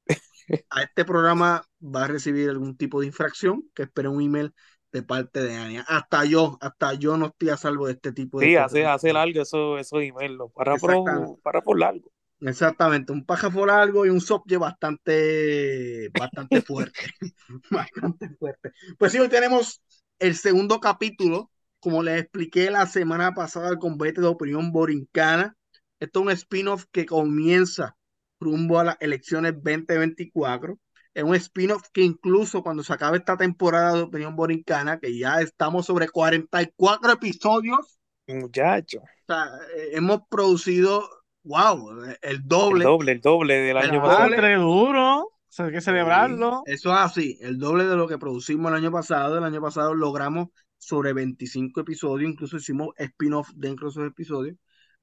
a 0.71 0.83
este 0.83 1.05
programa 1.05 1.63
va 1.95 2.05
a 2.05 2.09
recibir 2.09 2.51
algún 2.51 2.76
tipo 2.76 3.01
de 3.01 3.07
infracción, 3.09 3.68
que 3.74 3.84
espere 3.84 4.09
un 4.09 4.22
email 4.22 4.55
de 4.93 5.03
parte 5.03 5.43
de 5.43 5.55
Ania. 5.57 5.84
Hasta 5.89 6.24
yo, 6.24 6.59
hasta 6.61 6.95
yo 6.95 7.16
no 7.16 7.26
estoy 7.26 7.51
a 7.51 7.57
salvo 7.57 7.87
de 7.87 7.95
este 7.95 8.12
tipo 8.12 8.41
de 8.41 8.47
Sí, 8.47 8.57
hace, 8.57 8.84
hace 8.87 9.12
largo 9.12 9.41
eso, 9.43 9.78
esos 9.78 10.03
emails, 10.03 10.37
los 10.37 10.53
párrafos, 10.53 11.01
Exactamente. 11.01 11.41
párrafos 11.43 11.78
largos. 11.78 12.12
Exactamente, 12.41 13.12
un 13.12 13.24
pájaro 13.24 13.64
largo 13.66 14.05
y 14.05 14.11
un 14.11 14.20
subject 14.20 14.61
bastante, 14.61 16.11
bastante 16.11 16.61
fuerte. 16.62 17.07
bastante 17.70 18.28
fuerte. 18.39 18.72
Pues 18.99 19.12
sí, 19.12 19.18
hoy 19.18 19.28
tenemos 19.28 19.82
el 20.18 20.37
segundo 20.37 20.78
capítulo, 20.80 21.51
como 21.80 22.03
les 22.03 22.20
expliqué 22.22 22.70
la 22.70 22.87
semana 22.87 23.32
pasada, 23.34 23.70
el 23.70 23.78
combate 23.78 24.20
de 24.20 24.26
opinión 24.26 24.70
borincana. 24.70 25.57
Esto 25.99 26.20
es 26.20 26.26
un 26.26 26.30
spin-off 26.32 26.84
que 26.93 27.07
comienza 27.07 27.97
rumbo 28.39 28.78
a 28.78 28.84
las 28.84 28.97
elecciones 29.01 29.55
2024. 29.55 30.78
Es 31.17 31.25
un 31.25 31.35
spin-off 31.35 31.89
que 31.95 32.03
incluso 32.03 32.62
cuando 32.62 32.83
se 32.85 32.93
acabe 32.93 33.17
esta 33.17 33.39
temporada 33.39 33.95
de 33.95 34.03
opinión 34.03 34.37
borincana, 34.37 34.99
que 34.99 35.17
ya 35.19 35.41
estamos 35.41 35.87
sobre 35.87 36.09
44 36.11 37.12
episodios, 37.12 37.99
Muchacho, 38.29 38.99
o 38.99 39.33
sea, 39.33 39.47
eh, 39.77 39.91
hemos 39.93 40.21
producido, 40.29 41.09
wow, 41.45 42.03
el 42.03 42.19
el 42.21 42.47
doble. 42.47 42.85
doble, 42.85 43.12
el 43.12 43.21
doble 43.21 43.55
del 43.55 43.77
El 43.77 43.77
año 43.79 44.01
doble. 44.03 44.37
pasado. 44.37 44.61
Duro, 44.61 45.21
o 45.23 45.33
sea, 45.49 45.67
hay 45.67 45.73
que 45.73 45.81
celebrarlo. 45.81 46.62
Eso 46.67 46.91
es 46.93 46.99
así, 46.99 47.39
el 47.41 47.59
doble 47.59 47.85
de 47.85 47.97
lo 47.97 48.07
que 48.09 48.19
producimos 48.19 48.71
el 48.71 48.77
año 48.77 48.91
pasado. 48.93 49.39
El 49.39 49.45
año 49.45 49.62
pasado 49.62 49.95
logramos 49.95 50.49
sobre 50.77 51.14
25 51.14 51.81
episodios, 51.81 52.31
incluso 52.31 52.59
hicimos 52.59 52.89
spin-off 52.99 53.49
dentro 53.55 53.87
de 53.87 53.91
esos 53.93 54.07
episodios. 54.07 54.57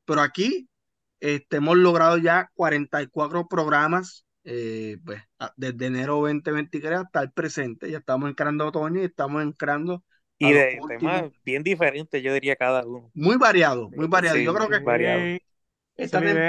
Pero 0.06 0.22
aquí 0.22 0.70
este, 1.20 1.58
hemos 1.58 1.78
logrado 1.78 2.18
ya 2.18 2.50
44 2.54 3.48
programas 3.48 4.26
eh, 4.44 4.98
pues, 5.06 5.22
desde 5.58 5.86
enero 5.88 6.16
2023 6.16 7.00
hasta 7.00 7.22
el 7.22 7.32
presente. 7.32 7.90
Ya 7.92 8.00
estamos 8.00 8.30
encarando 8.30 8.68
otoño 8.68 9.02
y 9.02 9.06
estamos 9.06 9.44
encarando 9.44 10.04
a 10.42 10.50
Y 10.50 10.52
de 10.54 10.82
temas 10.88 11.32
bien 11.46 11.64
diferentes, 11.64 12.22
yo 12.22 12.34
diría 12.34 12.56
cada 12.56 12.86
uno. 12.86 13.12
Muy 13.14 13.38
variado, 13.38 13.90
muy 13.90 14.08
variado. 14.08 14.38
Sí, 14.38 14.44
Yo 14.44 14.54
creo 14.54 14.68
que 14.70 14.78
es 14.78 14.84
tem- 16.12 16.44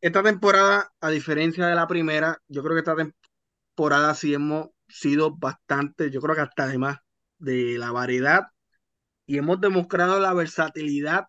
esta 0.00 0.22
temporada, 0.22 0.92
a 1.00 1.10
diferencia 1.10 1.66
de 1.66 1.74
la 1.74 1.86
primera, 1.86 2.38
yo 2.48 2.62
creo 2.62 2.74
que 2.74 2.80
esta 2.80 2.96
temporada 2.96 4.14
sí 4.14 4.34
hemos 4.34 4.68
sido 4.88 5.36
bastante, 5.36 6.10
yo 6.10 6.20
creo 6.20 6.34
que 6.36 6.42
hasta 6.42 6.64
además 6.64 6.98
de 7.38 7.78
la 7.78 7.92
variedad 7.92 8.44
y 9.26 9.38
hemos 9.38 9.60
demostrado 9.60 10.20
la 10.20 10.34
versatilidad 10.34 11.28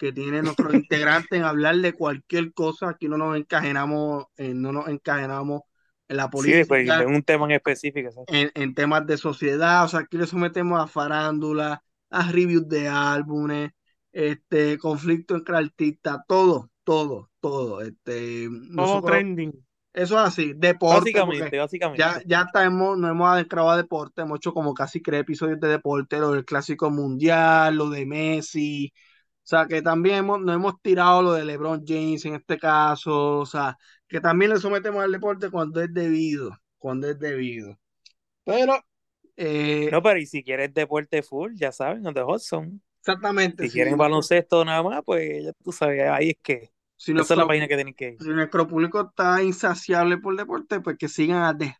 que 0.00 0.12
tiene 0.14 0.42
nuestros 0.42 0.74
integrantes 0.74 1.38
en 1.38 1.44
hablar 1.44 1.76
de 1.78 1.94
cualquier 1.94 2.54
cosa. 2.54 2.90
Aquí 2.90 3.08
no 3.08 3.18
nos 3.18 3.36
encajenamos, 3.38 4.26
eh, 4.38 4.54
no 4.54 4.72
nos 4.72 4.88
encajenamos 4.88 5.62
en 6.08 6.18
la 6.18 6.30
Sí, 6.34 6.64
pues, 6.64 6.88
política, 6.88 6.98
de 6.98 7.06
un 7.06 7.22
tema 7.22 7.44
en 7.46 7.52
específico. 7.52 8.10
en, 8.26 8.50
en 8.54 8.74
temas 8.74 9.06
de 9.06 9.16
sociedad, 9.18 9.84
o 9.84 9.88
sea, 9.88 10.00
aquí 10.00 10.16
le 10.18 10.26
sometemos 10.26 10.80
a 10.80 10.86
farándula, 10.86 11.82
a 12.10 12.30
reviews 12.32 12.68
de 12.68 12.88
álbumes, 12.88 13.72
este, 14.12 14.78
conflicto 14.78 15.36
entre 15.36 15.56
artistas, 15.56 16.18
todo, 16.28 16.70
todo, 16.84 17.30
todo. 17.40 17.82
Este, 17.82 18.48
Todo 18.74 19.00
trending. 19.02 19.52
eso 19.92 20.14
es 20.20 20.26
así, 20.28 20.52
deporte, 20.56 21.10
Básicamente, 21.12 21.58
básicamente. 21.58 21.98
ya, 21.98 22.22
ya 22.26 22.42
estamos, 22.42 22.96
nos 22.98 23.10
hemos 23.10 23.28
adentrado 23.28 23.70
a 23.70 23.76
deporte, 23.76 24.22
hemos 24.22 24.38
hecho 24.38 24.52
como 24.54 24.74
casi 24.74 25.00
tres 25.02 25.22
episodios 25.22 25.60
de 25.60 25.68
deporte, 25.68 26.18
lo 26.18 26.32
del 26.32 26.44
clásico 26.44 26.90
mundial, 26.90 27.76
lo 27.76 27.90
de 27.90 28.06
Messi, 28.06 28.92
o 29.42 29.46
sea, 29.50 29.66
que 29.66 29.82
también 29.82 30.16
hemos, 30.16 30.40
nos 30.40 30.54
hemos 30.54 30.80
tirado 30.82 31.22
lo 31.22 31.32
de 31.32 31.44
LeBron 31.44 31.82
James 31.86 32.24
en 32.24 32.34
este 32.34 32.58
caso, 32.58 33.38
o 33.38 33.46
sea, 33.46 33.76
que 34.06 34.20
también 34.20 34.52
le 34.52 34.58
sometemos 34.58 35.02
al 35.02 35.12
deporte 35.12 35.50
cuando 35.50 35.80
es 35.80 35.92
debido, 35.92 36.56
cuando 36.78 37.08
es 37.08 37.18
debido. 37.18 37.76
Pero, 38.44 38.74
eh, 39.36 39.88
No, 39.90 40.02
pero 40.02 40.18
y 40.20 40.26
si 40.26 40.42
quieres 40.44 40.72
deporte 40.72 41.22
full, 41.22 41.54
ya 41.54 41.72
saben, 41.72 42.06
on 42.06 42.14
the 42.14 42.22
hot 42.22 42.40
zone. 42.40 42.80
exactamente, 43.00 43.64
Si 43.64 43.72
quieren 43.72 43.96
baloncesto 43.96 44.64
nada 44.64 44.82
más, 44.82 45.02
pues 45.04 45.44
ya 45.44 45.52
tú 45.64 45.72
sabes, 45.72 46.02
ahí 46.08 46.30
es 46.30 46.36
que. 46.42 46.70
si 46.96 47.12
Esa 47.12 47.34
es 47.34 47.38
la 47.38 47.46
página 47.46 47.66
que 47.66 47.74
tienen 47.76 47.94
que 47.94 48.08
ir. 48.10 48.18
si 48.18 48.28
nuestro 48.28 48.68
público 48.68 49.00
está 49.08 49.42
insaciable 49.42 50.18
por 50.18 50.36
deporte, 50.36 50.80
pues 50.80 50.96
que 50.98 51.08
sigan 51.08 51.42
a 51.42 51.56
The 51.56 51.76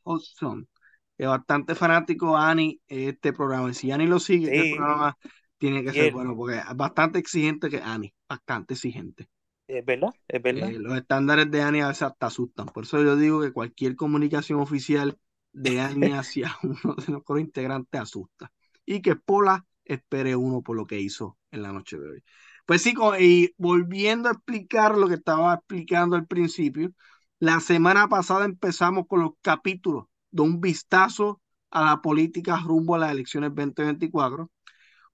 que 1.17 1.25
es 1.25 1.29
bastante 1.29 1.75
fanático 1.75 2.37
Ani 2.37 2.81
este 2.89 3.33
programa. 3.33 3.71
Y 3.71 3.75
si 3.75 3.91
Ani 3.93 4.07
lo 4.07 4.19
sigue, 4.19 4.47
este 4.47 4.77
programa 4.77 5.17
tiene 5.61 5.85
que 5.85 5.93
ser 5.93 6.07
él. 6.07 6.13
bueno, 6.13 6.35
porque 6.35 6.57
es 6.57 6.77
bastante 6.77 7.19
exigente 7.19 7.69
que 7.69 7.81
Ani, 7.83 8.13
bastante 8.29 8.75
exigente. 8.75 9.29
Es 9.69 9.85
verdad, 9.85 10.11
es 10.27 10.43
verdad. 10.43 10.71
Eh, 10.71 10.79
los 10.81 10.97
estándares 10.97 11.51
de 11.51 11.63
ANI 11.63 11.83
a 11.83 11.89
veces 11.89 12.03
hasta 12.03 12.27
asustan. 12.27 12.67
Por 12.67 12.85
eso 12.85 13.01
yo 13.03 13.15
digo 13.15 13.41
que 13.41 13.53
cualquier 13.53 13.95
comunicación 13.95 14.59
oficial 14.59 15.17
de 15.53 15.81
ANI 15.81 16.13
hacia 16.13 16.57
uno 16.65 16.97
de 16.97 17.13
nuestros 17.13 17.41
integrantes 17.41 18.01
asusta. 18.01 18.51
Y 18.85 19.01
que 19.03 19.15
Pola 19.15 19.65
espere 19.85 20.35
uno 20.35 20.63
por 20.63 20.77
lo 20.77 20.87
que 20.87 20.99
hizo 20.99 21.39
en 21.53 21.63
la 21.63 21.73
noche 21.73 21.99
de 21.99 22.11
hoy. 22.11 22.25
Pues 22.67 22.83
sí, 22.83 22.95
y 23.21 23.55
volviendo 23.59 24.29
a 24.29 24.33
explicar 24.33 24.97
lo 24.97 25.09
que 25.09 25.15
estaba 25.15 25.55
explicando 25.55 26.17
al 26.17 26.27
principio, 26.27 26.93
la 27.39 27.61
semana 27.61 28.09
pasada 28.09 28.47
empezamos 28.47 29.07
con 29.07 29.21
los 29.21 29.33
capítulos 29.43 30.07
de 30.31 30.43
un 30.43 30.61
vistazo 30.61 31.41
a 31.71 31.85
la 31.85 32.01
política 32.01 32.61
rumbo 32.65 32.95
a 32.95 32.99
las 32.99 33.13
elecciones 33.13 33.51
2024. 33.55 34.51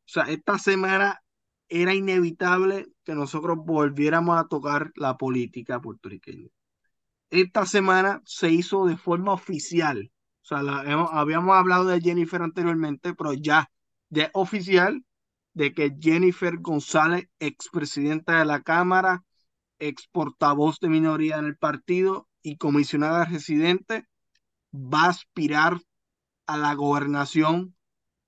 O 0.06 0.08
sea, 0.08 0.24
esta 0.24 0.58
semana 0.58 1.20
era 1.68 1.94
inevitable 1.94 2.86
que 3.04 3.14
nosotros 3.14 3.58
volviéramos 3.58 4.38
a 4.38 4.46
tocar 4.46 4.92
la 4.94 5.16
política 5.16 5.80
puertorriqueña. 5.80 6.48
Esta 7.30 7.66
semana 7.66 8.22
se 8.24 8.50
hizo 8.50 8.86
de 8.86 8.96
forma 8.96 9.32
oficial. 9.32 10.12
O 10.42 10.46
sea, 10.46 10.58
habíamos 10.58 11.56
hablado 11.56 11.86
de 11.86 12.00
Jennifer 12.00 12.40
anteriormente, 12.40 13.14
pero 13.14 13.32
ya, 13.32 13.68
ya 14.10 14.24
es 14.24 14.30
oficial 14.32 15.04
de 15.54 15.74
que 15.74 15.96
Jennifer 16.00 16.58
González, 16.58 17.28
expresidenta 17.40 18.38
de 18.38 18.44
la 18.44 18.62
Cámara, 18.62 19.24
ex 19.80 20.06
portavoz 20.06 20.78
de 20.78 20.88
minoría 20.88 21.38
en 21.38 21.46
el 21.46 21.56
partido 21.56 22.28
y 22.42 22.58
comisionada 22.58 23.24
residente, 23.24 24.06
va 24.72 25.04
a 25.04 25.08
aspirar 25.08 25.80
a 26.46 26.56
la 26.56 26.74
gobernación 26.74 27.75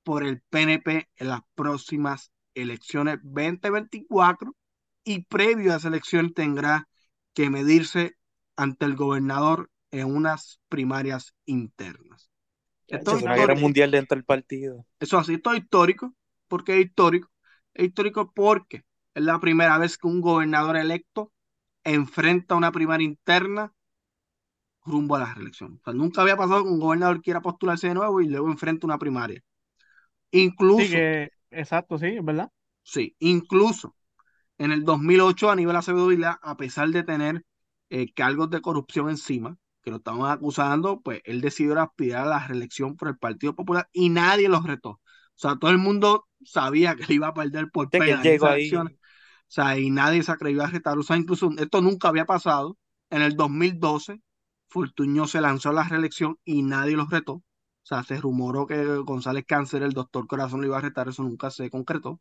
por 0.08 0.24
el 0.24 0.40
PNP 0.40 1.06
en 1.16 1.28
las 1.28 1.42
próximas 1.54 2.32
elecciones 2.54 3.18
2024 3.24 4.56
y 5.04 5.24
previo 5.24 5.74
a 5.74 5.76
esa 5.76 5.88
elección 5.88 6.32
tendrá 6.32 6.88
que 7.34 7.50
medirse 7.50 8.16
ante 8.56 8.86
el 8.86 8.96
gobernador 8.96 9.70
en 9.90 10.06
unas 10.06 10.60
primarias 10.70 11.34
internas. 11.44 12.30
Esto 12.86 13.18
es 13.18 13.22
una 13.22 13.36
guerra 13.36 13.54
mundial 13.54 13.90
dentro 13.90 14.16
del 14.16 14.24
partido. 14.24 14.86
Eso 14.98 15.18
así, 15.18 15.34
esto 15.34 15.52
es 15.52 15.58
histórico. 15.58 16.14
¿Por 16.46 16.64
qué 16.64 16.78
es 16.78 16.86
histórico? 16.86 17.28
Es 17.74 17.88
histórico 17.88 18.32
porque 18.32 18.86
es 19.12 19.22
la 19.22 19.38
primera 19.40 19.76
vez 19.76 19.98
que 19.98 20.06
un 20.06 20.22
gobernador 20.22 20.78
electo 20.78 21.34
enfrenta 21.84 22.54
una 22.54 22.72
primaria 22.72 23.04
interna 23.04 23.74
rumbo 24.86 25.16
a 25.16 25.18
la 25.18 25.34
reelección. 25.34 25.80
O 25.82 25.84
sea, 25.84 25.92
nunca 25.92 26.22
había 26.22 26.38
pasado 26.38 26.62
que 26.62 26.70
un 26.70 26.80
gobernador 26.80 27.20
quiera 27.20 27.42
postularse 27.42 27.88
de 27.88 27.94
nuevo 27.94 28.22
y 28.22 28.28
luego 28.28 28.50
enfrenta 28.50 28.86
una 28.86 28.96
primaria. 28.96 29.44
Incluso, 30.32 30.86
Sí, 30.86 30.90
que, 30.90 31.30
exacto, 31.50 31.98
sí, 31.98 32.06
es 32.06 32.24
verdad. 32.24 32.50
sí, 32.82 33.16
incluso 33.18 33.94
en 34.58 34.72
el 34.72 34.84
2008 34.84 35.50
Aníbal 35.50 35.76
Acevedo 35.76 36.08
Vilá, 36.08 36.38
a 36.42 36.56
pesar 36.56 36.90
de 36.90 37.04
tener 37.04 37.44
eh, 37.90 38.12
cargos 38.14 38.50
de 38.50 38.60
corrupción 38.62 39.10
encima, 39.10 39.58
que 39.82 39.90
lo 39.92 39.98
estaban 39.98 40.30
acusando, 40.30 41.00
pues 41.02 41.22
él 41.24 41.40
decidió 41.40 41.80
aspirar 41.80 42.24
a 42.26 42.30
la 42.30 42.46
reelección 42.48 42.96
por 42.96 43.08
el 43.08 43.18
Partido 43.18 43.54
Popular 43.54 43.88
y 43.92 44.10
nadie 44.10 44.48
lo 44.48 44.60
retó. 44.62 44.90
O 44.92 45.00
sea, 45.36 45.56
todo 45.58 45.70
el 45.72 45.78
mundo 45.78 46.28
sabía 46.44 46.96
que 46.96 47.04
él 47.04 47.12
iba 47.12 47.28
a 47.28 47.34
perder 47.34 47.70
por 47.70 47.90
De 47.90 47.98
pena 47.98 48.22
llegó 48.22 48.46
ahí. 48.46 48.74
O 48.76 49.50
sea, 49.50 49.78
y 49.78 49.90
nadie 49.90 50.22
se 50.22 50.32
atrevió 50.32 50.62
a 50.64 50.66
retar. 50.68 50.98
O 50.98 51.02
sea, 51.02 51.16
incluso 51.16 51.50
esto 51.58 51.80
nunca 51.82 52.08
había 52.08 52.26
pasado. 52.26 52.78
En 53.10 53.22
el 53.22 53.36
2012, 53.36 54.20
Fortuño 54.68 55.26
se 55.26 55.40
lanzó 55.40 55.70
a 55.70 55.72
la 55.74 55.84
reelección 55.84 56.38
y 56.44 56.62
nadie 56.62 56.96
lo 56.96 57.06
retó. 57.06 57.42
O 57.90 57.94
sea, 57.94 58.02
se 58.04 58.20
rumoró 58.20 58.66
que 58.66 58.84
González 58.98 59.44
Cáncer, 59.46 59.82
el 59.82 59.92
doctor 59.92 60.26
Corazón, 60.26 60.60
lo 60.60 60.66
iba 60.66 60.78
a 60.78 60.80
retar. 60.82 61.08
Eso 61.08 61.22
nunca 61.22 61.50
se 61.50 61.70
concretó. 61.70 62.20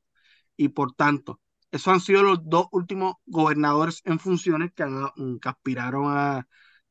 Y 0.58 0.70
por 0.70 0.94
tanto, 0.94 1.42
esos 1.72 1.90
han 1.94 2.02
sido 2.02 2.24
los 2.24 2.40
dos 2.44 2.68
últimos 2.72 3.16
gobernadores 3.26 4.02
en 4.06 4.20
funciones 4.20 4.72
que, 4.76 4.84
han- 4.84 5.40
que 5.42 5.50
aspiraron 5.50 6.06
a, 6.08 6.48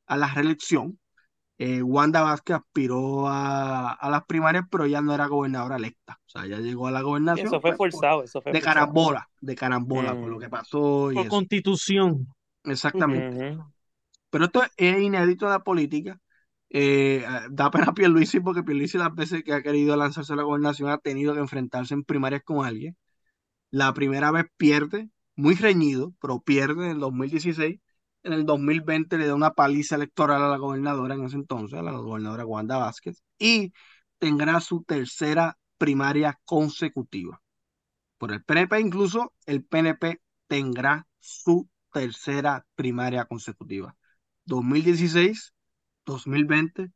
a 0.07 0.16
la 0.16 0.29
reelección. 0.35 1.01
Eh, 1.59 1.83
Wanda 1.83 2.22
Vázquez 2.22 2.57
aspiró 2.57 3.29
a, 3.29 3.93
a 3.93 4.11
las 4.11 4.24
primarias, 4.27 4.64
pero 4.70 4.87
ya 4.87 5.01
no 5.03 5.14
era 5.14 5.27
gobernadora 5.27 5.77
electa. 5.77 6.20
O 6.27 6.29
sea, 6.31 6.47
ya 6.47 6.59
llegó 6.59 6.89
a 6.89 6.91
la 6.91 7.03
gobernación 7.03 7.47
Eso 7.49 7.61
fue 7.61 7.77
pues, 7.77 7.95
forzado, 7.95 8.22
eso 8.24 8.43
fue 8.43 8.53
de 8.53 8.61
forzado. 8.61 8.74
carambola, 8.74 9.29
de 9.41 9.55
carambola, 9.57 10.14
por 10.14 10.29
lo 10.31 10.37
Mm. 10.37 10.41
que 10.41 10.49
pasó 10.51 11.12
y 11.12 11.14
Por 11.14 11.27
eso. 11.27 11.31
constitución. 11.31 12.29
Exactamente. 12.64 13.57
Pero 14.31 14.45
esto 14.47 14.62
es 14.77 15.03
inédito 15.03 15.47
en 15.47 15.53
la 15.53 15.64
política. 15.64 16.20
Eh, 16.70 17.24
da 17.50 17.70
pena 17.70 17.86
a 17.86 17.94
Pierluisi 17.94 18.40
porque 18.40 18.62
Pierluisi 18.62 18.98
las 18.98 19.14
veces 19.14 19.44
que 19.44 19.52
ha 19.52 19.62
querido 19.62 19.96
lanzarse 19.96 20.32
a 20.32 20.36
la 20.36 20.42
gobernación 20.42 20.90
ha 20.90 20.98
tenido 20.98 21.34
que 21.34 21.40
enfrentarse 21.40 21.94
en 21.94 22.04
primarias 22.04 22.42
con 22.44 22.64
alguien. 22.66 22.96
La 23.70 23.92
primera 23.94 24.30
vez 24.30 24.46
pierde, 24.56 25.10
muy 25.36 25.54
reñido, 25.54 26.14
pero 26.20 26.40
pierde 26.40 26.86
en 26.86 26.92
el 26.92 27.00
2016. 27.00 27.80
En 28.22 28.32
el 28.32 28.46
2020 28.46 29.18
le 29.18 29.26
da 29.26 29.34
una 29.34 29.52
paliza 29.52 29.96
electoral 29.96 30.42
a 30.42 30.48
la 30.48 30.56
gobernadora 30.56 31.14
en 31.14 31.24
ese 31.24 31.36
entonces, 31.36 31.78
a 31.78 31.82
la 31.82 31.92
gobernadora 31.92 32.46
Wanda 32.46 32.78
Vázquez, 32.78 33.22
y 33.38 33.72
tendrá 34.18 34.60
su 34.60 34.82
tercera 34.84 35.58
primaria 35.78 36.40
consecutiva. 36.44 37.40
Por 38.18 38.32
el 38.32 38.42
PNP 38.44 38.80
incluso, 38.80 39.32
el 39.46 39.64
PNP 39.64 40.20
tendrá 40.48 41.06
su 41.20 41.68
tercera 41.92 42.66
primaria 42.74 43.26
consecutiva. 43.26 43.96
2016, 44.44 45.54
2020 46.07 46.90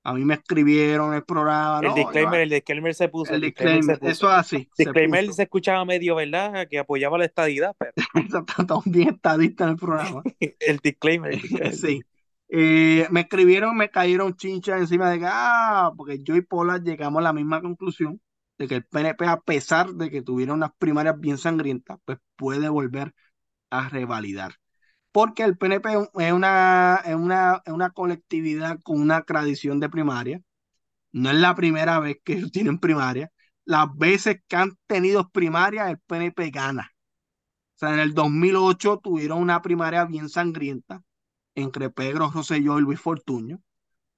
A 0.09 0.15
mí 0.15 0.25
me 0.25 0.35
escribieron 0.35 1.15
el 1.15 1.25
programa, 1.25 1.81
El 1.81 1.89
no, 1.89 1.95
disclaimer, 1.97 2.39
yo- 2.39 2.43
el 2.45 2.51
disclaimer 2.51 2.95
se 2.95 3.09
puso, 3.09 3.35
el 3.35 3.37
el 3.37 3.41
disclaimer 3.43 3.99
eso 4.03 4.29
es 4.29 4.35
así, 4.35 4.69
se 4.73 4.85
Disclaimer 4.85 5.33
se 5.33 5.43
escuchaba 5.43 5.85
medio, 5.85 6.15
¿verdad? 6.15 6.69
Que 6.71 6.79
apoyaba 6.79 7.19
la 7.19 7.25
estadidad, 7.25 7.75
pero 7.79 7.93
bien 8.87 9.09
estadista 9.15 9.65
en 9.65 9.71
el 9.71 9.77
programa. 9.77 10.23
el 10.61 10.79
disclaimer, 10.79 11.33
el 11.33 11.41
disclaimer. 11.43 11.75
Sí. 11.81 12.03
Eh, 12.49 13.09
me 13.11 13.21
escribieron, 13.21 13.77
me 13.77 13.91
cayeron 13.91 14.37
chinchas 14.37 14.81
encima 14.81 15.11
de 15.11 15.19
que, 15.19 15.27
ah, 15.29 15.91
porque 15.97 16.23
yo 16.23 16.37
y 16.37 16.43
Pola 16.43 16.79
llegamos 16.79 17.19
a 17.21 17.25
la 17.25 17.33
misma 17.33 17.61
conclusión 17.61 18.21
de 18.59 18.69
que 18.69 18.77
el 18.77 18.85
PNP, 18.85 19.27
a 19.27 19.41
pesar 19.41 19.91
de 19.95 20.11
que 20.11 20.23
tuvieron 20.23 20.59
unas 20.59 20.71
primarias 20.79 21.19
bien 21.19 21.39
sangrientas, 21.39 21.99
pues 22.05 22.19
puede 22.37 22.69
volver 22.69 23.13
a 23.71 23.89
revalidar. 23.89 24.55
Porque 25.17 25.45
el 25.45 25.57
PNP 25.57 25.89
es 26.19 26.33
una, 26.35 27.01
es 27.07 27.15
una, 27.15 27.63
es 27.65 27.73
una 27.73 27.89
colectividad 27.89 28.79
con 28.83 29.01
una 29.01 29.23
tradición 29.23 29.81
de 29.81 29.89
primaria. 29.89 30.43
No 31.11 31.31
es 31.31 31.37
la 31.37 31.55
primera 31.55 31.99
vez 32.01 32.19
que 32.23 32.35
ellos 32.35 32.53
tienen 32.53 32.79
primaria. 32.79 33.33
Las 33.65 33.89
veces 33.97 34.43
que 34.47 34.57
han 34.57 34.77
tenido 34.87 35.31
primaria, 35.31 35.89
el 35.89 35.99
PNP 36.01 36.51
gana. 36.51 36.93
O 37.77 37.79
sea, 37.79 37.95
en 37.95 38.01
el 38.01 38.13
2008 38.13 39.01
tuvieron 39.03 39.41
una 39.41 39.63
primaria 39.63 40.05
bien 40.05 40.29
sangrienta 40.29 41.03
entre 41.55 41.89
Pedro 41.89 42.31
Rosselló 42.31 42.79
y 42.79 42.83
Luis 42.83 43.01
Fortuño. 43.01 43.63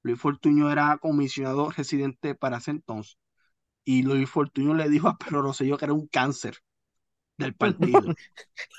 Luis 0.03 0.18
Fortuño 0.20 0.68
era 0.68 0.99
comisionado 0.99 1.70
residente 1.70 2.34
para 2.34 2.57
ese 2.57 2.72
entonces. 2.72 3.18
Y 3.84 4.03
Luis 4.03 4.28
Fortuño 4.28 4.74
le 4.74 4.88
dijo 4.88 5.07
a 5.07 5.16
Pedro 5.16 5.42
Rosselló 5.42 5.78
que 5.78 5.84
era 5.84 5.94
un 5.94 6.09
cáncer 6.09 6.59
del 7.39 7.55
partido. 7.55 8.14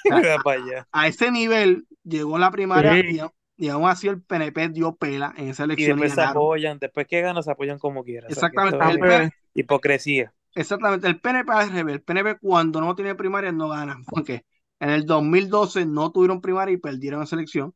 Mira 0.10 0.40
para 0.44 0.62
allá. 0.62 0.88
a 0.92 1.08
ese 1.08 1.32
nivel 1.32 1.88
llegó 2.04 2.38
la 2.38 2.52
primaria 2.52 3.02
Sí. 3.02 3.02
y, 3.08 3.20
y 3.58 3.70
aún 3.70 3.90
así 3.90 4.08
el 4.08 4.22
PNP 4.22 4.70
dio 4.70 4.96
pela 4.96 5.34
en 5.38 5.50
esa 5.50 5.64
elección 5.66 6.00
y 6.00 6.04
después 6.04 6.14
se 6.14 6.22
apoyan, 6.22 6.80
después 6.80 7.08
que 7.08 7.22
ganan, 7.22 7.44
se 7.44 7.52
apoyan 7.52 7.80
como 7.80 8.04
quieran. 8.04 8.32
O 8.32 8.34
sea, 8.34 8.50
que 8.50 8.58
Exactamente. 8.58 8.78
El 8.78 8.82
Ah, 8.82 8.98
pues, 8.98 9.32
hipocresía. 9.54 10.34
Exactamente, 10.56 11.08
el 11.08 11.20
PNP 11.20 11.52
al 11.54 11.72
revés. 11.72 11.96
El 11.96 12.02
PNP 12.04 12.40
cuando 12.40 12.82
no 12.82 12.96
tiene 12.96 13.16
primaria 13.16 13.52
no 13.52 13.70
gana. 13.70 13.98
Porque 14.08 14.46
en 14.80 14.90
el 14.90 15.06
2012 15.06 15.86
no 15.86 16.12
tuvieron 16.12 16.42
primaria 16.42 16.74
y 16.74 16.78
perdieron 16.78 17.22
esa 17.24 17.36
elección. 17.36 17.74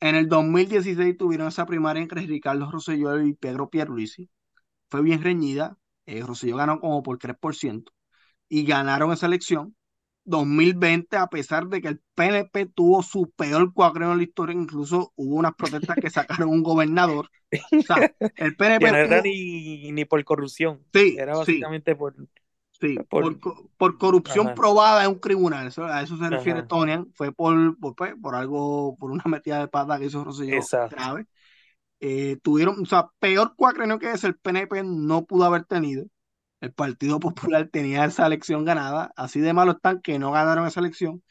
En 0.00 0.14
el 0.16 0.28
2016 0.28 1.16
tuvieron 1.16 1.48
esa 1.48 1.66
primaria 1.66 2.02
entre 2.02 2.22
Ricardo 2.26 2.70
Rosselló 2.70 3.20
y 3.22 3.34
Pedro 3.34 3.70
Pierluisi. 3.70 4.30
Fue 4.90 5.02
bien 5.02 5.22
reñida. 5.22 5.78
Eh, 6.06 6.22
Rosselló 6.22 6.56
ganó 6.56 6.80
como 6.80 7.02
por 7.02 7.18
3% 7.18 7.92
y 8.48 8.64
ganaron 8.64 9.12
esa 9.12 9.26
elección. 9.26 9.76
2020, 10.24 11.16
a 11.16 11.28
pesar 11.28 11.68
de 11.68 11.80
que 11.82 11.88
el 11.88 12.00
PNP 12.14 12.66
tuvo 12.66 13.02
su 13.02 13.30
peor 13.32 13.72
cuadreno 13.74 14.12
en 14.12 14.18
la 14.18 14.24
historia, 14.24 14.54
incluso 14.54 15.12
hubo 15.16 15.36
unas 15.36 15.54
protestas 15.54 15.98
que 15.98 16.10
sacaron 16.10 16.48
un 16.50 16.62
gobernador. 16.62 17.26
O 17.26 17.86
sea, 17.86 18.08
el 18.36 18.56
PNP 18.56 18.92
no 18.92 18.98
era 18.98 19.20
ni, 19.22 19.92
ni 19.92 20.04
por 20.04 20.24
corrupción, 20.24 20.84
Sí, 20.92 21.06
era 21.14 21.36
sí. 21.44 21.70
básicamente 21.74 21.94
por... 21.96 22.14
Sí, 22.80 23.06
Por- 23.08 23.08
por, 23.16 23.38
co- 23.40 23.70
por 23.78 23.98
corrupción 23.98 24.52
Ajá. 24.52 24.54
probada 24.54 25.04
en 25.04 25.10
un 25.12 25.20
tribunal, 25.20 25.68
eso- 25.68 25.84
a 25.86 26.02
eso 26.02 26.16
se 26.18 26.28
refiere 26.28 26.62
Ajá. 26.62 26.64
Tonian, 26.64 27.12
fue 27.14 27.32
por, 27.32 27.78
por, 27.78 27.94
pues, 27.94 28.14
por 28.20 28.34
algo, 28.34 28.96
por 28.98 29.10
una 29.12 29.22
metida 29.26 29.60
de 29.60 29.68
pata 29.68 29.98
que 29.98 30.06
hizo 30.06 30.24
Rosselló 30.24 30.70
grave. 30.88 31.26
eh, 32.00 32.38
tuvieron, 32.42 32.82
o 32.82 32.86
sea, 32.86 33.10
peor 33.20 33.54
cuatrenio 33.56 33.98
que 33.98 34.12
ese 34.12 34.28
el 34.28 34.36
PNP 34.38 34.82
no 34.84 35.24
pudo 35.26 35.44
haber 35.46 35.64
tenido. 35.64 36.06
El 36.64 36.72
Partido 36.72 37.20
Popular 37.20 37.68
tenía 37.68 38.04
esa 38.06 38.26
elección 38.26 38.64
ganada, 38.64 39.12
así 39.16 39.40
de 39.40 39.52
malo 39.52 39.72
están 39.72 40.00
que 40.00 40.18
no 40.18 40.32
ganaron 40.32 40.66
esa 40.66 40.80
elección. 40.80 41.22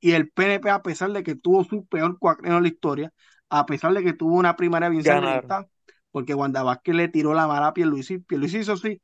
Y 0.00 0.12
el 0.12 0.30
PNP, 0.30 0.70
a 0.70 0.82
pesar 0.82 1.12
de 1.12 1.22
que 1.22 1.34
tuvo 1.34 1.64
su 1.64 1.86
peor 1.86 2.18
cuatrenio 2.18 2.56
en 2.56 2.62
la 2.62 2.68
historia, 2.68 3.12
a 3.50 3.66
pesar 3.66 3.92
de 3.94 4.02
que 4.02 4.14
tuvo 4.14 4.36
una 4.36 4.56
primaria 4.56 4.88
bien 4.88 5.04
sangrienta, 5.04 5.66
porque 6.10 6.34
Wanda 6.34 6.62
Vázquez 6.62 6.94
le 6.94 7.08
tiró 7.08 7.34
la 7.34 7.46
mala 7.46 7.68
a 7.68 7.74
Pierluisi. 7.74 8.18
Pierluisi 8.20 8.58
hizo 8.58 8.76
sí, 8.78 9.02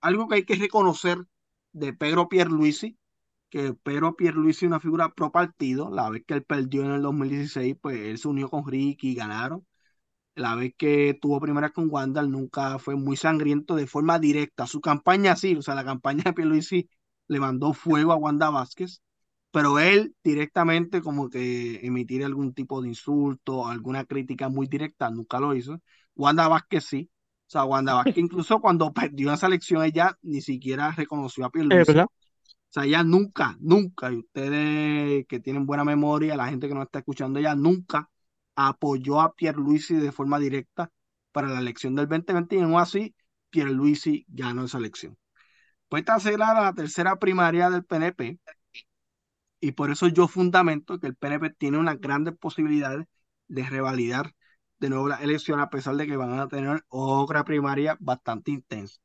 algo 0.00 0.28
que 0.28 0.36
hay 0.36 0.44
que 0.44 0.54
reconocer 0.56 1.18
de 1.72 1.92
Pedro 1.92 2.28
Pierluisi, 2.28 2.98
que 3.50 3.74
Pedro 3.74 4.16
Pierluisi 4.16 4.64
es 4.64 4.68
una 4.68 4.80
figura 4.80 5.10
pro 5.14 5.32
partido, 5.32 5.90
la 5.90 6.08
vez 6.10 6.24
que 6.26 6.34
él 6.34 6.44
perdió 6.44 6.82
en 6.84 6.92
el 6.92 7.02
2016, 7.02 7.76
pues 7.80 7.98
él 8.00 8.18
se 8.18 8.28
unió 8.28 8.48
con 8.48 8.66
Ricky 8.66 9.10
y 9.10 9.14
ganaron. 9.14 9.66
La 10.36 10.54
vez 10.54 10.74
que 10.76 11.18
tuvo 11.20 11.40
primera 11.40 11.70
con 11.70 11.88
Wanda, 11.90 12.22
nunca 12.22 12.78
fue 12.78 12.94
muy 12.94 13.16
sangriento 13.16 13.74
de 13.74 13.86
forma 13.86 14.18
directa. 14.18 14.66
Su 14.66 14.82
campaña 14.82 15.34
sí, 15.34 15.56
o 15.56 15.62
sea, 15.62 15.74
la 15.74 15.84
campaña 15.84 16.24
de 16.24 16.32
Pierluisi 16.34 16.90
le 17.26 17.40
mandó 17.40 17.72
fuego 17.72 18.12
a 18.12 18.16
Wanda 18.16 18.50
Vázquez, 18.50 19.00
pero 19.50 19.78
él 19.78 20.14
directamente 20.22 21.00
como 21.00 21.30
que 21.30 21.80
emitir 21.86 22.22
algún 22.22 22.52
tipo 22.52 22.82
de 22.82 22.88
insulto, 22.88 23.66
alguna 23.66 24.04
crítica 24.04 24.50
muy 24.50 24.66
directa, 24.66 25.08
nunca 25.10 25.40
lo 25.40 25.54
hizo. 25.54 25.80
Wanda 26.14 26.48
Vázquez 26.48 26.84
sí. 26.84 27.10
O 27.46 27.50
sea, 27.50 27.64
Wanda 27.64 27.94
Vázquez 28.04 28.18
incluso 28.18 28.60
cuando 28.60 28.92
perdió 28.92 29.32
esa 29.32 29.46
elección, 29.46 29.84
ella 29.84 30.18
ni 30.20 30.42
siquiera 30.42 30.90
reconoció 30.92 31.46
a 31.46 31.50
Pierluisi. 31.50 31.92
verdad. 31.92 32.04
O 32.04 32.68
sea, 32.68 32.84
ella 32.84 33.02
nunca, 33.02 33.56
nunca, 33.58 34.12
y 34.12 34.16
ustedes 34.16 35.26
que 35.28 35.40
tienen 35.40 35.64
buena 35.64 35.84
memoria, 35.84 36.36
la 36.36 36.48
gente 36.48 36.68
que 36.68 36.74
nos 36.74 36.84
está 36.84 36.98
escuchando, 36.98 37.38
ella 37.38 37.54
nunca 37.54 38.10
apoyó 38.56 39.20
a 39.20 39.34
Pierluisi 39.34 39.96
de 39.96 40.12
forma 40.12 40.38
directa 40.40 40.90
para 41.32 41.48
la 41.48 41.60
elección 41.60 41.94
del 41.96 42.08
2020 42.08 42.56
y 42.56 42.60
aún 42.62 42.76
así 42.80 43.14
Pierluisi 43.50 44.26
ganó 44.28 44.64
esa 44.66 44.78
elección. 44.78 45.18
Pues 45.88 46.02
esta 46.02 46.20
será 46.20 46.54
la 46.54 46.74
tercera 46.74 47.16
primaria 47.18 47.70
del 47.70 47.84
PNP 47.84 48.38
y 49.60 49.72
por 49.72 49.90
eso 49.90 50.08
yo 50.08 50.28
fundamento 50.28 51.00
que 51.00 51.06
el 51.08 51.16
PNP 51.16 51.50
tiene 51.50 51.78
unas 51.78 52.00
grandes 52.00 52.36
posibilidades 52.38 53.06
de 53.48 53.64
revalidar 53.64 54.32
de 54.78 54.90
nuevo 54.90 55.08
la 55.08 55.16
elección 55.16 55.60
a 55.60 55.70
pesar 55.70 55.96
de 55.96 56.06
que 56.06 56.16
van 56.16 56.38
a 56.38 56.48
tener 56.48 56.84
otra 56.88 57.44
primaria 57.44 57.96
bastante 58.00 58.50
intensa. 58.50 59.00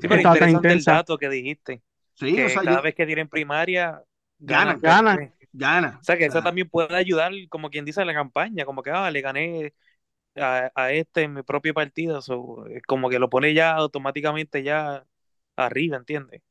Sí, 0.00 0.08
pero 0.08 0.16
Está 0.16 0.36
tan 0.36 0.50
interesante 0.50 0.72
el 0.72 0.84
dato 0.84 1.18
que 1.18 1.28
dijiste, 1.28 1.82
sí, 2.14 2.34
que 2.34 2.42
o 2.42 2.48
sea, 2.48 2.62
cada 2.62 2.80
yo- 2.80 2.82
vez 2.82 2.94
que 2.94 3.06
tienen 3.06 3.28
primaria, 3.28 4.02
Ganan, 4.40 4.78
ganan. 4.80 4.82
ganan. 4.82 5.20
Gana. 5.52 6.00
O 6.00 6.04
sea, 6.04 6.16
que 6.16 6.26
O 6.26 6.30
eso 6.30 6.42
sea, 6.42 6.42
también 6.42 6.68
puede 6.68 6.96
ayudar, 6.96 7.32
como 7.50 7.70
quien 7.70 7.84
dice, 7.84 8.00
a 8.02 8.04
la 8.04 8.14
campaña, 8.14 8.64
como 8.64 8.82
que, 8.82 8.90
ah, 8.90 9.10
le 9.10 9.20
gané 9.20 9.74
a, 10.36 10.70
a 10.74 10.92
este 10.92 11.22
en 11.24 11.34
mi 11.34 11.42
propio 11.44 11.74
partido, 11.74 12.22
so, 12.22 12.66
es 12.68 12.82
como 12.84 13.10
que 13.10 13.18
lo 13.20 13.30
pone 13.30 13.54
ya 13.54 13.72
automáticamente 13.74 14.62
ya 14.62 15.06
arriba, 15.56 15.96
¿entiendes? 15.98 16.42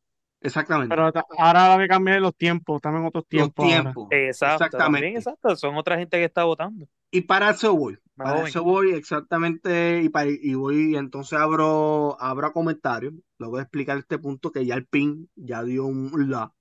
Exactamente. 0.41 0.89
Pero 0.89 1.11
ahora 1.37 1.77
que 1.79 1.87
cambiar 1.87 2.21
los 2.21 2.35
tiempos, 2.35 2.81
también 2.81 3.05
otros 3.05 3.27
tiempos. 3.27 3.65
Exacto, 4.09 4.71
también, 4.75 5.15
Exactamente. 5.15 5.17
exacto, 5.17 5.55
son 5.55 5.75
otra 5.77 5.97
gente 5.97 6.17
que 6.17 6.25
está 6.25 6.43
votando. 6.43 6.87
Y 7.11 7.21
para 7.21 7.51
eso 7.51 7.75
voy. 7.75 7.97
Más 8.15 8.29
Para 8.29 8.39
joven. 8.39 8.49
eso 8.49 8.63
voy 8.63 8.91
exactamente. 8.91 10.01
Y, 10.03 10.09
para, 10.09 10.29
y 10.29 10.53
voy, 10.53 10.93
y 10.93 10.95
entonces 10.97 11.39
abro, 11.39 12.17
abro 12.21 12.51
comentarios. 12.53 13.13
Luego 13.37 13.57
de 13.57 13.63
explicar 13.63 13.97
este 13.97 14.19
punto 14.19 14.51
que 14.51 14.65
ya 14.65 14.75
el 14.75 14.85
PIN 14.87 15.29
ya 15.35 15.63
dio 15.63 15.85
un 15.85 16.29
la. 16.29 16.53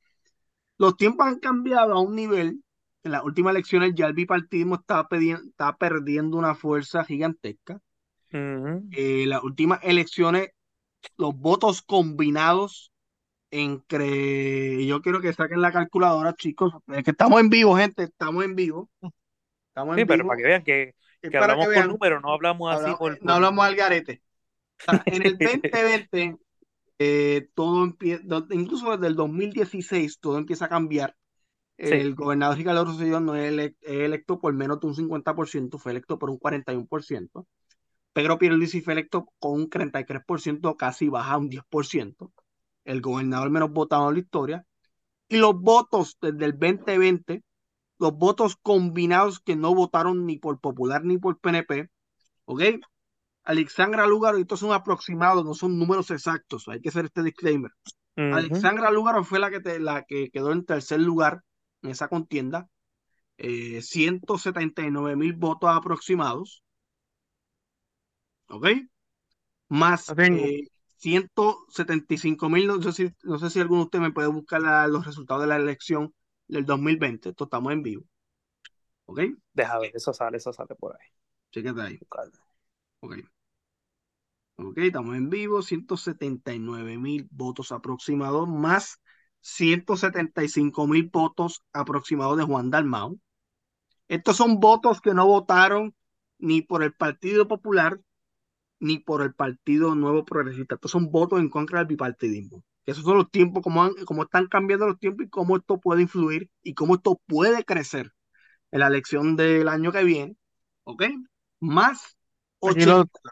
Los 0.78 0.96
tiempos 0.96 1.26
han 1.26 1.38
cambiado 1.40 1.94
a 1.94 2.00
un 2.00 2.14
nivel. 2.14 2.62
En 3.04 3.12
las 3.12 3.24
últimas 3.24 3.52
elecciones 3.52 3.94
ya 3.94 4.06
el 4.06 4.14
bipartidismo 4.14 4.76
estaba, 4.76 5.08
estaba 5.10 5.76
perdiendo 5.76 6.36
una 6.36 6.54
fuerza 6.54 7.04
gigantesca. 7.04 7.80
Eh, 8.90 9.24
las 9.26 9.42
últimas 9.42 9.80
elecciones, 9.82 10.50
los 11.16 11.34
votos 11.36 11.82
combinados 11.82 12.92
entre. 13.50 14.86
Yo 14.86 15.02
quiero 15.02 15.20
que 15.20 15.32
saquen 15.32 15.62
la 15.62 15.72
calculadora, 15.72 16.34
chicos. 16.34 16.72
Es 16.88 17.04
que 17.04 17.12
estamos 17.12 17.40
en 17.40 17.50
vivo, 17.50 17.76
gente. 17.76 18.04
Estamos 18.04 18.44
en 18.44 18.56
vivo. 18.56 18.90
Estamos 19.68 19.96
en 19.96 19.98
Sí, 19.98 20.04
pero 20.04 20.24
vivo. 20.24 20.28
para 20.28 20.38
que 20.38 20.44
vean 20.46 20.62
que, 20.64 20.94
hablamos 21.36 21.68
vean. 21.68 21.88
números, 21.88 22.22
no 22.22 22.32
hablamos 22.32 22.72
así 22.74 22.94
por, 22.94 23.18
no 23.22 23.32
hablamos 23.34 23.64
al 23.64 23.76
garete. 23.76 24.22
O 24.80 24.84
sea, 24.84 25.06
en 25.10 25.22
el 25.22 25.38
2020, 25.42 26.38
eh, 26.98 27.48
todo 27.54 27.84
empieza, 27.84 28.22
incluso 28.50 28.90
desde 28.92 29.06
el 29.08 29.16
2016, 29.16 30.18
todo 30.20 30.38
empieza 30.38 30.66
a 30.66 30.68
cambiar. 30.68 31.16
Sí. 31.78 31.86
El 31.90 32.14
gobernador 32.14 32.56
Ricardo 32.58 32.84
Rosselló 32.86 33.20
no 33.20 33.34
es, 33.36 33.52
elec- 33.52 33.76
es 33.82 34.00
electo 34.00 34.40
por 34.40 34.54
menos 34.54 34.80
de 34.80 34.88
un 34.88 34.94
50%, 34.96 35.78
fue 35.78 35.92
electo 35.92 36.18
por 36.18 36.30
un 36.30 36.38
41%. 36.38 37.46
Pedro 38.12 38.38
Pierluisi 38.38 38.80
fue 38.82 38.94
electo 38.94 39.28
con 39.38 39.52
un 39.54 39.70
33%, 39.70 40.76
casi 40.76 41.08
baja 41.08 41.38
un 41.38 41.48
10%. 41.50 42.32
El 42.84 43.00
gobernador 43.02 43.50
menos 43.50 43.72
votado 43.72 44.08
en 44.08 44.14
la 44.16 44.20
historia. 44.20 44.66
Y 45.28 45.36
los 45.38 45.60
votos 45.60 46.18
desde 46.20 46.44
el 46.46 46.52
2020, 46.58 47.42
los 47.98 48.12
votos 48.14 48.56
combinados 48.62 49.40
que 49.40 49.56
no 49.56 49.74
votaron 49.74 50.26
ni 50.26 50.38
por 50.38 50.60
Popular 50.60 51.04
ni 51.04 51.18
por 51.18 51.38
PNP, 51.40 51.90
¿ok? 52.46 52.62
Alexandra 53.52 54.06
Lúgaro, 54.06 54.38
y 54.38 54.42
estos 54.42 54.60
son 54.60 54.72
aproximados, 54.72 55.44
no 55.44 55.54
son 55.54 55.78
números 55.78 56.10
exactos, 56.12 56.68
hay 56.68 56.80
que 56.80 56.90
hacer 56.90 57.06
este 57.06 57.22
disclaimer. 57.24 57.72
Alexandra 58.30 58.90
Lúgaro 58.92 59.24
fue 59.24 59.38
la 59.40 59.50
que, 59.50 59.60
te- 59.60 59.80
la 59.80 60.04
que 60.04 60.30
quedó 60.30 60.52
en 60.52 60.64
tercer 60.66 61.00
lugar 61.00 61.42
en 61.82 61.90
esa 61.90 62.08
contienda, 62.08 62.68
eh, 63.38 63.82
179 63.82 65.16
mil 65.16 65.34
votos 65.34 65.70
aproximados, 65.70 66.62
¿ok? 68.48 68.66
Más 69.68 70.16
eh, 70.30 70.68
175 70.96 72.48
mil, 72.48 72.66
no 72.66 72.82
sé 72.82 72.92
si, 72.92 73.14
no 73.22 73.38
sé 73.38 73.50
si 73.50 73.60
alguno 73.60 73.80
de 73.82 73.84
ustedes 73.86 74.02
me 74.02 74.12
puede 74.12 74.28
buscar 74.28 74.62
la- 74.62 74.86
los 74.88 75.06
resultados 75.06 75.42
de 75.42 75.48
la 75.48 75.56
elección 75.56 76.14
del 76.48 76.64
2020, 76.66 77.30
esto 77.30 77.44
estamos 77.44 77.72
en 77.72 77.82
vivo, 77.82 78.04
¿ok? 79.06 79.20
Deja 79.52 79.78
ver, 79.78 79.92
eso 79.94 80.12
sale, 80.12 80.36
eso 80.38 80.52
sale 80.52 80.74
por 80.74 80.94
ahí. 80.94 81.08
Chéquete 81.50 81.80
ahí. 81.80 81.98
Buscarlo. 81.98 82.38
Ok. 83.00 83.16
Ok, 84.60 84.78
estamos 84.78 85.16
en 85.16 85.30
vivo, 85.30 85.62
179 85.62 86.98
mil 86.98 87.28
votos 87.30 87.70
aproximados, 87.72 88.48
más 88.48 89.00
175 89.40 90.86
mil 90.88 91.08
votos 91.12 91.62
aproximados 91.72 92.36
de 92.36 92.44
Juan 92.44 92.70
Dalmau. 92.70 93.20
Estos 94.08 94.36
son 94.36 94.60
votos 94.60 95.00
que 95.00 95.14
no 95.14 95.26
votaron 95.26 95.94
ni 96.38 96.62
por 96.62 96.82
el 96.84 96.94
Partido 96.94 97.48
Popular 97.48 98.00
ni 98.80 98.98
por 98.98 99.22
el 99.22 99.34
Partido 99.34 99.94
Nuevo 99.96 100.24
Progresista. 100.24 100.76
Estos 100.76 100.92
son 100.92 101.10
votos 101.10 101.40
en 101.40 101.50
contra 101.50 101.80
del 101.80 101.88
bipartidismo. 101.88 102.64
Esos 102.86 103.04
son 103.04 103.18
los 103.18 103.30
tiempos, 103.30 103.62
cómo, 103.62 103.84
han- 103.84 103.94
cómo 104.06 104.24
están 104.24 104.48
cambiando 104.48 104.86
los 104.86 104.98
tiempos 105.00 105.26
y 105.26 105.30
cómo 105.30 105.56
esto 105.58 105.80
puede 105.80 106.02
influir 106.02 106.50
y 106.62 106.74
cómo 106.74 106.96
esto 106.96 107.20
puede 107.26 107.64
crecer 107.64 108.12
en 108.72 108.80
la 108.80 108.88
elección 108.88 109.36
del 109.36 109.68
año 109.68 109.92
que 109.92 110.04
viene. 110.04 110.36
¿Ok? 110.84 111.04
Más 111.60 112.16
Aquí 112.64 112.84
lo, 112.84 113.04
80 113.04 113.30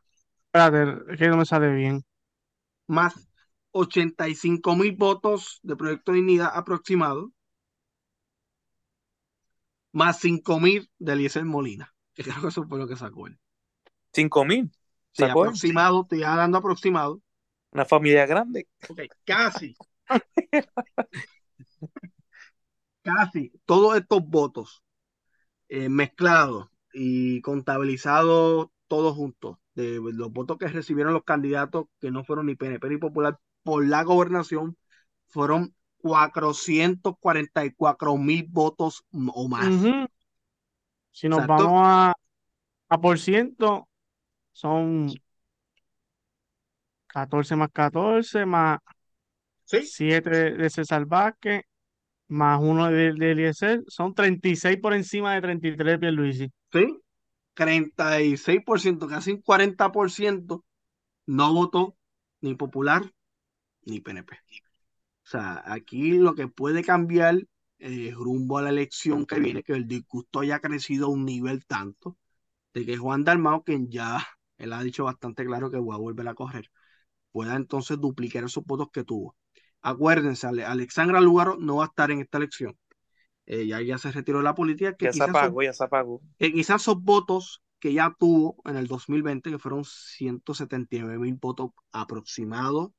espérate, 0.57 1.13
es 1.13 1.19
que 1.19 1.29
no 1.29 1.37
me 1.37 1.45
sale 1.47 1.73
bien. 1.75 2.03
más 2.89 3.15
85 3.73 4.75
mil 4.75 4.93
votos 4.97 5.61
de 5.63 5.77
Proyecto 5.77 6.11
Dignidad 6.13 6.51
aproximado, 6.53 7.31
más 9.93 10.21
5 10.21 10.61
mil 10.61 10.89
de 10.99 11.15
Eliezer 11.15 11.45
Molina, 11.45 11.93
que 12.15 12.23
creo 12.23 12.41
que 12.41 12.49
eso 12.49 12.65
fue 12.69 12.79
lo 12.79 12.87
que 12.87 12.97
sacó 12.97 13.27
él. 13.27 13.37
Cinco 14.13 14.45
mil, 14.45 14.71
Sí, 15.13 15.25
aproximado, 15.25 16.03
estoy 16.03 16.21
dando 16.21 16.59
aproximado. 16.59 17.21
Una 17.73 17.85
familia 17.85 18.27
grande. 18.27 18.67
Ok, 18.89 19.01
casi. 19.25 19.77
casi 23.03 23.53
todos 23.65 23.97
estos 23.97 24.23
votos 24.27 24.83
eh, 25.69 25.89
mezclados 25.89 26.69
y 26.93 27.41
contabilizados 27.43 28.69
todos 28.89 29.15
juntos, 29.17 29.59
de 29.77 30.01
los 30.03 30.33
votos 30.33 30.59
que 30.59 30.67
recibieron 30.69 31.15
los 31.15 31.25
candidatos 31.25 31.87
que 32.01 32.11
no 32.11 32.25
fueron 32.25 32.47
ni 32.47 32.57
PNP 32.57 32.89
ni 32.89 32.97
Popular 32.99 33.39
por 33.63 33.87
la 33.87 34.03
gobernación, 34.03 34.77
fueron 35.29 35.75
444 35.99 38.17
mil 38.17 38.47
votos 38.49 39.05
o 39.13 39.49
más. 39.49 39.69
Ujú. 39.69 40.09
Si 41.13 41.29
nos 41.29 41.41
Exacto. 41.41 41.47
vamos 41.47 41.83
a, 41.85 42.15
a 42.91 43.01
por 43.01 43.19
ciento, 43.19 43.89
son 44.53 45.09
14 47.09 47.57
más 47.57 47.71
14, 47.73 48.47
más 48.47 48.79
¿Sí? 49.65 49.79
7 49.79 50.31
de, 50.31 50.51
de 50.53 50.71
César 50.71 51.07
Vázquez, 51.07 51.63
más 52.29 52.61
uno 52.63 52.89
de, 52.91 53.15
de 53.15 53.33
Eliezer, 53.33 53.83
son 53.89 54.15
36 54.15 54.79
por 54.81 54.95
encima 54.95 55.35
de 55.35 55.43
33 55.43 55.95
de 55.95 55.99
Pierluisi. 55.99 56.53
¿Sí? 56.73 57.03
36%, 57.57 59.09
casi 59.09 59.33
un 59.33 59.43
40% 59.43 60.65
no 61.27 61.55
votó 61.55 61.97
ni 62.43 62.55
Popular 62.57 63.13
ni 63.85 64.01
PNP. 64.01 64.37
O 64.37 65.29
sea, 65.31 65.63
aquí 65.67 66.13
lo 66.19 66.35
que 66.35 66.49
puede 66.49 66.85
cambiar 66.85 67.41
eh, 67.79 68.13
rumbo 68.15 68.59
a 68.59 68.63
la 68.63 68.71
elección 68.71 69.27
que 69.27 69.41
viene, 69.41 69.63
que 69.65 69.75
el 69.75 69.89
disgusto 69.89 70.41
haya 70.41 70.61
crecido 70.61 71.07
a 71.07 71.11
un 71.11 71.25
nivel 71.27 71.67
tanto, 71.67 72.19
de 72.75 72.87
que 72.87 72.97
Juan 72.99 73.25
Dalmau, 73.25 73.65
quien 73.65 73.91
ya 73.91 74.25
él 74.59 74.73
ha 74.75 74.83
dicho 74.83 75.05
bastante 75.05 75.45
claro 75.47 75.71
que 75.71 75.79
va 75.79 75.97
a 75.97 75.99
volver 75.99 76.29
a 76.29 76.35
correr, 76.35 76.71
pueda 77.33 77.57
entonces 77.57 78.01
duplicar 78.01 78.45
esos 78.45 78.65
votos 78.65 78.89
que 78.93 79.05
tuvo. 79.05 79.37
Acuérdense, 79.83 80.47
Ale- 80.49 80.65
Alexandra 80.65 81.21
Lugaro 81.21 81.57
no 81.59 81.77
va 81.77 81.85
a 81.85 81.89
estar 81.89 82.11
en 82.11 82.21
esta 82.21 82.39
elección. 82.39 82.77
Eh, 83.47 83.67
ya, 83.67 83.81
ya 83.83 83.99
se 83.99 84.13
retiró 84.13 84.39
de 84.39 84.45
la 84.45 84.55
política, 84.55 84.97
que 84.97 85.07
Ya 85.07 85.13
se 85.13 85.23
quizás, 85.23 85.31
apagó, 85.31 85.63
ya 85.63 85.73
se 85.73 85.85
apagó. 85.85 86.21
que 86.39 86.53
quizás 86.53 86.83
esos 86.83 87.03
votos 87.03 87.63
que 87.81 87.93
ya 87.93 88.15
tuvo 88.19 88.57
en 88.65 88.77
el 88.77 88.87
2020, 88.89 89.51
que 89.51 89.59
fueron 89.59 89.85
179 89.85 91.19
mil 91.19 91.35
votos 91.35 91.71
aproximados, 91.93 92.91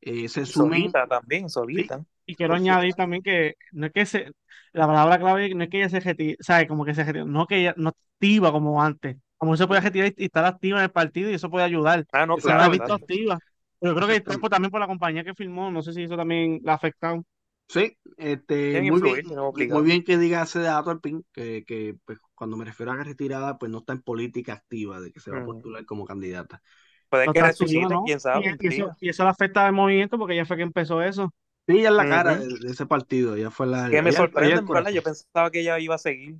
eh, 0.00 0.28
se 0.28 0.46
sumen. 0.46 0.82
Solita 0.82 1.06
también, 1.06 1.48
Sí, 1.74 1.88
solita. 1.88 2.04
Y 2.26 2.36
quiero 2.36 2.54
por 2.54 2.56
añadir 2.56 2.94
también 2.94 3.22
que 3.22 3.54
no 3.72 3.86
es 3.86 3.92
que 3.92 4.06
se, 4.06 4.32
la 4.72 4.86
palabra 4.86 5.18
clave 5.18 5.54
no 5.54 5.64
es 5.64 5.70
que 5.70 5.78
ella 5.78 5.88
se 5.88 6.00
retire, 6.00 6.36
¿sabes? 6.40 6.68
Como 6.68 6.84
que 6.84 6.94
se 6.94 7.04
retire, 7.04 7.24
no 7.24 7.46
que 7.46 7.58
ella 7.60 7.74
no 7.76 7.90
activa 7.90 8.52
como 8.52 8.82
antes. 8.82 9.16
Como 9.36 9.56
se 9.56 9.66
puede 9.66 9.80
retirar 9.80 10.12
y 10.16 10.24
estar 10.26 10.44
activa 10.44 10.78
en 10.78 10.84
el 10.84 10.90
partido 10.90 11.30
y 11.30 11.34
eso 11.34 11.50
puede 11.50 11.64
ayudar. 11.64 12.06
Ah, 12.12 12.26
no, 12.26 12.38
Se 12.38 12.48
la 12.48 12.64
ha 12.64 12.68
visto 12.68 12.92
activa. 12.92 13.38
Pero 13.80 13.94
creo 13.94 14.08
que 14.08 14.20
también 14.50 14.70
por 14.70 14.80
la 14.80 14.86
compañía 14.86 15.24
que 15.24 15.34
firmó, 15.34 15.70
no 15.70 15.82
sé 15.82 15.92
si 15.94 16.02
eso 16.02 16.16
también 16.16 16.60
la 16.62 16.72
ha 16.72 16.74
afectado. 16.76 17.24
Sí, 17.72 17.96
este, 18.16 18.82
muy 18.82 19.00
bien, 19.00 19.22
muy 19.68 19.82
bien 19.84 20.02
que 20.04 20.18
diga 20.18 20.42
ese 20.42 20.58
dato 20.60 20.90
al 20.90 21.00
PIN, 21.00 21.24
que, 21.32 21.64
que 21.64 21.96
pues, 22.04 22.18
cuando 22.34 22.56
me 22.56 22.64
refiero 22.64 22.90
a 22.90 22.96
retirada, 23.04 23.58
pues 23.58 23.70
no 23.70 23.78
está 23.78 23.92
en 23.92 24.02
política 24.02 24.54
activa 24.54 25.00
de 25.00 25.12
que 25.12 25.20
se 25.20 25.30
va 25.30 25.38
a 25.38 25.42
Ujú. 25.42 25.44
postular 25.44 25.84
como 25.86 26.04
candidata. 26.04 26.60
Puede 27.08 27.28
No 27.28 27.32
que 27.32 27.42
resucite, 27.42 27.94
¿no? 27.94 28.00
quién 28.02 28.20
Y, 28.32 28.40
sabe, 28.40 28.56
y 28.64 28.68
eso, 28.68 28.92
y 29.00 29.08
eso 29.10 29.24
le 29.24 29.30
afecta 29.30 29.66
al 29.66 29.72
movimiento 29.72 30.18
porque 30.18 30.34
ella 30.34 30.46
fue 30.46 30.56
quien 30.56 30.68
empezó 30.68 31.02
eso. 31.02 31.30
Sí, 31.66 31.78
ella 31.78 31.88
es 31.90 31.94
la 31.94 32.06
cara 32.08 32.36
de, 32.36 32.48
de 32.58 32.70
ese 32.72 32.86
partido, 32.86 33.36
ella 33.36 33.50
fue 33.50 33.66
la, 33.66 33.88
Que 33.88 34.00
me 34.02 34.12
sorprende, 34.12 34.62
verdad. 34.62 34.90
Yo 34.92 35.02
pensaba 35.02 35.50
que 35.50 35.60
ella 35.60 35.78
iba 35.78 35.94
a 35.96 35.98
seguir. 35.98 36.36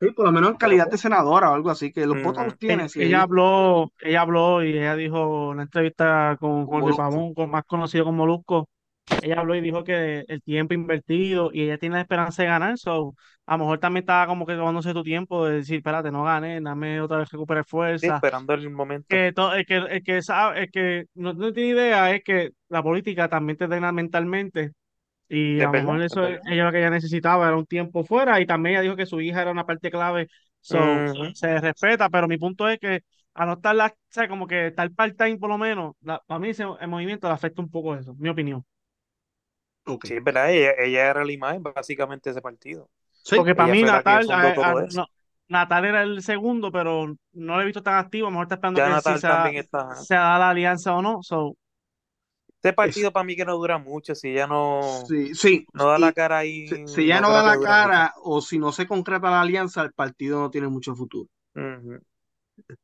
Sí, 0.00 0.10
por 0.12 0.24
lo 0.26 0.32
menos 0.32 0.50
en 0.50 0.56
calidad 0.56 0.88
de 0.90 0.96
senadora 0.98 1.50
o 1.50 1.54
algo 1.54 1.70
así, 1.70 1.92
que 1.92 2.06
los 2.06 2.20
votos 2.20 2.44
ujú. 2.44 2.46
los 2.46 2.58
tiene, 2.58 2.88
Ella, 2.88 2.88
si 2.88 3.02
ella 3.02 3.22
ella 3.22 3.22
habló, 3.22 3.92
ella 4.00 4.20
habló 4.22 4.62
y 4.64 4.70
ella 4.76 4.96
dijo 4.96 5.52
en 5.52 5.58
la 5.58 5.62
entrevista 5.64 6.36
con 6.40 6.66
con 6.66 6.82
Jorge. 6.82 6.94
Pavón, 6.94 7.34
con, 7.34 7.50
más 7.50 7.64
conocido 7.64 8.04
como 8.04 8.18
Molusco, 8.18 8.68
ella 9.20 9.40
habló 9.40 9.54
y 9.54 9.60
dijo 9.60 9.84
que 9.84 10.24
el 10.28 10.42
tiempo 10.42 10.74
invertido 10.74 11.50
y 11.52 11.62
ella 11.62 11.78
tiene 11.78 11.96
la 11.96 12.02
esperanza 12.02 12.42
de 12.42 12.48
ganar, 12.48 12.78
so, 12.78 13.14
a 13.46 13.52
lo 13.56 13.58
mejor 13.64 13.78
también 13.80 14.02
estaba 14.02 14.26
como 14.26 14.46
que 14.46 14.54
tomándose 14.54 14.92
tu 14.94 15.02
tiempo 15.02 15.46
de 15.46 15.56
decir, 15.56 15.76
espérate, 15.78 16.10
no 16.10 16.24
gané, 16.24 16.60
dame 16.60 17.00
otra 17.00 17.18
vez 17.18 17.30
recuperar 17.30 17.64
Sí, 17.94 18.06
fuerza. 18.06 18.22
esperando 18.22 18.54
el 18.54 18.70
momento. 18.70 19.22
Que 19.22 19.32
to- 19.32 19.54
el 19.54 19.66
que, 19.66 19.76
el 19.76 20.02
que 20.02 20.20
sabe, 20.22 20.62
el 20.64 20.70
que 20.70 21.04
no, 21.14 21.32
no 21.32 21.52
tiene 21.52 21.70
idea 21.70 22.12
es 22.14 22.24
que 22.24 22.50
la 22.68 22.82
política 22.82 23.28
también 23.28 23.56
te 23.56 23.68
drena 23.68 23.92
mentalmente 23.92 24.72
y 25.28 25.62
a 25.62 25.66
Es 25.66 25.68
lo 25.68 25.74
mejor 25.74 26.02
es 26.02 26.02
eso 26.02 26.20
verdad. 26.20 26.46
ella 26.46 26.64
lo 26.66 26.72
que 26.72 26.78
ella 26.80 26.90
necesitaba 26.90 27.48
era 27.48 27.56
un 27.56 27.66
tiempo 27.66 28.04
fuera 28.04 28.40
y 28.40 28.46
también 28.46 28.74
ella 28.76 28.82
dijo 28.82 28.96
que 28.96 29.06
su 29.06 29.20
hija 29.20 29.42
era 29.42 29.50
una 29.52 29.66
parte 29.66 29.90
clave, 29.90 30.28
so 30.60 31.04
Ujú. 31.08 31.34
se 31.34 31.60
respeta, 31.60 32.10
pero 32.10 32.28
mi 32.28 32.38
punto 32.38 32.68
es 32.68 32.78
que 32.80 33.02
a 33.34 33.46
no 33.46 33.54
estar 33.54 33.74
la, 33.76 33.86
o 33.88 33.92
sea, 34.10 34.28
como 34.28 34.46
que 34.48 34.68
estar 34.68 34.90
part-time 34.92 35.38
por 35.38 35.50
lo 35.50 35.58
menos, 35.58 35.94
la- 36.02 36.20
para 36.26 36.40
mí 36.40 36.50
ese, 36.50 36.64
el 36.80 36.88
movimiento 36.88 37.28
le 37.28 37.34
afecta 37.34 37.62
un 37.62 37.70
poco 37.70 37.96
eso, 37.96 38.14
mi 38.16 38.28
opinión. 38.30 38.64
Sí, 40.02 40.14
es 40.14 40.24
verdad. 40.24 40.50
Ella, 40.52 40.72
ella 40.78 41.10
era 41.10 41.24
la 41.24 41.32
imagen 41.32 41.62
básicamente 41.62 42.30
de 42.30 42.32
ese 42.32 42.42
partido. 42.42 42.90
Sí, 43.22 43.36
Porque 43.36 43.54
para 43.54 43.68
mí 43.68 43.84
Natal, 43.84 44.26
fundó 44.26 44.52
a- 44.60 44.70
a- 44.70 44.74
todo 44.74 44.80
eso. 44.80 45.02
no, 45.02 45.06
Natal 45.48 45.84
era 45.84 46.02
el 46.02 46.22
segundo, 46.22 46.70
pero 46.72 47.06
no 47.32 47.56
lo 47.56 47.62
he 47.62 47.64
visto 47.66 47.82
tan 47.82 47.96
activo, 47.98 48.26
a 48.26 48.30
lo 48.30 48.32
mejor 48.32 48.44
está 48.46 48.54
esperando 48.56 48.80
Ya 48.80 48.82
que 48.82 48.96
si 48.96 48.96
Natal 48.96 49.16
se 49.16 49.26
da, 49.26 49.50
también 49.50 49.56
está. 49.56 50.06
se 50.06 50.14
da 50.14 50.38
la 50.38 50.50
alianza 50.50 50.94
o 50.94 51.02
no, 51.02 51.22
so 51.22 51.56
Este 52.56 52.72
es- 52.82 52.96
partido 52.96 53.12
para 53.12 53.24
mí 53.24 53.36
que 53.36 53.44
no 53.44 53.56
dura 53.56 53.78
mucho. 53.78 54.14
Si 54.14 54.28
ella 54.28 54.46
no, 54.46 55.08
sí, 55.08 55.34
sí, 55.34 55.66
no 55.72 55.86
da 55.86 55.98
la 55.98 56.12
cara 56.12 56.38
ahí, 56.38 56.80
si 56.84 57.06
ya 57.06 57.20
no 57.20 57.20
no 57.20 57.30
da 57.30 57.42
la 57.42 57.58
mucho. 57.58 57.60
cara 57.60 58.12
o 58.22 58.40
si 58.40 58.58
no 58.58 58.72
se 58.72 58.86
concreta 58.86 59.30
la 59.30 59.40
alianza, 59.42 59.82
el 59.82 59.92
partido 59.92 60.40
no 60.40 60.50
tiene 60.50 60.68
mucho 60.68 60.94
futuro. 60.94 61.28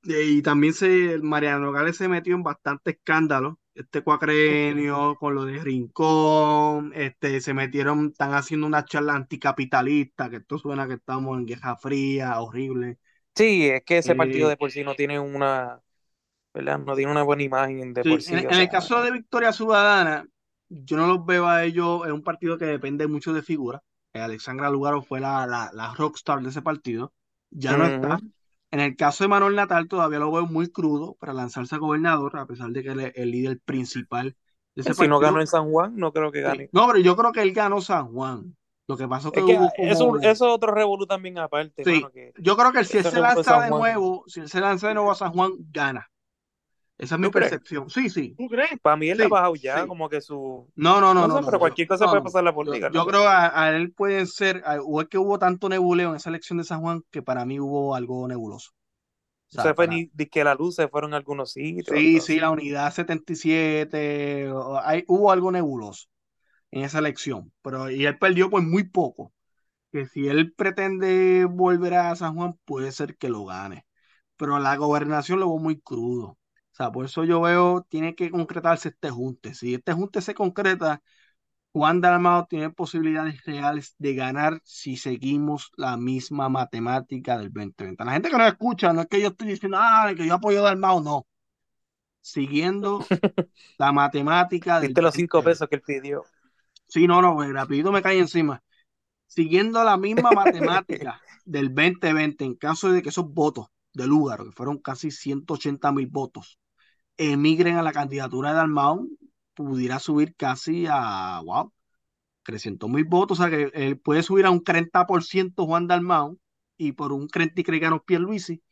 Y 0.05 0.43
también 0.43 0.75
se, 0.75 1.19
Mariano 1.23 1.61
Nogales 1.67 1.97
se 1.97 2.09
metió 2.09 2.35
en 2.35 2.43
bastante 2.43 2.93
escándalo. 2.93 3.59
Este 3.75 4.03
cuacrenio 4.03 5.17
con 5.19 5.35
lo 5.35 5.45
de 5.47 5.59
Rincón, 5.59 6.93
este, 6.95 7.41
se 7.41 7.55
metieron, 7.55 8.09
están 8.09 8.35
haciendo 8.35 8.67
una 8.67 8.85
charla 8.85 9.15
anticapitalista, 9.15 10.29
que 10.29 10.37
esto 10.37 10.59
suena 10.59 10.87
que 10.87 10.95
estamos 10.95 11.39
en 11.39 11.47
Guerra 11.47 11.77
Fría, 11.77 12.39
horrible. 12.41 12.99
Sí, 13.35 13.69
es 13.71 13.83
que 13.85 13.99
ese 13.99 14.15
partido 14.15 14.49
Eh, 14.49 14.51
de 14.51 14.57
por 14.57 14.71
sí 14.71 14.85
no 14.85 14.95
tiene 14.95 15.19
una, 15.19 15.81
¿verdad? 16.55 16.79
No 16.81 16.97
tiene 16.97 17.13
una 17.13 17.23
buena 17.25 17.45
imagen 17.45 17.95
de 17.95 18.05
sí, 18.05 18.11
por 18.11 18.23
sí. 18.23 18.35
en 18.49 18.59
el 18.61 18.69
caso 18.69 19.03
de 19.03 19.11
Victoria 19.13 19.53
Ciudadana, 19.53 20.27
yo 20.69 20.97
no 20.97 21.07
los 21.07 21.25
veo 21.27 21.47
a 21.47 21.65
ellos, 21.65 22.07
es 22.07 22.13
un 22.13 22.23
partido 22.23 22.59
que 22.59 22.65
depende 22.67 23.07
mucho 23.07 23.33
de 23.33 23.43
figuras. 23.43 23.83
Eh, 24.13 24.21
Alexandra 24.21 24.71
Lugaro 24.71 25.03
fue 25.03 25.21
la, 25.21 25.47
la, 25.47 25.71
la 25.73 25.95
rockstar 25.95 26.41
de 26.43 26.51
ese 26.51 26.63
partido, 26.63 27.13
ya 27.51 27.77
no 27.77 27.87
está. 27.87 28.23
En 28.73 28.81
el 28.81 28.97
caso 28.97 29.23
de 29.23 29.29
Manuel 29.29 29.55
Natal 29.55 29.87
todavía 29.87 30.19
lo 30.19 30.33
veo 30.33 30.47
muy 30.47 30.67
crudo 30.73 31.15
para 31.21 31.35
lanzarse 31.35 31.75
a 31.75 31.79
gobernador, 31.79 32.39
a 32.39 32.47
pesar 32.47 32.71
de 32.71 32.83
que 32.83 32.89
él 32.89 33.01
es 33.01 33.13
el 33.17 33.31
líder 33.31 33.61
principal 33.61 34.35
de 34.75 34.81
ese 34.81 34.95
Si 34.95 35.07
no 35.07 35.19
ganó 35.19 35.41
en 35.41 35.47
San 35.47 35.71
Juan, 35.71 35.95
no 35.95 36.11
creo 36.11 36.33
que 36.33 36.41
gane. 36.41 36.71
No, 36.73 36.87
pero 36.87 36.99
yo 36.99 37.15
creo 37.15 37.33
que 37.33 37.43
él 37.43 37.53
ganó 37.53 37.83
San 37.83 38.11
Juan. 38.13 38.57
Lo 38.89 38.97
que 38.97 39.07
pasó 39.07 39.29
es 39.29 39.35
que 39.35 39.41
Es 39.41 39.47
que 39.47 39.57
hubo 39.59 39.71
eso, 39.77 40.07
como... 40.07 40.17
eso 40.17 40.31
es 40.31 40.43
otro 40.43 40.73
revolú 40.73 41.07
también 41.07 41.39
aparte, 41.39 41.85
Sí, 41.85 41.97
mano, 41.97 42.11
que 42.11 42.33
yo 42.39 42.57
creo 42.57 42.73
que 42.73 42.85
si 42.85 42.97
él 42.97 43.05
se 43.05 43.21
lanza 43.21 43.61
de 43.61 43.69
nuevo, 43.69 44.25
si 44.27 44.41
él 44.41 44.49
se 44.49 44.61
lanza 44.61 44.89
de 44.89 44.95
nuevo 44.95 45.11
a 45.11 45.17
San 45.17 45.33
Juan, 45.33 45.53
gana. 45.71 46.11
Esa 47.03 47.17
es 47.17 47.21
mi 47.21 47.31
percepción. 47.31 47.91
Sí, 47.91 48.09
sí, 48.11 48.39
¿tú 48.39 48.49
crees? 48.49 48.71
Para 48.83 48.97
mí 48.97 49.09
él 49.11 49.19
le 49.19 49.25
ha 49.25 49.29
bajado 49.29 49.57
ya, 49.57 49.87
sí. 49.87 49.87
como 49.87 50.09
que 50.09 50.21
su... 50.21 50.71
No, 50.77 51.01
no, 51.01 51.15
no, 51.15 51.27
No 51.27 51.29
no, 51.29 51.39
sé, 51.39 51.41
no, 51.41 51.47
pero 51.47 51.59
cualquier 51.59 51.89
cosa 51.89 52.09
puede 52.09 52.23
pasar 52.23 52.41
en 52.41 52.47
la 52.47 52.55
política, 52.55 52.91
yo 52.91 53.07
creo 53.07 53.29
a, 53.29 53.65
a 53.65 53.71
él 53.77 53.93
pueden 53.93 54.27
ser, 54.27 54.63
a- 54.67 54.81
o 54.83 55.01
es 55.03 55.09
que 55.09 55.19
hubo 55.19 55.39
tanto 55.39 55.69
nebuleo 55.69 56.11
en 56.11 56.17
esa 56.17 56.31
elección 56.31 56.59
de 56.59 56.65
San 56.65 56.81
Juan 56.81 57.03
que 57.11 57.23
para 57.23 57.45
mí 57.47 57.61
hubo 57.61 57.95
algo 57.95 58.27
nebuloso. 58.29 58.73
O 59.51 59.53
sea, 59.55 59.71
Se 59.71 59.75
fue 59.75 59.87
para, 59.87 59.89
ni 59.89 60.11
de 60.15 60.29
que 60.29 60.43
la 60.45 60.55
luz 60.57 60.75
se 60.75 60.89
fueron 60.89 61.15
a 61.15 61.17
algunos 61.19 61.53
sitios, 61.53 62.03
Sí, 62.05 62.21
sí, 62.21 62.39
la 62.39 62.51
unidad 62.51 62.93
77, 62.93 64.51
o- 64.51 64.79
hay, 64.79 65.05
hubo 65.09 65.33
algo 65.33 65.51
nebuloso 65.51 66.07
en 66.71 66.85
esa 66.85 67.01
elección, 67.01 67.53
pero 67.63 67.91
y 67.91 68.07
él 68.07 68.19
perdió 68.19 68.51
por 68.51 68.63
muy 68.63 68.85
poco, 68.85 69.33
que 69.93 70.07
si 70.07 70.29
él 70.29 70.53
pretende 70.55 71.47
volver 71.47 71.95
a 71.95 72.17
San 72.17 72.35
Juan, 72.37 72.55
puede 72.67 72.93
ser 72.93 73.17
que 73.19 73.29
lo 73.31 73.45
gane, 73.47 73.87
pero 74.37 74.59
la 74.61 74.77
gobernación 74.77 75.41
lo 75.41 75.49
veo 75.51 75.59
muy 75.59 75.81
crudo, 75.81 76.39
o 76.73 76.75
sea, 76.75 76.91
por 76.93 77.05
eso 77.05 77.25
yo 77.25 77.41
veo, 77.41 77.87
tiene 77.89 78.15
que 78.15 78.31
concretarse 78.31 78.91
este 78.91 79.11
junte, 79.11 79.55
si 79.55 79.75
este 79.75 79.93
junte 79.93 80.21
se 80.23 80.35
concreta, 80.35 81.03
Juan 81.73 82.01
Dalmao 82.01 82.47
tiene 82.47 82.71
posibilidades 82.71 83.45
reales 83.45 83.95
de 83.99 84.15
ganar 84.15 84.61
si 84.65 84.97
seguimos 84.97 85.71
la 85.77 85.97
misma 85.97 86.49
matemática 86.49 87.39
del 87.39 87.53
2020. 87.53 88.05
La 88.05 88.13
gente 88.13 88.31
que 88.31 88.39
nos 88.39 88.49
escucha, 88.49 88.93
no 88.93 89.03
es 89.03 89.07
que 89.09 89.21
yo 89.21 89.29
estoy 89.29 89.49
diciendo, 89.49 89.79
ah, 89.81 90.13
que 90.17 90.27
yo 90.27 90.35
apoyo 90.35 90.61
a 90.61 90.71
Dalmao, 90.71 91.01
no 91.03 91.27
siguiendo 92.23 93.05
la 93.79 93.93
matemática 93.93 94.81
del 94.81 94.89
Viste 94.89 95.03
los 95.03 95.15
cinco 95.15 95.39
2020. 95.39 95.43
pesos 95.43 95.69
que 95.69 95.77
él 95.77 95.83
pidió. 95.83 96.25
Sí, 96.89 97.07
no, 97.07 97.21
no, 97.21 97.35
pues, 97.35 97.53
rapidito 97.53 97.93
me 97.93 98.03
cae 98.03 98.19
encima. 98.19 98.63
Siguiendo 99.27 99.83
la 99.85 99.97
misma 99.97 100.31
matemática 100.31 101.21
del 101.45 101.75
2020, 101.75 102.45
en 102.45 102.55
caso 102.55 102.93
de 102.93 103.03
que 103.03 103.09
esos 103.11 103.29
votos 103.29 103.67
de 103.93 104.07
Lugaro, 104.07 104.45
que 104.45 104.53
fueron 104.53 104.79
casi 104.79 105.11
180 105.11 105.93
mil 105.93 106.07
votos, 106.07 106.59
emigren 107.17 107.77
a 107.77 107.83
la 107.83 107.93
candidatura 107.93 108.51
de 108.51 108.57
Dalmau, 108.57 109.09
pudiera 109.55 109.99
subir 109.99 110.35
casi 110.37 110.87
a, 110.91 111.41
wow, 111.45 111.73
300 112.45 112.91
mil 112.91 113.05
votos, 113.05 113.41
o 113.41 113.43
sea 113.45 113.51
que 113.51 113.71
él 113.75 113.99
puede 114.01 114.23
subir 114.23 114.47
a 114.47 114.51
un 114.51 114.65
30% 114.65 115.67
Juan 115.67 115.87
Dalmau 115.89 116.39
y 116.77 116.93
por 116.93 117.13
un 117.13 117.29
30 117.29 117.61
y 117.61 117.65
creo 117.65 118.03
Pierluisi, 118.05 118.63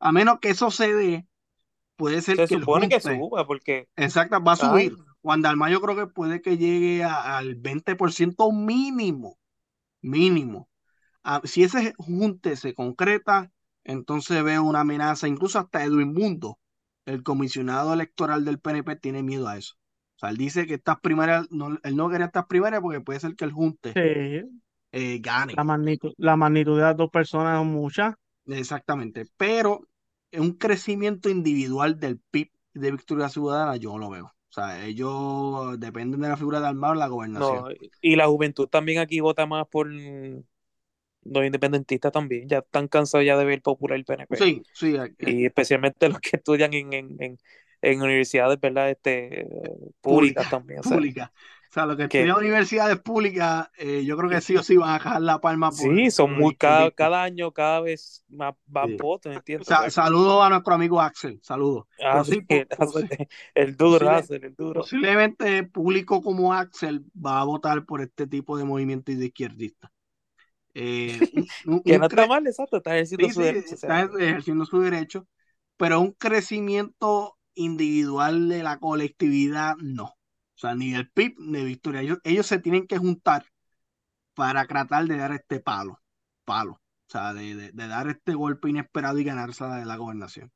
a 0.00 0.12
menos 0.12 0.38
que 0.40 0.50
eso 0.50 0.70
se 0.70 0.94
dé, 0.94 1.28
puede 1.96 2.22
ser 2.22 2.40
Se 2.40 2.46
que 2.46 2.54
el 2.56 2.64
supone 2.64 2.88
que 2.88 3.00
suba, 3.00 3.46
porque... 3.46 3.88
exacto, 3.96 4.42
va 4.42 4.52
a 4.52 4.56
Ay, 4.56 4.90
subir. 4.96 4.96
Juan 5.22 5.42
Dalmau 5.42 5.70
yo 5.70 5.80
creo 5.80 5.96
que 5.96 6.06
puede 6.06 6.40
que 6.42 6.56
llegue 6.58 7.04
a- 7.04 7.38
al 7.38 7.56
20% 7.56 8.52
mínimo, 8.52 9.38
mínimo. 10.02 10.70
Ah, 11.24 11.42
si 11.44 11.64
ese 11.64 11.94
junte 11.98 12.56
se 12.56 12.74
concreta, 12.74 13.52
entonces 13.84 14.42
veo 14.44 14.64
una 14.64 14.80
amenaza, 14.82 15.28
incluso 15.28 15.58
hasta 15.60 15.84
Edwin 15.84 16.12
Mundo, 16.14 16.58
el 17.08 17.22
comisionado 17.22 17.92
electoral 17.94 18.44
del 18.44 18.58
PNP, 18.60 18.96
tiene 18.96 19.22
miedo 19.22 19.48
a 19.48 19.56
eso. 19.56 19.74
O 20.16 20.18
sea, 20.20 20.30
él 20.30 20.36
dice 20.36 20.66
que 20.66 20.74
estas 20.74 21.00
primarias, 21.00 21.46
no, 21.50 21.78
él 21.82 21.96
no 21.96 22.08
quería 22.08 22.26
estas 22.26 22.46
primarias 22.46 22.82
porque 22.82 23.00
puede 23.00 23.20
ser 23.20 23.36
que 23.36 23.44
el 23.44 23.52
junte 23.52 23.92
Sí, 23.92 24.48
eh, 24.92 25.18
gane. 25.20 25.54
la 25.54 25.64
magnitud, 25.64 26.12
la 26.16 26.36
magnitud 26.36 26.76
de 26.76 26.82
las 26.82 26.96
dos 26.96 27.10
personas 27.10 27.60
es 27.60 27.66
mucha. 27.66 28.18
Exactamente. 28.46 29.26
Pero 29.36 29.80
un 30.32 30.52
crecimiento 30.52 31.28
individual 31.30 31.98
del 32.00 32.18
PIB 32.30 32.50
de 32.74 32.90
Victoria 32.92 33.28
Ciudadana, 33.28 33.76
yo 33.76 33.92
no 33.92 33.98
lo 33.98 34.10
veo. 34.10 34.26
O 34.26 34.52
sea, 34.52 34.84
ellos 34.84 35.78
dependen 35.78 36.20
de 36.20 36.28
la 36.28 36.36
figura 36.36 36.60
de 36.60 36.66
Almagro 36.68 36.98
la 36.98 37.06
gobernación. 37.08 37.64
no, 37.64 37.68
y 38.00 38.16
la 38.16 38.26
juventud 38.26 38.66
también 38.66 38.98
aquí 38.98 39.20
vota 39.20 39.46
más 39.46 39.66
por 39.68 39.88
los 41.32 41.44
independentistas 41.44 42.12
también. 42.12 42.48
Ya 42.48 42.58
están 42.58 42.88
cansados 42.88 43.24
ya 43.26 43.36
de 43.36 43.44
ver 43.44 43.62
popular 43.62 43.96
el 43.98 44.04
PNP. 44.04 44.36
Sí, 44.36 44.62
sí. 44.72 44.96
Y 45.20 45.46
especialmente 45.46 46.08
los 46.08 46.20
que 46.20 46.36
estudian 46.36 46.72
en, 46.74 46.92
en, 46.92 47.16
en, 47.22 47.38
en 47.82 48.02
universidades, 48.02 48.60
¿verdad? 48.60 48.90
Este, 48.90 49.46
públicas 50.00 50.46
pública, 50.46 50.50
también. 50.50 50.80
O 50.80 50.82
sea, 50.82 50.96
pública. 50.96 51.32
O 51.70 51.70
sea, 51.70 51.84
los 51.84 51.96
que 51.98 52.08
Que- 52.08 52.20
estudian 52.20 52.38
universidades 52.38 52.98
públicas, 52.98 53.68
eh, 53.76 54.02
yo 54.02 54.16
creo 54.16 54.30
que 54.30 54.40
sí 54.40 54.56
o 54.56 54.62
sí 54.62 54.78
van 54.78 54.88
a 54.88 54.92
dejar 54.94 55.20
la 55.20 55.38
palma 55.38 55.68
por, 55.70 55.78
Sí, 55.78 56.10
son 56.10 56.30
por 56.30 56.38
muy, 56.40 56.56
cada, 56.56 56.74
izquierdistas. 56.86 56.96
cada 56.96 57.22
año 57.22 57.52
cada 57.52 57.80
vez 57.82 58.24
más, 58.30 58.54
más 58.68 58.86
Sí. 58.86 58.96
votos, 58.98 59.36
¿entiendes? 59.36 59.68
Sa- 59.68 59.90
saludos 59.90 60.42
a 60.42 60.48
nuestro 60.48 60.72
amigo 60.74 60.98
Axel, 60.98 61.38
saludos. 61.42 61.84
Ah, 62.02 62.24
sí, 62.24 62.40
el, 63.54 63.76
duro, 63.76 63.98
posible- 64.06 64.10
Hazel, 64.16 64.44
el 64.44 64.54
duro. 64.54 64.80
posiblemente 64.80 65.62
público 65.64 66.22
como 66.22 66.54
Axel 66.54 67.04
va 67.14 67.40
a 67.42 67.44
votar 67.44 67.84
por 67.84 68.00
este 68.00 68.26
tipo 68.26 68.56
de 68.56 68.64
movimiento 68.64 69.12
y 69.12 69.16
de 69.16 69.26
izquierdista. 69.26 69.92
Eh, 70.78 71.28
un- 71.64 71.82
Que 71.84 71.98
un 71.98 71.98
no 71.98 72.06
está 72.06 72.26
mal, 72.26 72.46
exacto, 72.46 72.76
está 72.78 72.94
ejerciendo 72.94 73.28
Sí, 73.28 73.30
su 73.30 73.40
sí, 73.40 73.42
derecho. 73.42 73.74
o 73.74 73.78
sea, 73.78 73.96
está 73.96 74.02
ejerciendo 74.02 74.64
su 74.64 74.80
derecho, 74.80 75.26
pero 75.76 76.00
un 76.00 76.12
crecimiento 76.12 77.36
individual 77.54 78.48
de 78.48 78.62
la 78.62 78.78
colectividad, 78.78 79.74
no. 79.78 80.04
O 80.06 80.14
sea, 80.60 80.74
ni 80.74 80.92
del 80.92 81.10
PIB 81.10 81.34
ni 81.38 81.58
de 81.58 81.64
Victoria. 81.64 82.00
Ellos, 82.02 82.18
ellos 82.24 82.46
se 82.46 82.58
tienen 82.60 82.86
que 82.86 82.98
juntar 82.98 83.44
para 84.34 84.66
tratar 84.66 85.06
de 85.06 85.16
dar 85.18 85.32
este 85.32 85.60
palo, 85.60 86.00
palo. 86.44 86.74
O 86.74 86.80
sea, 87.12 87.34
de, 87.34 87.56
de- 87.56 87.72
de 87.72 87.88
dar 87.88 88.08
este 88.08 88.34
golpe 88.34 88.70
inesperado 88.70 89.18
y 89.18 89.24
ganarse 89.24 89.64
la, 89.64 89.84
la 89.84 89.96
gobernación. 89.96 90.52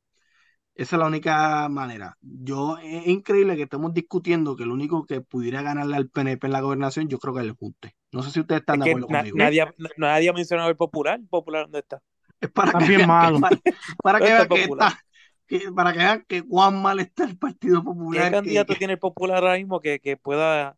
Esa 0.74 0.96
es 0.96 1.00
la 1.00 1.06
única 1.08 1.68
manera. 1.70 2.16
Yo, 2.22 2.78
es 2.78 3.06
increíble 3.08 3.56
que 3.56 3.64
estemos 3.64 3.94
discutiendo 3.94 4.56
que 4.56 4.64
el 4.64 4.70
único 4.72 5.06
que 5.06 5.20
pudiera 5.22 5.62
ganarle 5.62 5.96
al 5.96 6.10
PNP 6.10 6.46
en 6.48 6.52
la 6.54 6.60
gobernación, 6.62 7.08
yo 7.08 7.18
creo 7.18 7.34
que 7.34 7.40
es 7.42 7.46
el 7.46 7.52
Junte. 7.54 7.96
No 8.12 8.22
sé 8.22 8.30
si 8.30 8.40
ustedes 8.40 8.60
están 8.60 8.80
es 8.80 8.84
de 8.84 8.90
acuerdo 8.92 9.08
na- 9.08 9.18
conmigo. 9.18 9.36
nadie, 9.38 9.62
ha- 9.62 9.74
nadie 9.96 10.28
ha 10.28 10.32
mencionado 10.32 10.70
el 10.70 10.76
popular. 10.76 11.18
¿El 11.18 11.28
popular 11.28 11.62
dónde 11.64 11.78
está? 11.80 12.00
Es 12.40 12.50
para 12.50 12.68
Está 12.68 12.78
que 12.80 12.84
bien 12.86 12.98
vean 12.98 13.08
que, 13.08 13.12
malo. 13.12 13.40
para, 13.40 13.56
para 14.02 14.18
que 14.18 14.24
¿Dónde 14.24 14.34
vean 14.34 14.48
que 14.48 14.62
popular? 14.66 14.88
está, 14.92 15.00
que- 15.46 15.72
para 15.72 15.92
que 15.92 15.98
vean 15.98 16.24
que 16.28 16.42
cuán 16.42 16.82
mal 16.82 17.00
está 17.00 17.24
el 17.24 17.38
Partido 17.38 17.80
¿Qué 17.80 17.84
Popular. 17.84 18.24
que- 18.24 18.30
candidato 18.32 18.72
que- 18.74 18.78
tiene 18.78 18.92
el 18.94 18.98
popular 18.98 19.38
ahora 19.44 19.56
mismo 19.56 19.80
que, 19.80 20.00
que 20.00 20.16
pueda 20.16 20.76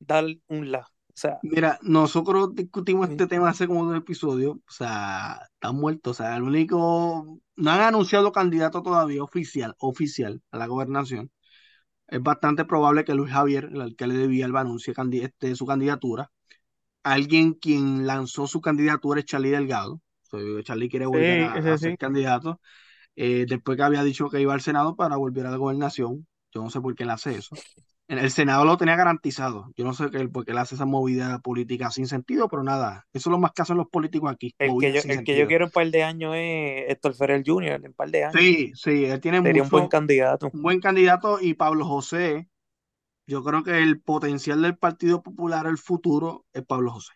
dar 0.00 0.24
un 0.48 0.70
la? 0.72 0.80
O 0.80 1.14
sea, 1.14 1.38
Mira, 1.42 1.78
nosotros 1.82 2.54
discutimos 2.54 3.06
Sí. 3.06 3.12
este 3.12 3.26
tema 3.26 3.50
hace 3.50 3.66
como 3.66 3.84
dos 3.84 3.96
episodios, 3.98 4.56
o 4.56 4.70
sea, 4.72 5.40
están 5.52 5.76
muertos, 5.76 6.18
o 6.18 6.22
sea, 6.22 6.34
el 6.36 6.42
único, 6.42 7.38
no 7.54 7.70
han 7.70 7.80
anunciado 7.80 8.32
candidato 8.32 8.82
todavía 8.82 9.22
oficial, 9.22 9.74
oficial 9.78 10.40
a 10.50 10.56
la 10.56 10.66
gobernación. 10.66 11.30
Es 12.08 12.22
bastante 12.22 12.64
probable 12.64 13.04
que 13.04 13.14
Luis 13.14 13.30
Javier, 13.30 13.68
el 13.72 13.82
alcalde 13.82 14.16
de 14.16 14.26
Villalba, 14.26 14.60
anuncie 14.62 14.94
este, 15.22 15.54
su 15.54 15.66
candidatura. 15.66 16.30
Alguien 17.02 17.54
quien 17.54 18.06
lanzó 18.06 18.46
su 18.46 18.60
candidatura 18.60 19.20
es 19.20 19.26
Charlie 19.26 19.50
Delgado. 19.50 20.00
O 20.30 20.38
sea, 20.38 20.62
Charlie 20.62 20.88
quiere 20.88 21.06
volver 21.06 21.62
Sí, 21.62 21.68
a, 21.68 21.78
ser 21.78 21.98
candidato. 21.98 22.60
Eh, 23.16 23.44
después 23.48 23.76
que 23.76 23.82
había 23.82 24.02
dicho 24.02 24.28
que 24.30 24.40
iba 24.40 24.54
al 24.54 24.60
Senado 24.60 24.96
para 24.96 25.16
volver 25.16 25.46
a 25.46 25.50
la 25.50 25.56
gobernación. 25.56 26.26
Yo 26.54 26.62
no 26.62 26.70
sé 26.70 26.80
por 26.80 26.94
qué 26.94 27.02
él 27.04 27.10
hace 27.10 27.34
eso. 27.34 27.54
En 28.08 28.18
el 28.18 28.30
Senado 28.30 28.64
lo 28.64 28.76
tenía 28.76 28.96
garantizado. 28.96 29.72
Yo 29.76 29.84
no 29.84 29.94
sé 29.94 30.08
por 30.28 30.44
qué 30.44 30.52
él 30.52 30.58
hace 30.58 30.74
esa 30.74 30.84
movida 30.84 31.38
política 31.38 31.90
sin 31.90 32.06
sentido, 32.06 32.48
pero 32.48 32.62
nada. 32.62 33.06
Eso 33.12 33.30
es 33.30 33.32
lo 33.32 33.38
más 33.38 33.52
que 33.52 33.62
hacen 33.62 33.78
los 33.78 33.88
políticos 33.88 34.30
aquí. 34.30 34.54
el 34.58 34.72
que 34.78 34.92
yo, 34.92 35.00
el 35.04 35.24
que 35.24 35.38
yo 35.38 35.46
quiero 35.46 35.66
un 35.66 35.70
par 35.70 35.90
de 35.90 36.02
años 36.02 36.34
es 36.36 36.90
Héctor 36.90 37.14
Ferrer 37.14 37.42
Jr., 37.46 37.72
en 37.72 37.86
un 37.86 37.94
par 37.94 38.10
de 38.10 38.24
años. 38.24 38.34
Sí, 38.38 38.72
sí, 38.74 39.04
él 39.06 39.20
tiene 39.20 39.40
Sería 39.42 39.62
un 39.62 39.68
buen 39.70 39.88
candidato. 39.88 40.50
un 40.52 40.62
buen 40.62 40.80
candidato 40.80 41.38
y 41.40 41.54
Pablo 41.54 41.86
José, 41.86 42.48
yo 43.26 43.42
creo 43.42 43.62
que 43.62 43.78
el 43.78 44.00
potencial 44.00 44.62
del 44.62 44.76
Partido 44.76 45.22
Popular, 45.22 45.66
el 45.66 45.78
futuro, 45.78 46.44
es 46.52 46.64
Pablo 46.64 46.92
José. 46.92 47.12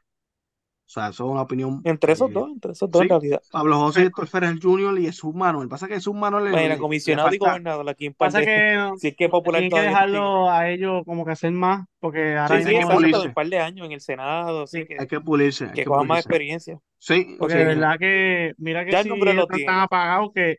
O 0.87 0.89
sea, 0.89 1.09
eso 1.09 1.25
es 1.25 1.31
una 1.33 1.43
opinión. 1.43 1.81
Entre 1.83 2.13
esos 2.13 2.31
eh, 2.31 2.33
dos, 2.33 2.49
entre 2.49 2.71
esos 2.71 2.89
dos 2.89 3.01
sí, 3.01 3.05
en 3.07 3.09
realidad. 3.09 3.43
Pablo 3.51 3.77
José, 3.81 4.03
Héctor 4.05 4.29
Ferrer 4.29 4.57
Jr. 4.63 4.97
y 5.01 5.07
Jesús 5.07 5.35
Manuel. 5.35 5.69
Pasa 5.69 5.89
que 5.89 5.95
Jesús 5.95 6.15
Manuel 6.15 6.45
le, 6.45 6.51
Bueno, 6.53 6.69
le 6.69 6.79
comisionado 6.79 7.35
y 7.35 7.39
gobernador 7.39 7.89
aquí 7.89 8.07
en 8.07 8.15
Pasa 8.15 8.41
que 8.41 8.79
Si 8.99 9.09
es 9.09 9.17
que 9.17 9.29
popular 9.29 9.63
tienen 9.63 9.77
que 9.77 9.81
dejarlo 9.89 10.49
a 10.49 10.71
ellos 10.71 11.03
como 11.05 11.25
que 11.25 11.33
hacer 11.33 11.51
más, 11.51 11.87
porque 11.99 12.37
ahora 12.37 12.59
Sí, 12.59 12.63
Sí, 12.63 12.69
sí, 12.69 12.69
hay 12.69 12.75
que 12.75 12.79
mismo, 12.79 12.93
exacto, 12.93 12.95
pulirse. 12.95 13.27
un 13.27 13.35
par 13.35 13.49
de 13.49 13.59
años 13.59 13.87
en 13.87 13.93
el 13.93 14.01
Senado, 14.01 14.63
así 14.63 14.79
Sí, 14.83 14.87
que, 14.87 14.97
Hay 15.01 15.07
que 15.09 15.21
pulirse, 15.21 15.65
hay 15.65 15.71
que 15.73 15.83
que 15.83 15.85
cojan 15.87 16.07
más 16.07 16.21
experiencia. 16.21 16.79
Sí, 16.99 17.35
porque 17.37 17.55
sí. 17.55 17.59
de 17.59 17.65
verdad 17.65 17.99
que, 17.99 18.53
mira 18.59 18.85
que 18.85 18.93
Ya 18.93 18.99
el 18.99 19.05
si 19.05 19.09
nombre 19.11 19.35
lo 19.35 19.43
ellos 19.43 19.59
están 19.59 19.81
apagados 19.81 20.31
que, 20.33 20.59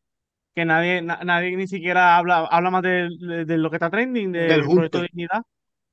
que 0.57 0.65
nadie, 0.65 1.01
na- 1.03 1.21
nadie 1.25 1.55
ni 1.57 1.67
siquiera 1.67 2.17
habla, 2.17 2.39
habla 2.51 2.71
más 2.71 2.83
de, 2.83 3.09
de- 3.19 3.45
de 3.45 3.57
lo 3.59 3.69
que 3.71 3.77
está 3.77 3.89
trending, 3.91 4.31
Del 4.39 4.63
del 4.63 4.69
proyecto 4.69 4.99
de 4.99 5.05
dignidad. 5.05 5.41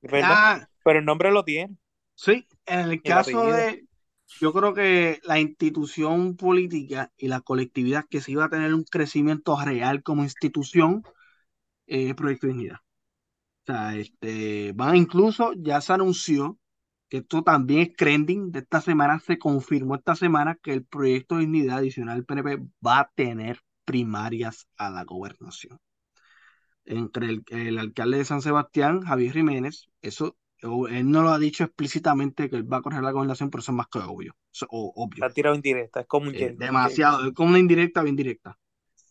Es 0.02 0.10
verdad. 0.10 0.38
Ah, 0.38 0.66
Pero 0.84 0.98
el 1.00 1.04
nombre 1.06 1.32
lo 1.32 1.44
tiene. 1.44 1.76
sí, 2.14 2.46
en 2.66 2.80
el 2.80 3.02
el 3.04 3.14
caso 3.14 3.50
apellido. 3.52 3.52
de, 3.52 3.86
yo 4.40 4.52
creo 4.52 4.74
que 4.74 5.20
la 5.24 5.38
institución 5.40 6.36
política 6.36 7.12
y 7.16 7.28
la 7.28 7.40
colectividad 7.40 8.06
que 8.08 8.20
se 8.20 8.32
iba 8.32 8.44
a 8.46 8.48
tener 8.50 8.74
un 8.74 8.84
crecimiento 8.84 9.56
real 9.62 10.02
como 10.02 10.22
institución, 10.24 11.02
eh, 11.86 12.14
Proyecto 12.16 12.48
de 12.48 12.52
Dignidad. 12.54 12.78
O 13.64 13.66
sea, 13.66 13.96
este, 13.96 14.72
van 14.74 14.96
incluso, 14.96 15.52
ya 15.56 15.80
se 15.80 15.92
anunció 15.94 16.58
que 17.08 17.18
esto 17.18 17.42
también 17.44 17.80
es 17.82 17.96
trending 17.96 18.52
de 18.52 18.60
esta 18.60 18.80
semana, 18.80 19.20
se 19.20 19.38
confirmó 19.38 19.96
esta 19.96 20.16
semana 20.16 20.56
que 20.62 20.72
el 20.74 20.84
Proyecto 20.86 21.36
de 21.36 21.42
Dignidad 21.42 21.78
adicional 21.78 22.16
del 22.18 22.26
PNP 22.26 22.58
va 22.86 23.00
a 23.00 23.12
tener 23.14 23.60
primarias 23.84 24.68
a 24.76 24.90
la 24.90 25.04
gobernación. 25.04 25.78
Entre 26.86 27.26
el, 27.30 27.44
el 27.48 27.78
alcalde 27.78 28.18
de 28.18 28.24
San 28.24 28.42
Sebastián, 28.42 29.00
Javier 29.02 29.32
Jiménez, 29.32 29.88
eso, 30.02 30.36
él 30.60 31.10
no 31.10 31.22
lo 31.22 31.30
ha 31.30 31.38
dicho 31.38 31.64
explícitamente 31.64 32.50
que 32.50 32.56
él 32.56 32.70
va 32.70 32.78
a 32.78 32.82
correr 32.82 33.02
la 33.02 33.10
gobernación, 33.12 33.50
pero 33.50 33.60
eso 33.62 33.72
es 33.72 33.76
más 33.76 33.86
que 33.88 34.00
obvio. 34.00 34.36
Eso, 34.52 34.66
o- 34.70 34.92
obvio. 34.96 35.22
La 35.22 35.26
ha 35.26 35.32
tirado 35.32 35.56
indirecta, 35.56 36.00
es 36.00 36.06
como 36.06 36.28
un 36.28 36.34
Eh, 36.36 36.54
demasiado, 36.56 37.26
es 37.26 37.32
como 37.32 37.50
una 37.50 37.58
indirecta, 37.58 38.02
bien 38.02 38.16
directa. 38.16 38.58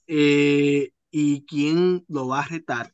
Eh, 0.08 0.92
y 1.12 1.46
quien 1.46 2.06
lo 2.10 2.28
va 2.28 2.42
a 2.42 2.48
retar 2.48 2.94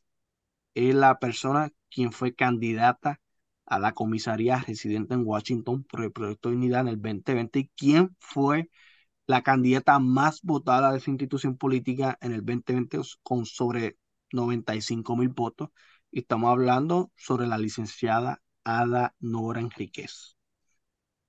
es 0.74 0.94
la 0.94 1.18
persona 1.18 1.70
quien 1.90 2.12
fue 2.12 2.34
candidata 2.34 3.20
a 3.66 3.78
la 3.78 3.92
comisaría 3.92 4.58
residente 4.60 5.14
en 5.14 5.24
Washington 5.26 5.84
por 5.84 6.02
el 6.04 6.12
Proyecto 6.12 6.50
de 6.50 6.56
Unidad 6.56 6.82
en 6.82 6.88
el 6.88 7.02
2020 7.02 7.58
y 7.60 7.68
quien 7.76 8.16
fue 8.20 8.70
la 9.30 9.42
candidata 9.42 9.98
más 10.00 10.42
votada 10.42 10.90
de 10.92 10.98
esa 10.98 11.10
institución 11.10 11.56
política 11.56 12.18
en 12.20 12.32
el 12.32 12.44
2020 12.44 12.98
con 13.22 13.46
sobre 13.46 13.96
95 14.32 15.16
mil 15.16 15.28
votos. 15.28 15.70
Y 16.10 16.20
estamos 16.20 16.50
hablando 16.50 17.12
sobre 17.16 17.46
la 17.46 17.56
licenciada 17.56 18.42
Ada 18.64 19.14
Nora 19.20 19.60
Enríquez. 19.60 20.36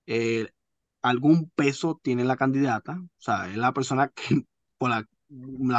Eh, 0.08 0.49
algún 1.04 1.52
peso 1.52 1.99
tiene 2.04 2.24
la 2.24 2.38
candidata, 2.38 2.93
o 2.99 3.10
sea, 3.22 3.49
es 3.49 3.58
la 3.58 3.74
persona 3.74 4.10
que 4.10 4.45
por 4.80 4.89
la, 4.89 5.06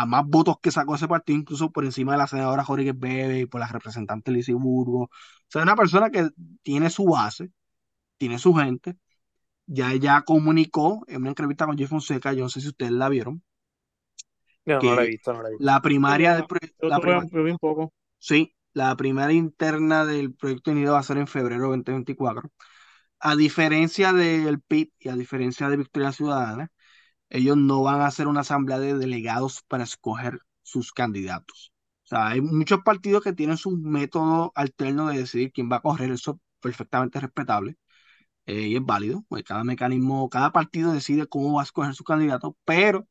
más 0.07 0.27
votos 0.27 0.57
que 0.63 0.71
sacó 0.71 0.95
ese 0.95 1.09
partido, 1.09 1.39
incluso 1.39 1.71
por 1.73 1.85
encima 1.85 2.13
de 2.13 2.19
la 2.19 2.27
senadora 2.29 2.65
Jorge 2.65 2.93
Bebe 2.93 3.41
y 3.41 3.47
por 3.47 3.61
la 3.61 3.67
representante 3.69 4.31
Lizy 4.31 4.53
Burgo. 4.53 5.03
O 5.05 5.11
sea, 5.49 5.63
es 5.63 5.65
una 5.67 5.77
persona 5.77 6.11
que 6.11 6.31
tiene 6.63 6.89
su 6.91 7.05
base, 7.07 7.51
tiene 8.19 8.39
su 8.39 8.55
gente. 8.55 8.97
Ya 9.73 9.93
ella 9.93 10.23
comunicó 10.23 11.05
en 11.09 11.23
una 11.23 11.31
entrevista 11.31 11.67
con 11.67 11.77
Jeff 11.79 11.91
Fonseca, 11.91 12.33
yo 12.33 12.45
no 12.45 12.49
sé 12.51 12.61
si 12.61 12.69
ustedes 12.69 12.93
la 12.93 13.09
vieron, 13.09 13.43
No, 14.65 14.83
que 14.83 14.89
no 14.89 14.95
la 14.95 15.05
he 15.05 15.07
visto, 15.09 15.33
no 15.33 15.43
la 15.43 15.49
he 15.49 15.53
visto. 15.53 15.69
la 15.69 15.81
primaria 15.83 16.35
del 16.35 16.45
Yo, 16.45 16.47
proye- 16.47 16.75
yo 16.83 16.89
la 16.89 17.01
tuve- 17.01 17.01
prima- 17.01 17.27
yo 17.31 17.43
vi 17.45 17.51
un 17.53 17.59
poco. 17.59 17.93
sí, 18.19 18.55
la 18.75 18.97
primaria 18.97 19.37
interna 19.37 20.05
del 20.05 20.35
proyecto 20.35 20.71
unido 20.73 20.95
va 20.95 21.01
a 21.01 21.03
ser 21.03 21.19
en 21.19 21.27
febrero 21.29 21.69
2024. 21.69 22.51
A 23.21 23.37
diferencia 23.37 24.13
del 24.13 24.61
PIB 24.63 24.93
y 25.01 25.09
a 25.11 25.17
diferencia 25.17 25.69
de 25.69 25.77
Victoria 25.79 26.13
Ciudadana, 26.13 26.71
ellos 27.31 27.57
no 27.57 27.83
van 27.83 28.01
a 28.03 28.07
hacer 28.09 28.29
una 28.29 28.41
asamblea 28.43 28.79
de 28.81 28.97
delegados 28.99 29.63
para 29.69 29.85
escoger 29.85 30.41
sus 30.63 30.93
candidatos. 30.93 31.73
O 32.05 32.09
sea, 32.09 32.29
hay 32.29 32.41
muchos 32.43 32.83
partidos 32.85 33.25
que 33.25 33.33
tienen 33.35 33.59
su 33.59 33.73
método 33.79 34.53
alterno 34.57 35.09
de 35.09 35.19
decidir 35.21 35.53
quién 35.53 35.71
va 35.73 35.77
a 35.79 35.83
correr, 35.83 36.13
eso 36.13 36.33
es 36.33 36.39
perfectamente 36.61 37.21
respetable 37.21 37.77
eh, 38.47 38.63
y 38.69 38.77
es 38.77 38.85
válido, 38.85 39.25
pues 39.29 39.45
cada 39.45 39.65
mecanismo, 39.65 40.29
cada 40.29 40.53
partido 40.53 40.93
decide 40.93 41.27
cómo 41.27 41.55
va 41.55 41.63
a 41.63 41.65
escoger 41.65 41.95
su 41.95 42.05
candidato, 42.05 42.57
pero 42.65 43.07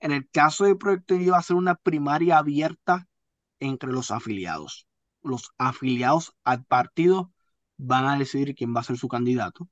en 0.00 0.12
el 0.12 0.28
caso 0.30 0.64
del 0.64 0.78
proyecto 0.78 1.16
va 1.30 1.38
a 1.38 1.42
ser 1.42 1.56
una 1.56 1.74
primaria 1.76 2.38
abierta 2.38 3.08
entre 3.60 3.90
los 3.92 4.10
afiliados. 4.10 4.86
Los 5.22 5.50
afiliados 5.58 6.34
al 6.44 6.64
partido 6.64 7.32
van 7.76 8.06
a 8.06 8.18
decidir 8.18 8.54
quién 8.54 8.74
va 8.74 8.80
a 8.80 8.84
ser 8.84 8.98
su 8.98 9.08
candidato. 9.08 9.68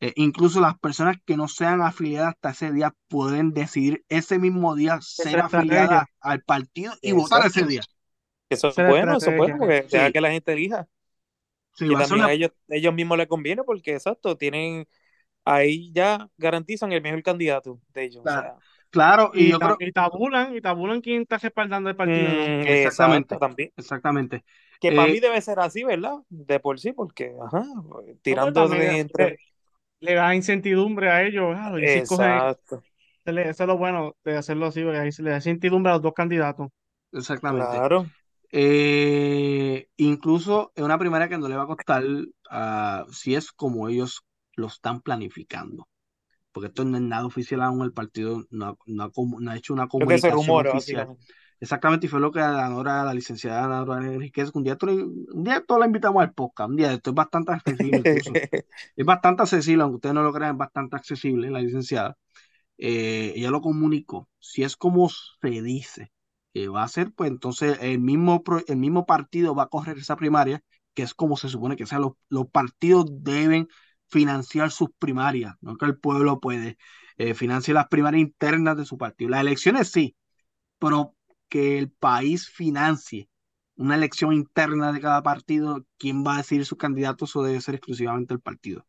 Eh, 0.00 0.12
incluso 0.16 0.60
las 0.60 0.78
personas 0.78 1.16
que 1.24 1.36
no 1.36 1.46
sean 1.46 1.80
afiliadas 1.80 2.34
hasta 2.34 2.50
ese 2.50 2.72
día 2.72 2.92
pueden 3.08 3.52
decidir 3.52 4.04
ese 4.08 4.38
mismo 4.40 4.74
día 4.74 4.98
ser 5.00 5.38
afiliadas 5.40 6.06
al 6.20 6.42
partido 6.42 6.92
y 7.00 7.12
votar 7.12 7.46
ese 7.46 7.64
día. 7.64 7.82
Eso 8.50 8.68
es 8.68 8.76
bueno, 8.76 9.16
eso 9.16 9.30
es 9.30 9.36
bueno, 9.36 9.58
porque 9.58 9.86
deja 9.88 10.06
Sí. 10.08 10.12
que 10.12 10.20
la 10.20 10.30
gente 10.30 10.52
elija. 10.52 10.88
Sí, 11.74 11.86
Y 11.88 11.96
también 11.96 12.22
a 12.24 12.32
ellos, 12.32 12.52
ellos 12.68 12.94
mismos 12.94 13.18
les 13.18 13.26
conviene 13.28 13.64
porque, 13.64 13.94
exacto, 13.94 14.36
tienen, 14.36 14.86
ahí 15.44 15.92
ya 15.94 16.30
garantizan 16.38 16.92
el 16.92 17.02
mejor 17.02 17.22
candidato 17.22 17.80
de 17.90 18.04
ellos. 18.04 18.24
O 18.24 18.28
Claro. 18.28 18.30
sea, 18.30 18.56
Claro, 18.90 19.32
y 19.34 19.54
Y, 19.54 19.58
creo, 19.58 19.76
y 19.80 19.92
tabulan, 19.92 20.56
y 20.56 20.60
tabulan 20.62 21.00
quién 21.02 21.22
está 21.22 21.38
respaldando 21.38 21.90
el 21.90 21.96
partido. 21.96 22.36
mm, 22.36 22.62
Exactamente. 22.66 23.36
también. 23.38 23.72
exactamente. 23.76 24.44
Que 24.80 24.92
para 24.92 25.08
Eh, 25.08 25.12
mí 25.12 25.20
debe 25.20 25.40
ser 25.40 25.60
así, 25.60 25.84
¿verdad? 25.84 26.14
De 26.28 26.58
por 26.60 26.80
sí, 26.80 26.92
porque, 26.92 27.34
ajá, 27.42 27.64
tirando 28.22 28.68
de 28.68 29.00
entre... 29.00 29.40
le 30.00 30.14
da 30.14 30.34
incertidumbre 30.34 31.10
a 31.10 31.22
ellos. 31.24 31.54
ah, 31.56 31.72
y 31.80 31.84
escogen- 31.84 32.44
Exacto, 32.44 32.84
eso 33.26 33.64
es 33.64 33.68
lo 33.68 33.78
bueno 33.78 34.16
de 34.24 34.36
hacerlo 34.36 34.66
así, 34.66 34.82
porque 34.82 34.98
ahí 34.98 35.12
se 35.12 35.22
le 35.22 35.30
da 35.30 35.36
incertidumbre 35.36 35.90
a 35.92 35.94
los 35.96 36.02
dos 36.02 36.14
candidatos. 36.14 36.68
Exactamente. 37.12 37.86
claro. 37.86 38.12
Eh, 38.52 39.88
incluso 39.96 40.72
es 40.76 40.84
una 40.84 40.98
primaria 40.98 41.28
que 41.28 41.38
no 41.38 41.48
le 41.48 41.56
va 41.56 41.64
a 41.64 41.66
costar 41.66 42.04
ah, 42.50 43.06
si 43.10 43.34
es 43.34 43.52
como 43.52 43.88
ellos 43.88 44.22
lo 44.56 44.66
están 44.68 45.00
planificando. 45.02 45.88
Porque 46.52 46.68
esto 46.68 46.84
no 46.84 46.96
es 46.98 47.02
nada 47.02 47.26
oficial 47.26 47.62
aún, 47.62 47.82
el 47.84 47.92
partido 47.92 48.44
no, 48.50 48.66
ha- 48.68 48.76
no 48.86 49.04
ha 49.04 49.12
comu- 49.12 49.40
no 49.40 49.50
ha 49.50 49.56
hecho 49.56 49.72
una 49.74 49.88
comunicación 49.88 50.58
oficial. 50.60 51.10
Exactamente, 51.60 52.06
y 52.06 52.08
fue 52.08 52.20
lo 52.20 52.32
que 52.32 52.40
la 52.40 52.68
Nora, 52.68 53.04
la 53.04 53.14
licenciada 53.14 53.68
Nora 53.68 54.04
Enriquez, 54.06 54.50
un 54.54 54.64
día, 54.64 54.76
un 54.82 55.44
día 55.44 55.64
todos 55.66 55.80
la 55.80 55.86
invitamos 55.86 56.22
al 56.22 56.34
podcast, 56.34 56.70
un 56.70 56.76
día, 56.76 56.92
esto 56.92 57.10
es 57.10 57.16
bastante 57.16 57.52
accesible 57.52 58.00
incluso. 58.00 58.32
Es 58.96 59.06
bastante 59.06 59.42
accesible, 59.42 59.82
aunque 59.84 59.96
ustedes 59.96 60.14
no 60.14 60.22
lo 60.22 60.32
crean, 60.32 60.52
es 60.52 60.58
bastante 60.58 60.96
accesible, 60.96 61.50
la 61.50 61.60
licenciada. 61.60 62.16
Eh, 62.78 63.32
ella 63.36 63.50
lo 63.50 63.60
comunicó. 63.60 64.28
Si 64.40 64.62
es 64.64 64.76
como 64.76 65.08
se 65.10 65.62
dice 65.62 66.12
que 66.54 66.68
va 66.68 66.82
a 66.84 66.88
ser, 66.88 67.12
pues 67.12 67.30
entonces 67.30 67.78
el 67.80 68.00
mismo, 68.00 68.42
el 68.68 68.76
mismo 68.76 69.06
partido 69.06 69.54
va 69.54 69.64
a 69.64 69.68
correr 69.68 69.98
esa 69.98 70.16
primaria, 70.16 70.62
que 70.94 71.02
es 71.02 71.14
como 71.14 71.36
se 71.36 71.48
supone 71.48 71.76
que 71.76 71.86
sea. 71.86 71.98
Los, 71.98 72.12
los 72.28 72.48
partidos 72.50 73.06
deben 73.10 73.68
financiar 74.08 74.70
sus 74.70 74.90
primarias, 74.98 75.54
no 75.60 75.76
que 75.76 75.86
el 75.86 75.98
pueblo 75.98 76.40
puede 76.40 76.76
eh, 77.18 77.34
financiar 77.34 77.76
las 77.76 77.88
primarias 77.88 78.20
internas 78.22 78.76
de 78.76 78.84
su 78.84 78.98
partido. 78.98 79.30
Las 79.30 79.40
elecciones 79.42 79.90
sí, 79.90 80.16
pero 80.78 81.14
que 81.48 81.78
el 81.78 81.90
país 81.90 82.48
financie 82.48 83.28
una 83.76 83.94
elección 83.96 84.32
interna 84.34 84.92
de 84.92 85.00
cada 85.00 85.22
partido, 85.22 85.84
quién 85.98 86.24
va 86.24 86.34
a 86.34 86.38
decidir 86.38 86.66
sus 86.66 86.78
candidatos, 86.78 87.30
eso 87.30 87.42
debe 87.42 87.60
ser 87.60 87.74
exclusivamente 87.76 88.34
el 88.34 88.40
partido. 88.40 88.86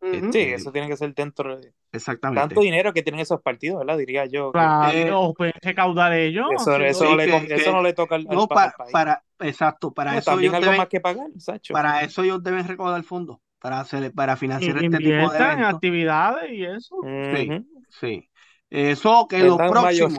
Sí, 0.00 0.08
Este, 0.16 0.54
eso 0.54 0.72
tiene 0.72 0.88
que 0.88 0.96
ser 0.96 1.14
dentro 1.14 1.56
de 1.58 1.74
exactamente. 1.92 2.40
tanto 2.48 2.60
dinero 2.60 2.92
que 2.92 3.02
tienen 3.02 3.20
esos 3.20 3.40
partidos, 3.42 3.80
¿verdad? 3.80 3.98
Diría 3.98 4.26
yo 4.26 4.50
Claro, 4.52 5.30
Eh, 5.30 5.34
pueden 5.36 5.54
recaudar 5.62 6.12
ellos. 6.14 6.46
eso, 6.56 7.04
no- 7.04 7.16
le, 7.16 7.24
que- 7.26 7.30
co- 7.30 7.46
que- 7.46 7.54
eso 7.54 7.72
no 7.72 7.82
le 7.82 7.92
toca 7.92 8.14
al, 8.16 8.24
No, 8.24 8.46
pa- 8.48 8.54
pa- 8.54 8.64
al 8.64 8.72
país. 8.72 8.92
para, 8.92 9.24
exacto, 9.40 9.92
para 9.92 10.12
No, 10.12 10.18
eso 10.18 10.30
también 10.30 10.50
ellos 10.52 10.56
algo 10.56 10.66
deben, 10.66 10.78
más 10.78 10.88
que 10.88 11.00
pagar, 11.00 11.26
Sacho. 11.38 11.74
para 11.74 12.00
eso 12.02 12.22
ellos 12.22 12.42
deben 12.42 12.66
recaudar 12.66 13.02
fondos, 13.04 13.38
para 13.60 13.80
hacer, 13.80 14.12
para 14.12 14.36
financiar 14.36 14.76
este 14.76 14.88
tipo 14.88 15.00
de 15.02 15.10
inviertan 15.10 15.42
en 15.46 15.52
eventos. 15.52 15.74
actividades 15.74 16.50
y 16.52 16.64
eso. 16.64 16.96
Sí, 17.34 17.66
sí. 18.00 18.28
Eso 18.70 19.26
que 19.28 19.40
lo 19.40 19.56
próximo, 19.58 20.18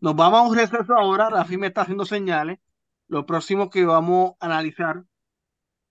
nos 0.00 0.16
vamos 0.16 0.40
a 0.40 0.42
un 0.42 0.56
receso 0.56 0.94
ahora, 0.96 1.30
Rafi 1.30 1.56
me 1.56 1.68
está 1.68 1.82
haciendo 1.82 2.04
señales. 2.04 2.58
Lo 3.08 3.26
próximo 3.26 3.70
que 3.70 3.84
vamos 3.84 4.32
a 4.40 4.46
analizar, 4.46 5.02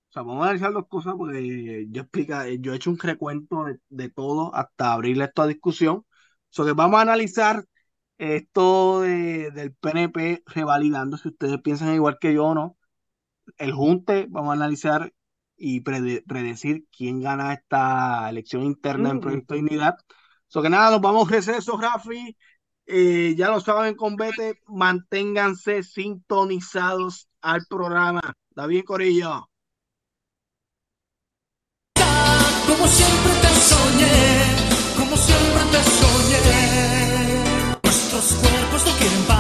o 0.10 0.12
sea, 0.12 0.24
vamos 0.24 0.42
a 0.42 0.46
analizar 0.46 0.74
dos 0.74 0.88
cosas 0.88 1.14
porque 1.18 1.88
yo 1.92 2.02
explica, 2.02 2.48
yo 2.50 2.74
he 2.74 2.76
hecho 2.78 2.90
un 2.90 2.98
recuento 3.00 3.66
de, 3.66 3.80
de 3.90 4.10
todo 4.10 4.54
hasta 4.56 4.94
abrirle 4.94 5.26
esto 5.26 5.42
a 5.44 5.48
discusión. 5.48 6.06
So 6.50 6.66
que 6.66 6.74
vamos 6.74 6.98
a 7.00 7.02
analizar 7.04 7.66
esto 8.18 9.02
de- 9.02 9.52
del 9.52 9.74
PNP 9.76 10.44
revalidando, 10.48 11.18
si 11.18 11.30
ustedes 11.30 11.62
piensan 11.62 11.94
igual 11.94 12.18
que 12.20 12.34
yo 12.34 12.46
o 12.48 12.56
no. 12.56 12.78
El 13.58 13.74
Junte, 13.74 14.28
vamos 14.30 14.52
a 14.52 14.54
analizar 14.54 15.14
y 15.58 15.82
prede- 15.82 16.24
predecir 16.28 16.86
quién 16.96 17.22
gana 17.22 17.54
esta 17.54 18.30
elección 18.30 18.64
interna 18.64 19.10
en 19.12 19.18
Mm. 19.18 19.22
Proyecto 19.22 19.56
Dignidad. 19.56 19.96
So 20.48 20.62
que 20.62 20.70
nada, 20.70 20.92
nos 20.92 21.02
vamos 21.02 21.28
a 21.30 21.32
receso, 21.32 21.78
Rafi. 21.78 22.36
Eh, 22.88 23.36
ya 23.38 23.50
lo 23.50 23.60
saben, 23.62 23.96
convete, 23.96 24.60
manténganse 24.68 25.84
sintonizados 25.84 27.30
al 27.42 27.66
programa. 27.68 28.22
¿Está 28.52 28.68
bien, 28.68 28.84
Corillo? 28.84 29.49
Como 32.70 32.88
siempre 32.88 33.34
te 33.42 33.52
soñé, 33.70 34.18
como 34.98 35.18
siempre 35.18 35.64
te 35.72 35.82
soñé. 36.00 36.40
Nuestros 37.84 38.26
cuerpos 38.42 38.86
no 38.86 38.92
quieren 39.00 39.24
parar. 39.28 39.39